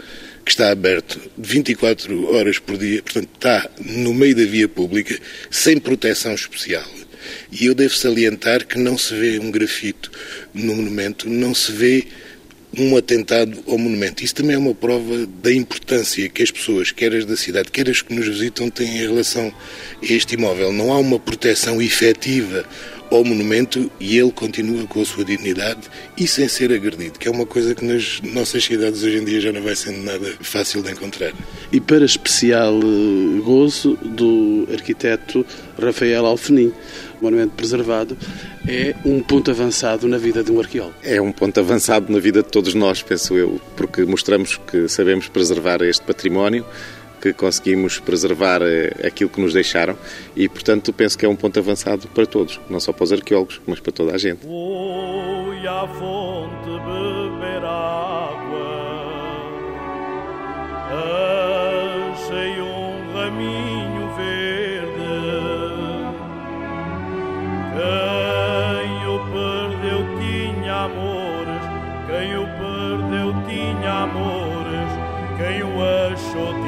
que 0.45 0.51
está 0.51 0.69
aberto 0.69 1.19
24 1.37 2.35
horas 2.35 2.59
por 2.59 2.77
dia, 2.77 3.01
portanto 3.01 3.29
está 3.33 3.67
no 3.83 4.13
meio 4.13 4.35
da 4.35 4.45
via 4.45 4.67
pública, 4.67 5.17
sem 5.49 5.79
proteção 5.79 6.35
especial. 6.35 6.85
E 7.51 7.65
eu 7.65 7.73
devo 7.73 7.95
salientar 7.95 8.67
que 8.67 8.77
não 8.77 8.95
se 8.95 9.15
vê 9.15 9.39
um 9.39 9.49
grafito 9.49 10.11
no 10.53 10.75
monumento, 10.75 11.27
não 11.27 11.55
se 11.55 11.71
vê 11.71 12.05
um 12.77 12.97
atentado 12.97 13.63
ao 13.67 13.77
monumento. 13.77 14.23
Isso 14.23 14.35
também 14.35 14.55
é 14.55 14.57
uma 14.57 14.73
prova 14.73 15.25
da 15.41 15.53
importância 15.53 16.27
que 16.29 16.43
as 16.43 16.51
pessoas, 16.51 16.91
quer 16.91 17.13
as 17.13 17.25
da 17.25 17.35
cidade, 17.35 17.71
quer 17.71 17.89
as 17.89 18.01
que 18.01 18.13
nos 18.13 18.27
visitam, 18.27 18.69
têm 18.69 18.97
em 18.97 19.07
relação 19.07 19.51
a 20.01 20.05
este 20.13 20.35
imóvel. 20.35 20.71
Não 20.71 20.91
há 20.91 20.97
uma 20.97 21.19
proteção 21.19 21.81
efetiva 21.81 22.65
ao 23.11 23.23
monumento 23.23 23.91
e 23.99 24.17
ele 24.17 24.31
continua 24.31 24.85
com 24.87 25.01
a 25.01 25.05
sua 25.05 25.23
dignidade 25.23 25.81
e 26.17 26.27
sem 26.27 26.47
ser 26.47 26.71
agredido, 26.73 27.19
que 27.19 27.27
é 27.27 27.31
uma 27.31 27.45
coisa 27.45 27.75
que 27.75 27.85
nas 27.85 28.21
nossas 28.21 28.63
cidades 28.63 29.03
hoje 29.03 29.17
em 29.17 29.25
dia 29.25 29.39
já 29.39 29.51
não 29.51 29.61
vai 29.61 29.75
sendo 29.75 29.99
nada 30.03 30.33
fácil 30.41 30.81
de 30.81 30.91
encontrar. 30.91 31.33
E 31.71 31.79
para 31.79 32.03
especial 32.03 32.79
eh, 32.79 33.41
gozo 33.41 33.95
do 33.97 34.67
arquiteto 34.71 35.45
Rafael 35.79 36.25
Alfenim, 36.25 36.73
monumento 37.23 37.53
preservado 37.55 38.17
é 38.67 38.95
um 39.05 39.21
ponto 39.21 39.51
avançado 39.51 40.07
na 40.07 40.17
vida 40.17 40.43
de 40.43 40.51
um 40.51 40.59
arqueólogo. 40.59 40.95
É 41.03 41.21
um 41.21 41.31
ponto 41.31 41.59
avançado 41.59 42.11
na 42.11 42.19
vida 42.19 42.41
de 42.41 42.49
todos 42.49 42.73
nós, 42.73 43.01
penso 43.01 43.35
eu, 43.35 43.59
porque 43.75 44.03
mostramos 44.05 44.57
que 44.57 44.87
sabemos 44.87 45.27
preservar 45.27 45.81
este 45.81 46.03
património 46.03 46.65
que 47.21 47.33
conseguimos 47.33 47.99
preservar 47.99 48.61
eh, 48.61 48.91
aquilo 49.03 49.31
que 49.31 49.41
nos 49.41 49.51
deixaram 49.51 49.97
e, 50.35 50.47
portanto, 50.47 50.93
penso 50.93 51.17
que 51.17 51.25
é 51.25 51.29
um 51.29 51.35
ponto 51.35 51.57
avançado 51.57 52.07
para 52.09 52.25
todos, 52.25 52.59
não 52.69 52.79
só 52.79 52.93
para 52.93 53.03
os 53.03 53.11
arqueólogos, 53.11 53.59
mas 53.65 53.79
para 53.79 53.91
toda 53.91 54.13
a 54.13 54.17
gente. 54.17 54.41
Fui 54.45 55.67
à 55.67 55.87
fonte 55.87 56.64
Quem 67.85 69.07
o 69.07 69.19
perdeu 69.31 70.01
tinha 70.17 70.75
amores, 70.85 71.63
quem 72.07 72.37
o 72.37 72.45
perdeu 72.57 73.33
tinha 73.47 73.91
amores, 74.03 74.91
quem 75.37 75.63
o 75.63 75.73
achou 76.11 76.64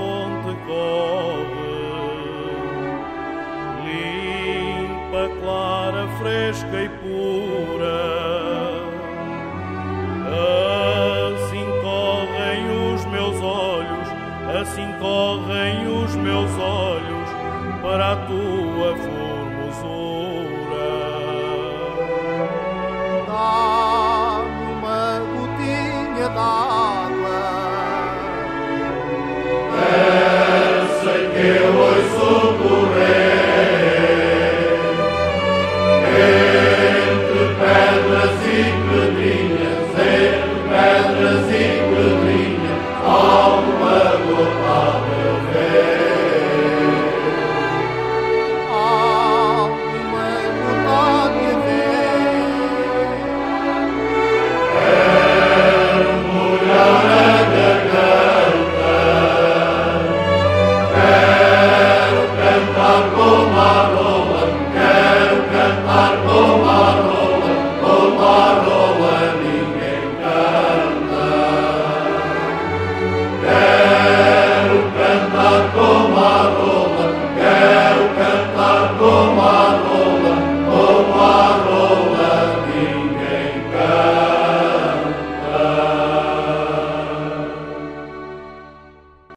fonte 0.00 0.56
corre, 0.66 1.72
limpa, 3.84 5.22
clara, 5.40 6.08
fresca 6.18 6.76
e 6.82 6.88
pura. 7.00 8.00
Assim 11.28 11.66
correm 11.82 12.94
os 12.94 13.04
meus 13.06 13.36
olhos, 13.42 14.08
assim 14.60 14.90
correm 14.98 15.86
os 16.02 16.14
meus 16.16 16.50
olhos 16.58 17.28
para 17.82 18.12
a 18.12 18.16
tua 18.16 18.96
força. 18.96 19.09